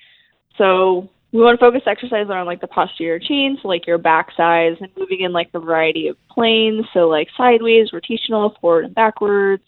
So 0.58 1.10
we 1.32 1.40
want 1.40 1.58
to 1.58 1.66
focus 1.66 1.82
exercises 1.86 2.30
on 2.30 2.46
like 2.46 2.60
the 2.60 2.68
posterior 2.68 3.18
chain, 3.18 3.58
so 3.60 3.66
like 3.66 3.84
your 3.84 3.98
back 3.98 4.28
sides 4.36 4.76
and 4.80 4.90
moving 4.96 5.22
in 5.22 5.32
like 5.32 5.50
a 5.54 5.58
variety 5.58 6.06
of 6.06 6.16
planes, 6.30 6.86
so 6.94 7.08
like 7.08 7.26
sideways, 7.36 7.90
rotational, 7.90 8.56
forward 8.60 8.84
and 8.84 8.94
backwards. 8.94 9.64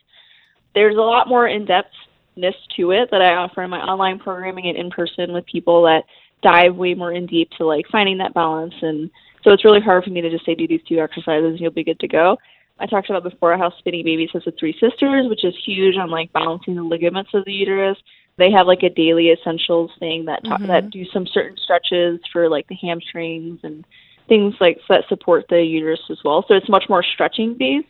There's 0.75 0.97
a 0.97 1.01
lot 1.01 1.29
more 1.29 1.49
in-depthness 1.49 2.55
to 2.77 2.91
it 2.93 3.11
that 3.11 3.23
I 3.23 3.35
offer 3.35 3.63
in 3.63 3.71
my 3.71 3.81
online 3.81 4.19
programming 4.19 4.67
and 4.67 4.77
in 4.77 4.91
person 4.91 5.33
with 5.33 5.47
people 5.47 5.83
that 5.83 6.05
dive 6.43 6.77
way 6.77 6.95
more 6.95 7.13
in 7.13 7.27
deep 7.27 7.51
to 7.59 7.67
like 7.67 7.85
finding 7.93 8.19
that 8.19 8.33
balance 8.33 8.75
and 8.81 9.11
so 9.43 9.53
it's 9.53 9.65
really 9.65 9.81
hard 9.81 10.05
for 10.05 10.11
me 10.11 10.21
to 10.21 10.31
just 10.31 10.45
say 10.45 10.55
do 10.55 10.69
these 10.69 10.83
two 10.89 10.99
exercises 10.99 11.51
and 11.53 11.61
you'll 11.61 11.71
be 11.71 11.85
good 11.85 12.01
to 12.01 12.09
go. 12.09 12.37
I 12.79 12.87
talked 12.87 13.11
about 13.11 13.23
before 13.23 13.57
how 13.57 13.73
Spinning 13.79 14.05
Babies 14.05 14.31
has 14.33 14.45
the 14.45 14.53
three 14.53 14.73
sisters, 14.73 15.29
which 15.29 15.45
is 15.45 15.55
huge 15.65 15.97
on 15.97 16.11
like 16.11 16.33
balancing 16.33 16.77
the 16.77 16.83
ligaments 16.83 17.31
of 17.35 17.45
the 17.45 17.53
uterus. 17.53 17.99
They 18.39 18.51
have 18.51 18.67
like 18.67 18.83
a 18.83 18.91
daily 18.91 19.31
essentials 19.31 19.91
thing 19.99 20.25
that 20.27 20.45
ta- 20.45 20.57
Mhm. 20.59 20.67
that 20.69 20.91
do 20.91 21.05
some 21.07 21.27
certain 21.27 21.59
stretches 21.59 22.21
for 22.33 22.49
like 22.49 22.67
the 22.69 22.75
hamstrings 22.77 23.61
and 23.63 23.85
things 24.29 24.55
like 24.61 24.81
that 24.89 25.09
support 25.09 25.47
the 25.49 25.63
uterus 25.63 26.01
as 26.11 26.23
well. 26.25 26.45
So 26.47 26.55
it's 26.55 26.69
much 26.69 26.89
more 26.89 27.03
stretching 27.03 27.55
based. 27.55 27.89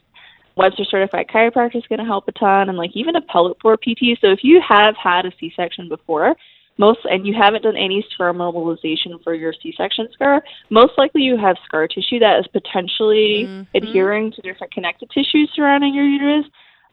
Webster 0.56 0.84
certified 0.84 1.26
chiropractor 1.28 1.76
is 1.76 1.86
going 1.88 1.98
to 1.98 2.04
help 2.04 2.28
a 2.28 2.32
ton, 2.32 2.68
and 2.68 2.78
like 2.78 2.90
even 2.94 3.16
a 3.16 3.22
pelvic 3.22 3.60
floor 3.60 3.76
PT. 3.76 4.18
So 4.20 4.28
if 4.28 4.40
you 4.42 4.60
have 4.66 4.94
had 4.96 5.26
a 5.26 5.32
C-section 5.38 5.88
before, 5.88 6.36
most 6.78 7.00
and 7.04 7.26
you 7.26 7.34
haven't 7.34 7.62
done 7.62 7.76
any 7.76 8.04
scar 8.12 8.32
mobilization 8.32 9.18
for 9.22 9.34
your 9.34 9.52
C-section 9.62 10.08
scar, 10.12 10.42
most 10.70 10.92
likely 10.96 11.22
you 11.22 11.36
have 11.36 11.56
scar 11.64 11.86
tissue 11.86 12.18
that 12.20 12.40
is 12.40 12.46
potentially 12.48 13.46
Mhm. 13.46 13.66
adhering 13.74 14.32
to 14.32 14.42
different 14.42 14.72
connective 14.72 15.10
tissues 15.10 15.50
surrounding 15.54 15.94
your 15.94 16.06
uterus 16.06 16.46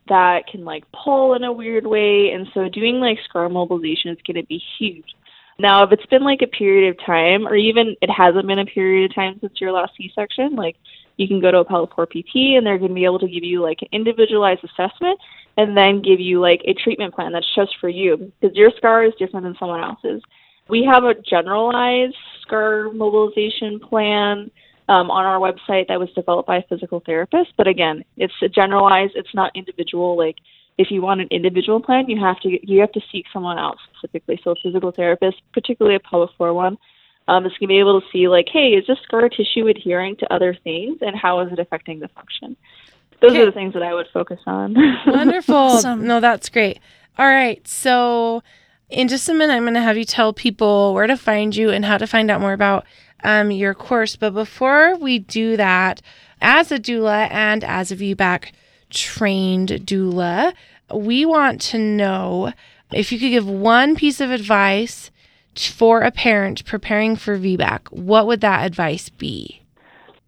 that 0.08 0.48
can 0.48 0.64
like 0.64 0.84
pull 0.92 1.34
in 1.34 1.44
a 1.44 1.52
weird 1.52 1.86
way, 1.86 2.32
and 2.32 2.48
so 2.54 2.70
doing 2.70 3.00
like 3.00 3.20
scar 3.24 3.50
mobilization 3.50 4.12
is 4.12 4.22
going 4.26 4.36
to 4.36 4.48
be 4.48 4.62
huge. 4.78 5.16
Now, 5.60 5.84
if 5.84 5.92
it's 5.92 6.06
been 6.06 6.24
like 6.24 6.42
a 6.42 6.48
period 6.48 6.90
of 6.90 7.06
time, 7.06 7.48
or 7.48 7.56
even 7.56 7.96
it 8.02 8.10
hasn't 8.10 8.46
been 8.46 8.60
a 8.60 8.66
period 8.66 9.10
of 9.10 9.16
time 9.16 9.40
since 9.40 9.60
your 9.60 9.72
last 9.72 9.96
C-section, 9.98 10.56
like 10.56 10.76
you 11.18 11.28
can 11.28 11.42
go 11.42 11.52
to 11.52 11.60
a 11.60 11.66
pelvic 11.66 11.94
floor 11.94 12.06
PT 12.06 12.56
and 12.56 12.66
they're 12.66 12.78
going 12.78 12.92
to 12.92 12.96
be 12.96 13.06
able 13.06 13.20
to 13.20 13.28
give 13.28 13.44
you 13.44 13.62
like 13.62 13.80
an 13.82 13.90
individualized 13.92 14.64
assessment 14.64 15.20
and 15.58 15.76
then 15.76 16.02
give 16.02 16.20
you 16.20 16.40
like 16.40 16.62
a 16.66 16.74
treatment 16.74 17.14
plan 17.14 17.32
that's 17.34 17.56
just 17.56 17.76
for 17.82 17.90
you 17.90 18.32
because 18.40 18.56
your 18.56 18.72
scar 18.78 19.04
is 19.04 19.14
different 19.20 19.44
than 19.44 19.56
someone 19.60 19.84
else's. 19.84 20.22
We 20.70 20.84
have 20.86 21.04
a 21.04 21.16
generalized 21.16 22.16
scar 22.42 22.92
mobilization 22.92 23.80
plan 23.80 24.52
um, 24.90 25.10
on 25.12 25.26
our 25.26 25.40
website 25.40 25.88
that 25.88 26.00
was 26.00 26.10
developed 26.14 26.48
by 26.48 26.58
a 26.58 26.64
physical 26.70 27.02
therapist, 27.06 27.52
but 27.58 27.68
again, 27.68 28.06
it's 28.16 28.34
generalized. 28.54 29.14
It's 29.16 29.34
not 29.34 29.52
individual. 29.56 30.18
Like 30.18 30.38
if 30.78 30.92
you 30.92 31.02
want 31.02 31.22
an 31.22 31.28
individual 31.32 31.82
plan, 31.82 32.10
you 32.10 32.20
have 32.24 32.40
to 32.42 32.60
you 32.62 32.80
have 32.80 32.92
to 32.92 33.02
seek 33.12 33.26
someone 33.34 33.58
out 33.58 33.78
specifically. 33.90 34.40
So 34.44 34.52
a 34.52 34.56
physical 34.62 34.92
therapist, 34.92 35.38
particularly 35.54 35.96
a 35.96 36.00
pelvic 36.00 36.36
floor 36.38 36.54
one, 36.54 36.78
um, 37.28 37.46
is 37.46 37.52
going 37.60 37.62
to 37.62 37.68
be 37.68 37.80
able 37.80 38.00
to 38.02 38.08
see 38.12 38.28
like, 38.28 38.48
hey, 38.52 38.70
is 38.70 38.86
this 38.88 38.98
scar 39.04 39.28
tissue 39.30 39.68
adhering 39.68 40.16
to 40.18 40.34
other 40.34 40.56
things, 40.64 40.98
and 41.02 41.16
how 41.16 41.40
is 41.42 41.52
it 41.52 41.60
affecting 41.60 42.00
the 42.00 42.08
function? 42.10 42.56
Those 43.22 43.32
Okay. 43.32 43.42
are 43.42 43.46
the 43.48 43.52
things 43.52 43.74
that 43.74 43.84
I 43.84 43.94
would 43.94 44.08
focus 44.14 44.40
on. 44.46 44.76
Wonderful. 45.08 45.56
Awesome. 45.56 46.06
No, 46.06 46.20
that's 46.20 46.50
great. 46.50 46.80
All 47.18 47.26
right. 47.28 47.68
So, 47.68 48.44
in 48.90 49.08
just 49.08 49.28
a 49.28 49.34
minute, 49.34 49.54
I'm 49.54 49.64
going 49.64 49.74
to 49.74 49.82
have 49.82 49.98
you 49.98 50.06
tell 50.06 50.34
people 50.34 50.94
where 50.94 51.08
to 51.08 51.18
find 51.18 51.56
you 51.56 51.72
and 51.72 51.84
how 51.84 51.98
to 51.98 52.06
find 52.08 52.30
out 52.30 52.40
more 52.42 52.54
about 52.54 52.86
um, 53.24 53.50
your 53.52 53.74
course. 53.74 54.16
But 54.16 54.34
before 54.36 54.96
we 54.98 55.18
do 55.20 55.58
that, 55.58 56.02
as 56.42 56.72
a 56.72 56.78
doula 56.78 57.28
and 57.32 57.64
as 57.64 57.92
a 57.92 57.96
VBAC 57.96 58.52
trained 58.92 59.70
doula, 59.70 60.54
we 60.94 61.26
want 61.26 61.60
to 61.62 61.78
know 61.80 62.54
if 62.94 63.12
you 63.12 63.20
could 63.20 63.32
give 63.32 63.48
one 63.50 63.96
piece 63.96 64.22
of 64.22 64.32
advice 64.32 65.06
t- 65.08 65.12
for 65.60 66.02
a 66.02 66.12
parent 66.12 66.66
preparing 66.66 67.16
for 67.16 67.38
VBAC, 67.38 67.92
what 67.92 68.28
would 68.28 68.42
that 68.42 68.66
advice 68.66 69.10
be? 69.10 69.62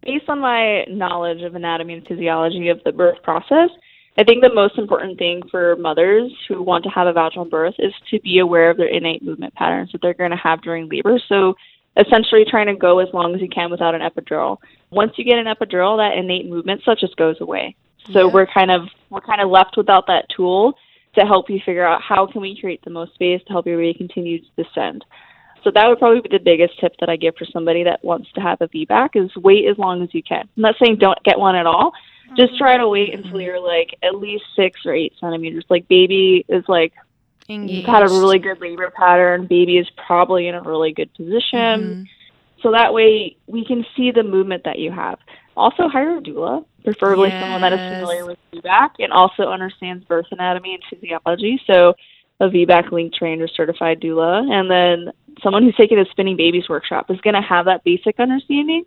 based 0.03 0.29
on 0.29 0.39
my 0.39 0.85
knowledge 0.85 1.41
of 1.41 1.55
anatomy 1.55 1.93
and 1.93 2.07
physiology 2.07 2.69
of 2.69 2.79
the 2.85 2.91
birth 2.91 3.21
process, 3.21 3.69
I 4.17 4.23
think 4.23 4.41
the 4.41 4.53
most 4.53 4.77
important 4.77 5.17
thing 5.17 5.41
for 5.51 5.75
mothers 5.75 6.31
who 6.47 6.61
want 6.63 6.83
to 6.85 6.89
have 6.89 7.07
a 7.07 7.13
vaginal 7.13 7.45
birth 7.45 7.75
is 7.79 7.93
to 8.09 8.19
be 8.21 8.39
aware 8.39 8.69
of 8.69 8.77
their 8.77 8.87
innate 8.87 9.23
movement 9.23 9.53
patterns 9.55 9.91
that 9.91 10.01
they're 10.01 10.13
going 10.13 10.31
to 10.31 10.37
have 10.37 10.61
during 10.61 10.89
labor. 10.89 11.19
So 11.27 11.53
essentially 11.97 12.45
trying 12.49 12.67
to 12.67 12.75
go 12.75 12.99
as 12.99 13.07
long 13.13 13.35
as 13.35 13.41
you 13.41 13.49
can 13.49 13.69
without 13.69 13.95
an 13.95 14.01
epidural. 14.01 14.57
Once 14.89 15.13
you 15.17 15.23
get 15.25 15.37
an 15.37 15.45
epidural, 15.45 15.97
that 15.97 16.17
innate 16.17 16.49
movement 16.49 16.81
stuff 16.81 16.97
just 16.99 17.15
goes 17.17 17.35
away. 17.39 17.75
So 18.13 18.27
Yeah. 18.27 18.33
we're 18.33 18.47
kind 18.47 18.71
of 18.71 18.87
we're 19.09 19.21
kind 19.21 19.41
of 19.41 19.49
left 19.49 19.75
without 19.77 20.07
that 20.07 20.25
tool 20.35 20.75
to 21.19 21.25
help 21.25 21.49
you 21.49 21.59
figure 21.65 21.85
out 21.85 22.01
how 22.01 22.25
can 22.25 22.41
we 22.41 22.59
create 22.59 22.83
the 22.83 22.89
most 22.89 23.13
space 23.13 23.41
to 23.45 23.53
help 23.53 23.65
your 23.67 23.77
baby 23.77 23.97
continue 23.97 24.39
to 24.39 24.63
descend. 24.63 25.05
So 25.63 25.71
that 25.71 25.87
would 25.87 25.99
probably 25.99 26.21
be 26.21 26.29
the 26.29 26.43
biggest 26.43 26.79
tip 26.79 26.95
that 26.99 27.09
I 27.09 27.17
give 27.17 27.35
for 27.35 27.45
somebody 27.45 27.83
that 27.83 28.03
wants 28.03 28.31
to 28.33 28.41
have 28.41 28.61
a 28.61 28.67
VBAC 28.67 29.09
is 29.15 29.35
wait 29.35 29.67
as 29.67 29.77
long 29.77 30.01
as 30.01 30.09
you 30.13 30.23
can. 30.23 30.41
I'm 30.55 30.61
not 30.61 30.75
saying 30.81 30.97
don't 30.99 31.21
get 31.23 31.37
one 31.37 31.55
at 31.55 31.65
all. 31.65 31.91
Just 32.37 32.57
try 32.57 32.77
to 32.77 32.87
wait 32.87 33.13
until 33.13 33.41
you're 33.41 33.59
like 33.59 33.97
at 34.03 34.15
least 34.15 34.43
six 34.55 34.79
or 34.85 34.93
eight 34.93 35.13
centimeters. 35.19 35.65
Like 35.69 35.87
baby 35.87 36.45
is 36.47 36.63
like 36.67 36.93
Engaged. 37.49 37.73
you've 37.73 37.85
had 37.85 38.03
a 38.03 38.07
really 38.07 38.39
good 38.39 38.61
labor 38.61 38.91
pattern. 38.95 39.47
Baby 39.47 39.77
is 39.79 39.89
probably 40.07 40.47
in 40.47 40.55
a 40.55 40.61
really 40.61 40.93
good 40.93 41.13
position. 41.15 42.05
Mhm. 42.05 42.07
So 42.61 42.71
that 42.71 42.93
way 42.93 43.35
we 43.47 43.65
can 43.65 43.85
see 43.97 44.11
the 44.11 44.23
movement 44.23 44.63
that 44.65 44.79
you 44.79 44.91
have. 44.91 45.17
Also 45.59 45.89
hire 45.89 46.17
a 46.17 46.21
doula, 46.21 46.63
preferably 46.85 47.29
someone 47.31 47.59
that 47.59 47.73
is 47.73 47.79
familiar 47.79 48.25
with 48.25 48.37
VBAC 48.53 48.91
and 48.99 49.11
also 49.11 49.43
understands 49.43 50.05
birth 50.05 50.25
anatomy 50.31 50.73
and 50.75 50.83
physiology. 50.89 51.61
So 51.67 51.95
a 52.39 52.47
VBAC 52.47 52.93
link 52.93 53.13
trained 53.13 53.41
or 53.41 53.49
certified 53.49 53.99
doula. 53.99 54.49
And 54.49 54.71
then 54.71 55.13
someone 55.43 55.63
who's 55.63 55.75
taking 55.75 55.99
a 55.99 56.05
spinning 56.11 56.37
babies 56.37 56.69
workshop 56.69 57.11
is 57.11 57.19
going 57.19 57.33
to 57.33 57.41
have 57.41 57.65
that 57.65 57.83
basic 57.83 58.21
understanding. 58.21 58.85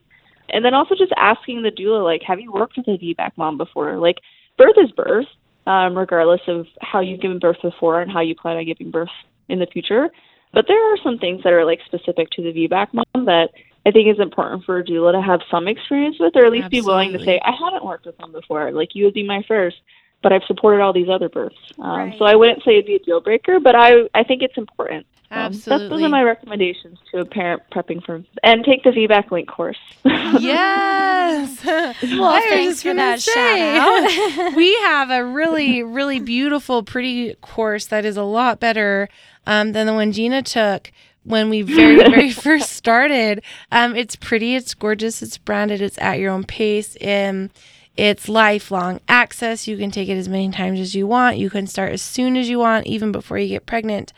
And 0.48 0.64
then 0.64 0.72
also 0.72 0.94
just 0.94 1.12
asking 1.18 1.60
the 1.62 1.70
doula, 1.70 2.02
like, 2.02 2.22
have 2.22 2.40
you 2.40 2.50
worked 2.50 2.78
with 2.78 2.88
a 2.88 2.96
VBAC 2.96 3.32
mom 3.36 3.58
before? 3.58 3.98
Like, 3.98 4.16
birth 4.56 4.76
is 4.78 4.90
birth, 4.92 5.26
um, 5.66 5.96
regardless 5.96 6.40
of 6.48 6.66
how 6.80 7.00
you've 7.00 7.20
given 7.20 7.38
birth 7.38 7.58
before 7.60 8.00
and 8.00 8.10
how 8.10 8.20
you 8.20 8.34
plan 8.34 8.56
on 8.56 8.64
giving 8.64 8.90
birth 8.90 9.10
in 9.50 9.58
the 9.58 9.66
future. 9.66 10.08
But 10.54 10.64
there 10.68 10.92
are 10.92 10.96
some 11.04 11.18
things 11.18 11.42
that 11.44 11.52
are 11.52 11.66
like 11.66 11.80
specific 11.84 12.30
to 12.30 12.42
the 12.42 12.52
VBAC 12.52 12.88
mom 12.94 13.26
that 13.26 13.50
I 13.84 13.90
think 13.90 14.06
it's 14.08 14.20
important 14.20 14.64
for 14.64 14.78
a 14.78 14.84
doula 14.84 15.12
to 15.12 15.20
have 15.20 15.40
some 15.50 15.66
experience 15.68 16.16
with, 16.20 16.36
or 16.36 16.44
at 16.44 16.52
least 16.52 16.70
be 16.70 16.80
willing 16.80 17.12
to 17.12 17.18
say, 17.24 17.40
I 17.44 17.50
haven't 17.52 17.84
worked 17.84 18.06
with 18.06 18.18
one 18.18 18.32
before. 18.32 18.70
Like, 18.72 18.94
you 18.94 19.04
would 19.04 19.14
be 19.14 19.24
my 19.26 19.42
first. 19.48 19.76
but 20.22 20.32
I've 20.32 20.44
supported 20.46 20.80
all 20.80 20.92
these 20.92 21.08
other 21.08 21.28
births. 21.28 21.56
Um, 21.80 21.98
Right. 21.98 22.14
So 22.16 22.24
I 22.24 22.36
wouldn't 22.36 22.62
say 22.64 22.72
it'd 22.74 22.86
be 22.86 22.94
a 22.94 23.00
deal 23.00 23.20
breaker, 23.20 23.58
but 23.58 23.74
I 23.74 24.08
I 24.14 24.22
think 24.22 24.42
it's 24.42 24.56
important. 24.56 25.04
Um, 25.32 25.52
those 25.52 26.02
are 26.02 26.08
my 26.10 26.22
recommendations 26.22 26.98
to 27.10 27.20
a 27.20 27.24
parent 27.24 27.62
prepping 27.72 28.04
for 28.04 28.22
and 28.44 28.64
take 28.64 28.84
the 28.84 28.90
VBAC 28.90 29.30
link 29.30 29.48
course. 29.48 29.78
yes. 30.04 31.64
Well, 32.02 32.24
I 32.24 32.40
thanks 32.48 32.82
for 32.82 32.94
that 32.94 33.20
say, 33.20 33.32
shout 33.32 34.38
out. 34.38 34.54
we 34.56 34.74
have 34.82 35.10
a 35.10 35.24
really, 35.24 35.82
really 35.82 36.20
beautiful, 36.20 36.82
pretty 36.82 37.34
course 37.36 37.86
that 37.86 38.04
is 38.04 38.16
a 38.16 38.22
lot 38.22 38.60
better 38.60 39.08
um, 39.46 39.72
than 39.72 39.86
the 39.86 39.94
one 39.94 40.12
Gina 40.12 40.42
took 40.42 40.92
when 41.24 41.50
we 41.50 41.62
very, 41.62 41.96
very 42.10 42.30
first 42.30 42.72
started. 42.72 43.42
Um, 43.70 43.94
it's 43.94 44.16
pretty, 44.16 44.54
it's 44.54 44.74
gorgeous, 44.74 45.22
it's 45.22 45.38
branded, 45.38 45.80
it's 45.80 45.98
at 45.98 46.18
your 46.18 46.32
own 46.32 46.44
pace. 46.44 46.96
Um, 47.04 47.50
it's 47.96 48.28
lifelong 48.28 49.00
access. 49.08 49.68
You 49.68 49.76
can 49.76 49.90
take 49.90 50.08
it 50.08 50.16
as 50.16 50.28
many 50.28 50.50
times 50.50 50.80
as 50.80 50.94
you 50.94 51.06
want. 51.06 51.36
You 51.36 51.50
can 51.50 51.66
start 51.66 51.92
as 51.92 52.00
soon 52.00 52.36
as 52.36 52.48
you 52.48 52.58
want, 52.58 52.86
even 52.86 53.12
before 53.12 53.38
you 53.38 53.48
get 53.48 53.66
pregnant. 53.66 54.12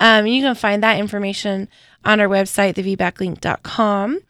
Um, 0.00 0.26
you 0.26 0.42
can 0.42 0.54
find 0.54 0.82
that 0.82 0.98
information 0.98 1.68
on 2.04 2.20
our 2.20 2.28
website, 2.28 2.74
thevbaclink.com. 2.74 4.20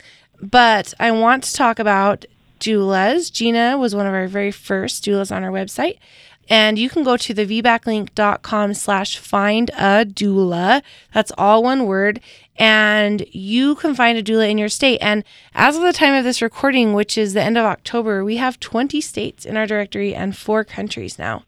But 0.43 0.95
I 0.99 1.13
want 1.13 1.45
to 1.45 1.55
talk 1.55 1.79
about 1.79 2.25
doulas. 2.59 3.33
Gina 3.33 3.79
was 3.79 3.95
one 3.95 4.07
of 4.07 4.13
our 4.13 4.27
very 4.27 4.51
first 4.51 5.05
doulas 5.05 5.35
on 5.35 5.45
our 5.45 5.51
website. 5.51 5.99
And 6.51 6.79
you 6.81 6.91
can 6.91 7.05
go 7.05 7.17
to 7.17 7.33
the 7.33 7.47
vbaclink.com 7.47 8.75
slash 8.75 9.17
find 9.17 9.71
a 9.71 10.05
doula. 10.05 10.83
That's 11.15 11.31
all 11.39 11.63
one 11.63 11.87
word. 11.87 12.21
And 12.57 13.25
you 13.31 13.77
can 13.77 13.95
find 13.95 14.19
a 14.19 14.23
doula 14.23 14.51
in 14.51 14.59
your 14.59 14.69
state. 14.69 14.99
And 14.99 15.23
as 15.55 15.77
of 15.77 15.83
the 15.83 15.93
time 15.93 16.13
of 16.15 16.25
this 16.25 16.43
recording, 16.43 16.93
which 16.93 17.17
is 17.17 17.33
the 17.35 17.43
end 17.43 17.57
of 17.57 17.65
October, 17.65 18.25
we 18.25 18.37
have 18.39 18.59
20 18.59 19.01
states 19.01 19.47
in 19.47 19.57
our 19.57 19.67
directory 19.67 20.13
and 20.15 20.37
four 20.37 20.65
countries 20.65 21.19
now 21.19 21.45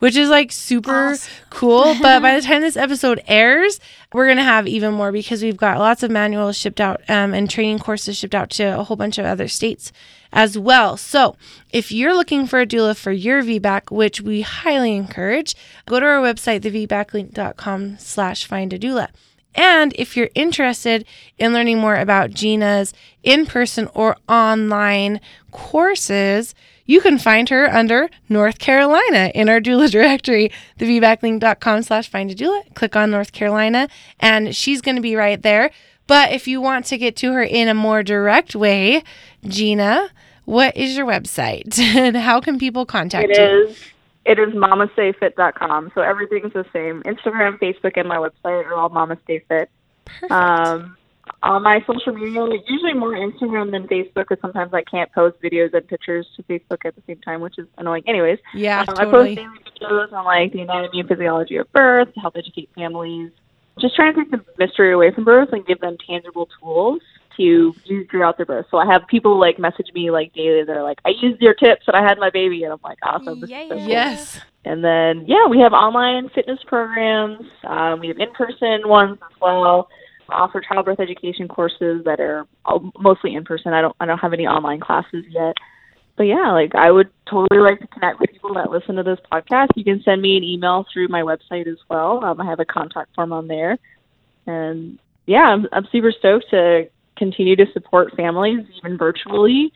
which 0.00 0.16
is 0.16 0.28
like 0.28 0.52
super 0.52 1.12
Awesome. 1.12 1.32
cool. 1.48 1.94
But 2.02 2.20
by 2.20 2.34
the 2.34 2.46
time 2.46 2.60
this 2.60 2.76
episode 2.76 3.22
airs, 3.26 3.80
we're 4.12 4.26
going 4.26 4.36
to 4.36 4.42
have 4.42 4.66
even 4.68 4.92
more 4.92 5.10
because 5.10 5.42
we've 5.42 5.56
got 5.56 5.78
lots 5.78 6.02
of 6.02 6.10
manuals 6.10 6.58
shipped 6.58 6.78
out 6.78 7.00
um, 7.08 7.32
and 7.32 7.48
training 7.48 7.78
courses 7.78 8.18
shipped 8.18 8.34
out 8.34 8.50
to 8.50 8.78
a 8.78 8.84
whole 8.84 8.98
bunch 8.98 9.16
of 9.16 9.24
other 9.24 9.48
states 9.48 9.92
as 10.34 10.58
well. 10.58 10.98
So 10.98 11.36
if 11.72 11.90
you're 11.90 12.14
looking 12.14 12.46
for 12.46 12.60
a 12.60 12.66
doula 12.66 12.94
for 12.96 13.12
your 13.12 13.42
VBAC, 13.42 13.90
which 13.90 14.20
we 14.20 14.42
highly 14.42 14.94
encourage, 14.94 15.54
go 15.86 16.00
to 16.00 16.04
our 16.04 16.20
website, 16.20 16.60
thevbaclink.com 16.60 17.98
slash 17.98 18.44
find 18.44 18.72
a 18.74 18.78
doula. 18.78 19.08
And 19.54 19.92
if 19.96 20.16
you're 20.16 20.30
interested 20.34 21.06
in 21.38 21.52
learning 21.52 21.78
more 21.78 21.94
about 21.94 22.32
Gina's 22.32 22.92
in 23.22 23.46
person 23.46 23.88
or 23.94 24.16
online 24.28 25.20
courses, 25.52 26.56
you 26.86 27.00
can 27.00 27.18
find 27.18 27.48
her 27.48 27.72
under 27.72 28.10
North 28.28 28.58
Carolina 28.58 29.30
in 29.34 29.48
our 29.48 29.60
doula 29.60 29.88
directory, 29.92 30.50
thevbaclink.com 30.80 31.82
slash 31.84 32.08
find 32.08 32.32
a 32.32 32.34
doula. 32.34 32.74
Click 32.74 32.96
on 32.96 33.12
North 33.12 33.32
Carolina, 33.32 33.88
and 34.18 34.54
she's 34.54 34.80
going 34.82 34.96
to 34.96 35.00
be 35.00 35.14
right 35.14 35.40
there. 35.40 35.70
But 36.06 36.32
if 36.32 36.46
you 36.46 36.60
want 36.60 36.84
to 36.86 36.98
get 36.98 37.16
to 37.16 37.32
her 37.32 37.42
in 37.42 37.68
a 37.68 37.74
more 37.74 38.02
direct 38.02 38.54
way, 38.54 39.02
Gina, 39.46 40.10
what 40.44 40.76
is 40.76 40.96
your 40.96 41.06
website 41.06 41.78
and 41.78 42.16
how 42.16 42.40
can 42.40 42.58
people 42.58 42.84
contact 42.86 43.30
It 43.30 43.38
you? 43.38 43.68
is. 43.68 43.84
It 44.26 44.38
is 44.38 44.54
mamastefit.com. 44.54 45.92
So 45.94 46.00
everything's 46.00 46.52
the 46.54 46.64
same. 46.72 47.02
Instagram, 47.02 47.58
Facebook, 47.58 47.92
and 47.96 48.08
my 48.08 48.16
website 48.16 48.64
are 48.64 48.74
all 48.74 48.88
Mama 48.88 49.18
Stay 49.24 49.40
Fit. 49.48 49.68
Perfect. 50.06 50.32
Um, 50.32 50.96
on 51.42 51.62
my 51.62 51.82
social 51.86 52.14
media, 52.14 52.46
usually 52.68 52.94
more 52.94 53.12
Instagram 53.12 53.70
than 53.70 53.86
Facebook, 53.86 54.28
because 54.28 54.38
sometimes 54.40 54.72
I 54.72 54.82
can't 54.82 55.12
post 55.12 55.36
videos 55.42 55.72
and 55.74 55.86
pictures 55.86 56.26
to 56.36 56.42
Facebook 56.44 56.84
at 56.84 56.94
the 56.94 57.02
same 57.06 57.20
time, 57.20 57.40
which 57.40 57.58
is 57.58 57.66
annoying. 57.78 58.02
Anyways, 58.06 58.38
yeah, 58.54 58.80
um, 58.80 58.94
I 58.96 59.04
post 59.04 59.10
totally. 59.12 59.34
daily 59.36 59.58
videos 59.80 60.12
on 60.12 60.24
like 60.24 60.52
the 60.52 60.60
anatomy 60.60 61.00
and 61.00 61.08
physiology 61.08 61.56
of 61.56 61.70
birth, 61.72 62.12
to 62.14 62.20
help 62.20 62.36
educate 62.36 62.70
families, 62.74 63.30
just 63.80 63.96
trying 63.96 64.14
to 64.14 64.20
take 64.20 64.30
the 64.30 64.44
mystery 64.58 64.92
away 64.92 65.10
from 65.12 65.24
birth 65.24 65.50
and 65.52 65.66
give 65.66 65.80
them 65.80 65.96
tangible 66.06 66.48
tools 66.60 67.00
to 67.36 67.74
use 67.84 68.06
throughout 68.10 68.36
their 68.36 68.46
birth. 68.46 68.66
So 68.70 68.78
I 68.78 68.86
have 68.86 69.06
people 69.08 69.38
like 69.40 69.58
message 69.58 69.88
me 69.94 70.10
like 70.10 70.32
daily. 70.34 70.62
They're 70.64 70.82
like, 70.82 70.98
"I 71.04 71.10
used 71.20 71.40
your 71.40 71.54
tips 71.54 71.82
and 71.88 71.96
I 71.96 72.02
had 72.02 72.18
my 72.18 72.30
baby," 72.30 72.62
and 72.64 72.72
I'm 72.72 72.80
like, 72.84 72.98
"Awesome!" 73.02 73.40
this 73.40 73.50
so 73.50 73.74
cool." 73.76 73.88
Yes. 73.88 74.40
And 74.64 74.82
then, 74.82 75.24
yeah, 75.26 75.46
we 75.46 75.58
have 75.58 75.72
online 75.72 76.30
fitness 76.30 76.58
programs. 76.66 77.44
Um, 77.64 78.00
we 78.00 78.08
have 78.08 78.18
in-person 78.18 78.88
ones 78.88 79.18
as 79.20 79.40
well. 79.40 79.88
Offer 80.30 80.62
childbirth 80.62 81.00
education 81.00 81.48
courses 81.48 82.02
that 82.04 82.18
are 82.18 82.46
mostly 82.98 83.34
in 83.34 83.44
person. 83.44 83.74
I 83.74 83.82
don't, 83.82 83.94
I 84.00 84.06
don't 84.06 84.18
have 84.18 84.32
any 84.32 84.46
online 84.46 84.80
classes 84.80 85.24
yet. 85.28 85.54
But 86.16 86.24
yeah, 86.24 86.52
like 86.52 86.74
I 86.74 86.90
would 86.90 87.10
totally 87.26 87.60
like 87.60 87.80
to 87.80 87.86
connect 87.88 88.20
with 88.20 88.30
people 88.30 88.54
that 88.54 88.70
listen 88.70 88.96
to 88.96 89.02
this 89.02 89.18
podcast. 89.32 89.68
You 89.74 89.84
can 89.84 90.02
send 90.04 90.22
me 90.22 90.36
an 90.36 90.44
email 90.44 90.86
through 90.92 91.08
my 91.08 91.22
website 91.22 91.66
as 91.66 91.78
well. 91.88 92.24
Um, 92.24 92.40
I 92.40 92.44
have 92.44 92.60
a 92.60 92.64
contact 92.64 93.14
form 93.14 93.32
on 93.32 93.48
there. 93.48 93.78
And 94.46 94.98
yeah, 95.26 95.42
I'm, 95.42 95.66
I'm 95.72 95.88
super 95.90 96.12
stoked 96.12 96.50
to 96.50 96.88
continue 97.16 97.56
to 97.56 97.66
support 97.72 98.14
families 98.14 98.64
even 98.76 98.96
virtually. 98.96 99.72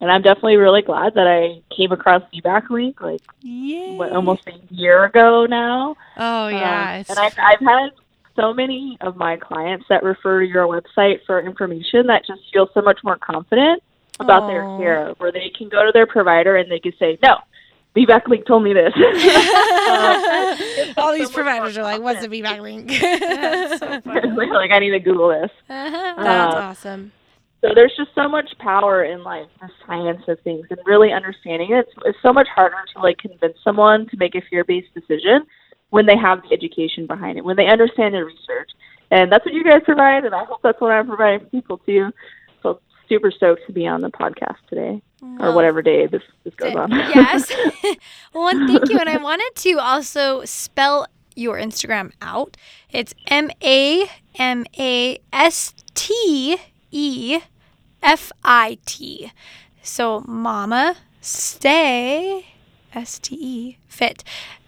And 0.00 0.10
I'm 0.10 0.22
definitely 0.22 0.56
really 0.56 0.82
glad 0.82 1.14
that 1.14 1.28
I 1.28 1.62
came 1.74 1.92
across 1.92 2.22
VBAC 2.34 2.70
Link 2.70 3.00
like 3.00 3.20
Yay. 3.42 3.96
what 3.96 4.12
almost 4.12 4.48
a 4.48 4.74
year 4.74 5.04
ago 5.04 5.46
now. 5.46 5.96
Oh, 6.16 6.48
yeah. 6.48 6.96
Um, 7.00 7.04
and 7.10 7.18
I've 7.18 7.38
I've 7.38 7.60
had 7.60 7.90
so 8.34 8.54
many 8.54 8.96
of 9.00 9.16
my 9.16 9.36
clients 9.36 9.84
that 9.90 10.02
refer 10.02 10.40
to 10.40 10.46
your 10.46 10.66
website 10.66 11.20
for 11.26 11.38
information 11.40 12.06
that 12.06 12.26
just 12.26 12.40
feel 12.52 12.68
so 12.72 12.80
much 12.80 13.00
more 13.04 13.16
confident 13.16 13.82
about 14.20 14.46
their 14.48 14.62
care, 14.78 15.14
where 15.18 15.32
they 15.32 15.50
can 15.56 15.68
go 15.68 15.84
to 15.84 15.92
their 15.92 16.06
provider 16.06 16.56
and 16.56 16.70
they 16.70 16.78
can 16.78 16.92
say, 16.98 17.18
"No, 17.22 17.38
VBAC 17.96 18.28
Link 18.28 18.46
told 18.46 18.62
me 18.64 18.72
this." 18.72 18.92
Um, 19.92 20.94
All 20.96 21.12
these 21.12 21.30
providers 21.30 21.76
are 21.76 21.82
like, 21.82 22.00
what's 22.00 22.24
a. 22.24 22.28
VBAC 22.28 22.60
link? 22.60 22.90
So 23.78 23.86
like 24.54 24.70
I 24.70 24.78
need 24.78 24.90
to 24.90 25.00
Google 25.00 25.28
this. 25.28 25.50
Uh-huh. 25.68 26.14
That's 26.16 26.54
Uh, 26.54 26.58
awesome. 26.58 27.12
So 27.60 27.70
there's 27.74 27.92
just 27.96 28.10
so 28.14 28.28
much 28.28 28.56
power 28.58 29.04
in 29.04 29.22
like 29.22 29.46
the 29.60 29.68
science 29.86 30.22
of 30.28 30.40
things 30.40 30.66
and 30.70 30.78
really 30.86 31.12
understanding 31.12 31.72
it. 31.72 31.86
It's, 31.86 31.92
it's 32.06 32.18
so 32.22 32.32
much 32.32 32.48
harder 32.48 32.76
to 32.94 33.00
like 33.02 33.18
convince 33.18 33.56
someone 33.62 34.08
to 34.08 34.16
make 34.16 34.34
a 34.34 34.42
fear-based 34.50 34.92
decision 34.94 35.44
when 35.90 36.06
they 36.06 36.16
have 36.16 36.42
the 36.42 36.52
education 36.54 37.06
behind 37.06 37.38
it, 37.38 37.44
when 37.44 37.56
they 37.56 37.66
understand 37.66 38.14
the 38.14 38.24
research. 38.24 38.70
And 39.10 39.30
that's 39.30 39.44
what 39.44 39.54
you 39.54 39.62
guys 39.62 39.82
provide, 39.84 40.24
and 40.24 40.34
I 40.34 40.44
hope 40.44 40.60
that's 40.62 40.80
what 40.80 40.90
I'm 40.90 41.06
providing 41.06 41.40
for 41.40 41.46
people 41.46 41.78
too. 41.78 42.10
Super 43.08 43.30
stoked 43.30 43.66
to 43.66 43.72
be 43.72 43.86
on 43.86 44.00
the 44.00 44.10
podcast 44.10 44.56
today, 44.68 45.02
or 45.40 45.54
whatever 45.54 45.82
day 45.82 46.06
this, 46.06 46.22
this 46.44 46.54
goes 46.54 46.74
on. 46.74 46.90
yes. 46.90 47.52
well, 48.34 48.48
and 48.48 48.68
thank 48.68 48.88
you. 48.90 48.98
And 48.98 49.08
I 49.08 49.18
wanted 49.18 49.50
to 49.56 49.78
also 49.78 50.44
spell 50.44 51.06
your 51.34 51.56
Instagram 51.56 52.12
out. 52.20 52.56
It's 52.90 53.14
M 53.28 53.50
A 53.62 54.06
M 54.38 54.64
A 54.78 55.18
S 55.32 55.74
T 55.94 56.56
E 56.90 57.40
F 58.02 58.32
I 58.44 58.78
T. 58.86 59.32
So, 59.82 60.20
Mama 60.26 60.96
Stay 61.20 62.46
S 62.94 63.18
T 63.18 63.36
E 63.40 63.78
Fit. 63.88 64.24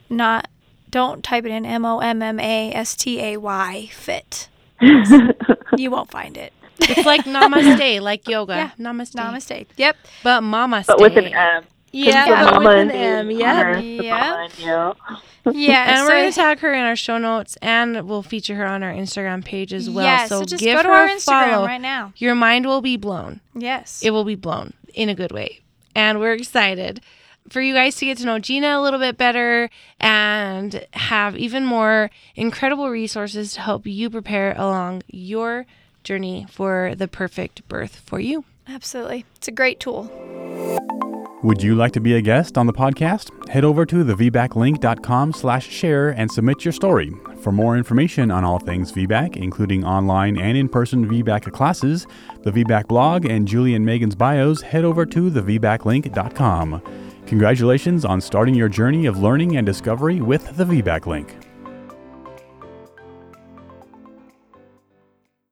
Not. 0.08 0.48
Don't 0.90 1.24
type 1.24 1.44
it 1.44 1.50
in 1.50 1.66
M 1.66 1.84
O 1.84 1.98
M 1.98 2.22
M 2.22 2.38
A 2.38 2.72
S 2.72 2.94
T 2.94 3.20
A 3.20 3.36
Y 3.36 3.88
fit. 3.90 4.48
You 4.80 5.90
won't 5.90 6.10
find 6.10 6.36
it. 6.36 6.52
It's 6.90 7.06
like 7.06 7.24
namaste, 7.24 8.00
like 8.02 8.28
yoga. 8.28 8.54
Yeah. 8.54 8.70
Namaste. 8.78 9.14
Namaste. 9.14 9.66
Yep. 9.76 9.96
But 10.22 10.42
mama 10.42 10.84
but 10.86 11.00
with 11.00 11.16
an 11.16 11.26
M. 11.26 11.64
Yeah, 11.92 12.24
So 12.24 12.30
but 12.34 12.52
mama 12.54 12.68
with 12.68 12.78
an 12.78 12.90
and 12.90 13.30
M. 13.30 13.30
you, 13.30 13.38
Yep. 13.38 13.56
honor 13.56 13.76
the 13.80 13.82
Yep. 14.04 14.18
mama 14.20 14.48
and 14.50 14.58
you. 14.58 15.16
Yeah. 15.52 15.90
And 15.90 15.98
so 15.98 16.04
we're 16.04 16.20
going 16.20 16.30
to 16.30 16.34
tag 16.34 16.58
her 16.60 16.72
in 16.72 16.80
our 16.84 16.96
show 16.96 17.18
notes 17.18 17.58
and 17.60 18.08
we'll 18.08 18.22
feature 18.22 18.54
her 18.54 18.64
on 18.66 18.82
our 18.82 18.92
Instagram 18.92 19.44
page 19.44 19.74
as 19.74 19.90
well. 19.90 20.04
Yes, 20.06 20.30
so, 20.30 20.38
so 20.40 20.44
just 20.46 20.62
give 20.64 20.76
go 20.78 20.82
to 20.84 20.88
her 20.88 20.94
our 20.94 21.04
a 21.04 21.10
Instagram 21.10 21.50
follow. 21.50 21.66
right 21.66 21.80
now. 21.80 22.14
Your 22.16 22.34
mind 22.34 22.64
will 22.64 22.80
be 22.80 22.96
blown. 22.96 23.40
Yes. 23.54 24.00
It 24.02 24.10
will 24.12 24.24
be 24.24 24.36
blown 24.36 24.72
in 24.94 25.10
a 25.10 25.14
good 25.14 25.32
way. 25.32 25.60
And 25.94 26.18
we're 26.18 26.32
excited 26.32 27.02
for 27.50 27.60
you 27.60 27.74
guys 27.74 27.96
to 27.96 28.06
get 28.06 28.16
to 28.18 28.24
know 28.24 28.38
Gina 28.38 28.78
a 28.78 28.80
little 28.80 28.98
bit 28.98 29.18
better 29.18 29.68
and 30.00 30.86
have 30.92 31.36
even 31.36 31.66
more 31.66 32.10
incredible 32.36 32.88
resources 32.88 33.52
to 33.52 33.60
help 33.60 33.86
you 33.86 34.08
prepare 34.08 34.54
along 34.56 35.02
your 35.08 35.66
journey 36.04 36.46
for 36.50 36.94
the 36.96 37.08
perfect 37.08 37.66
birth 37.68 37.96
for 37.96 38.20
you. 38.20 38.44
Absolutely. 38.68 39.24
It's 39.36 39.48
a 39.48 39.52
great 39.52 39.80
tool. 39.80 40.10
Would 41.42 41.62
you 41.62 41.74
like 41.74 41.92
to 41.92 42.00
be 42.00 42.14
a 42.14 42.22
guest 42.22 42.56
on 42.56 42.66
the 42.66 42.72
podcast? 42.72 43.28
Head 43.50 43.64
over 43.64 43.84
to 43.84 43.96
thevbaclink.com 44.02 45.34
slash 45.34 45.68
share 45.68 46.08
and 46.08 46.30
submit 46.30 46.64
your 46.64 46.72
story. 46.72 47.12
For 47.40 47.52
more 47.52 47.76
information 47.76 48.30
on 48.30 48.44
all 48.44 48.58
things 48.58 48.90
VBAC, 48.92 49.36
including 49.36 49.84
online 49.84 50.38
and 50.38 50.56
in-person 50.56 51.06
VBAC 51.06 51.52
classes, 51.52 52.06
the 52.44 52.50
VBAC 52.50 52.88
blog, 52.88 53.26
and 53.26 53.46
Julie 53.46 53.74
and 53.74 53.84
Megan's 53.84 54.14
bios, 54.14 54.62
head 54.62 54.86
over 54.86 55.04
to 55.04 55.30
thevbaclink.com. 55.30 56.82
Congratulations 57.26 58.06
on 58.06 58.22
starting 58.22 58.54
your 58.54 58.70
journey 58.70 59.04
of 59.04 59.18
learning 59.18 59.58
and 59.58 59.66
discovery 59.66 60.22
with 60.22 60.56
the 60.56 60.64
VBAC 60.64 61.04
Link. 61.04 61.43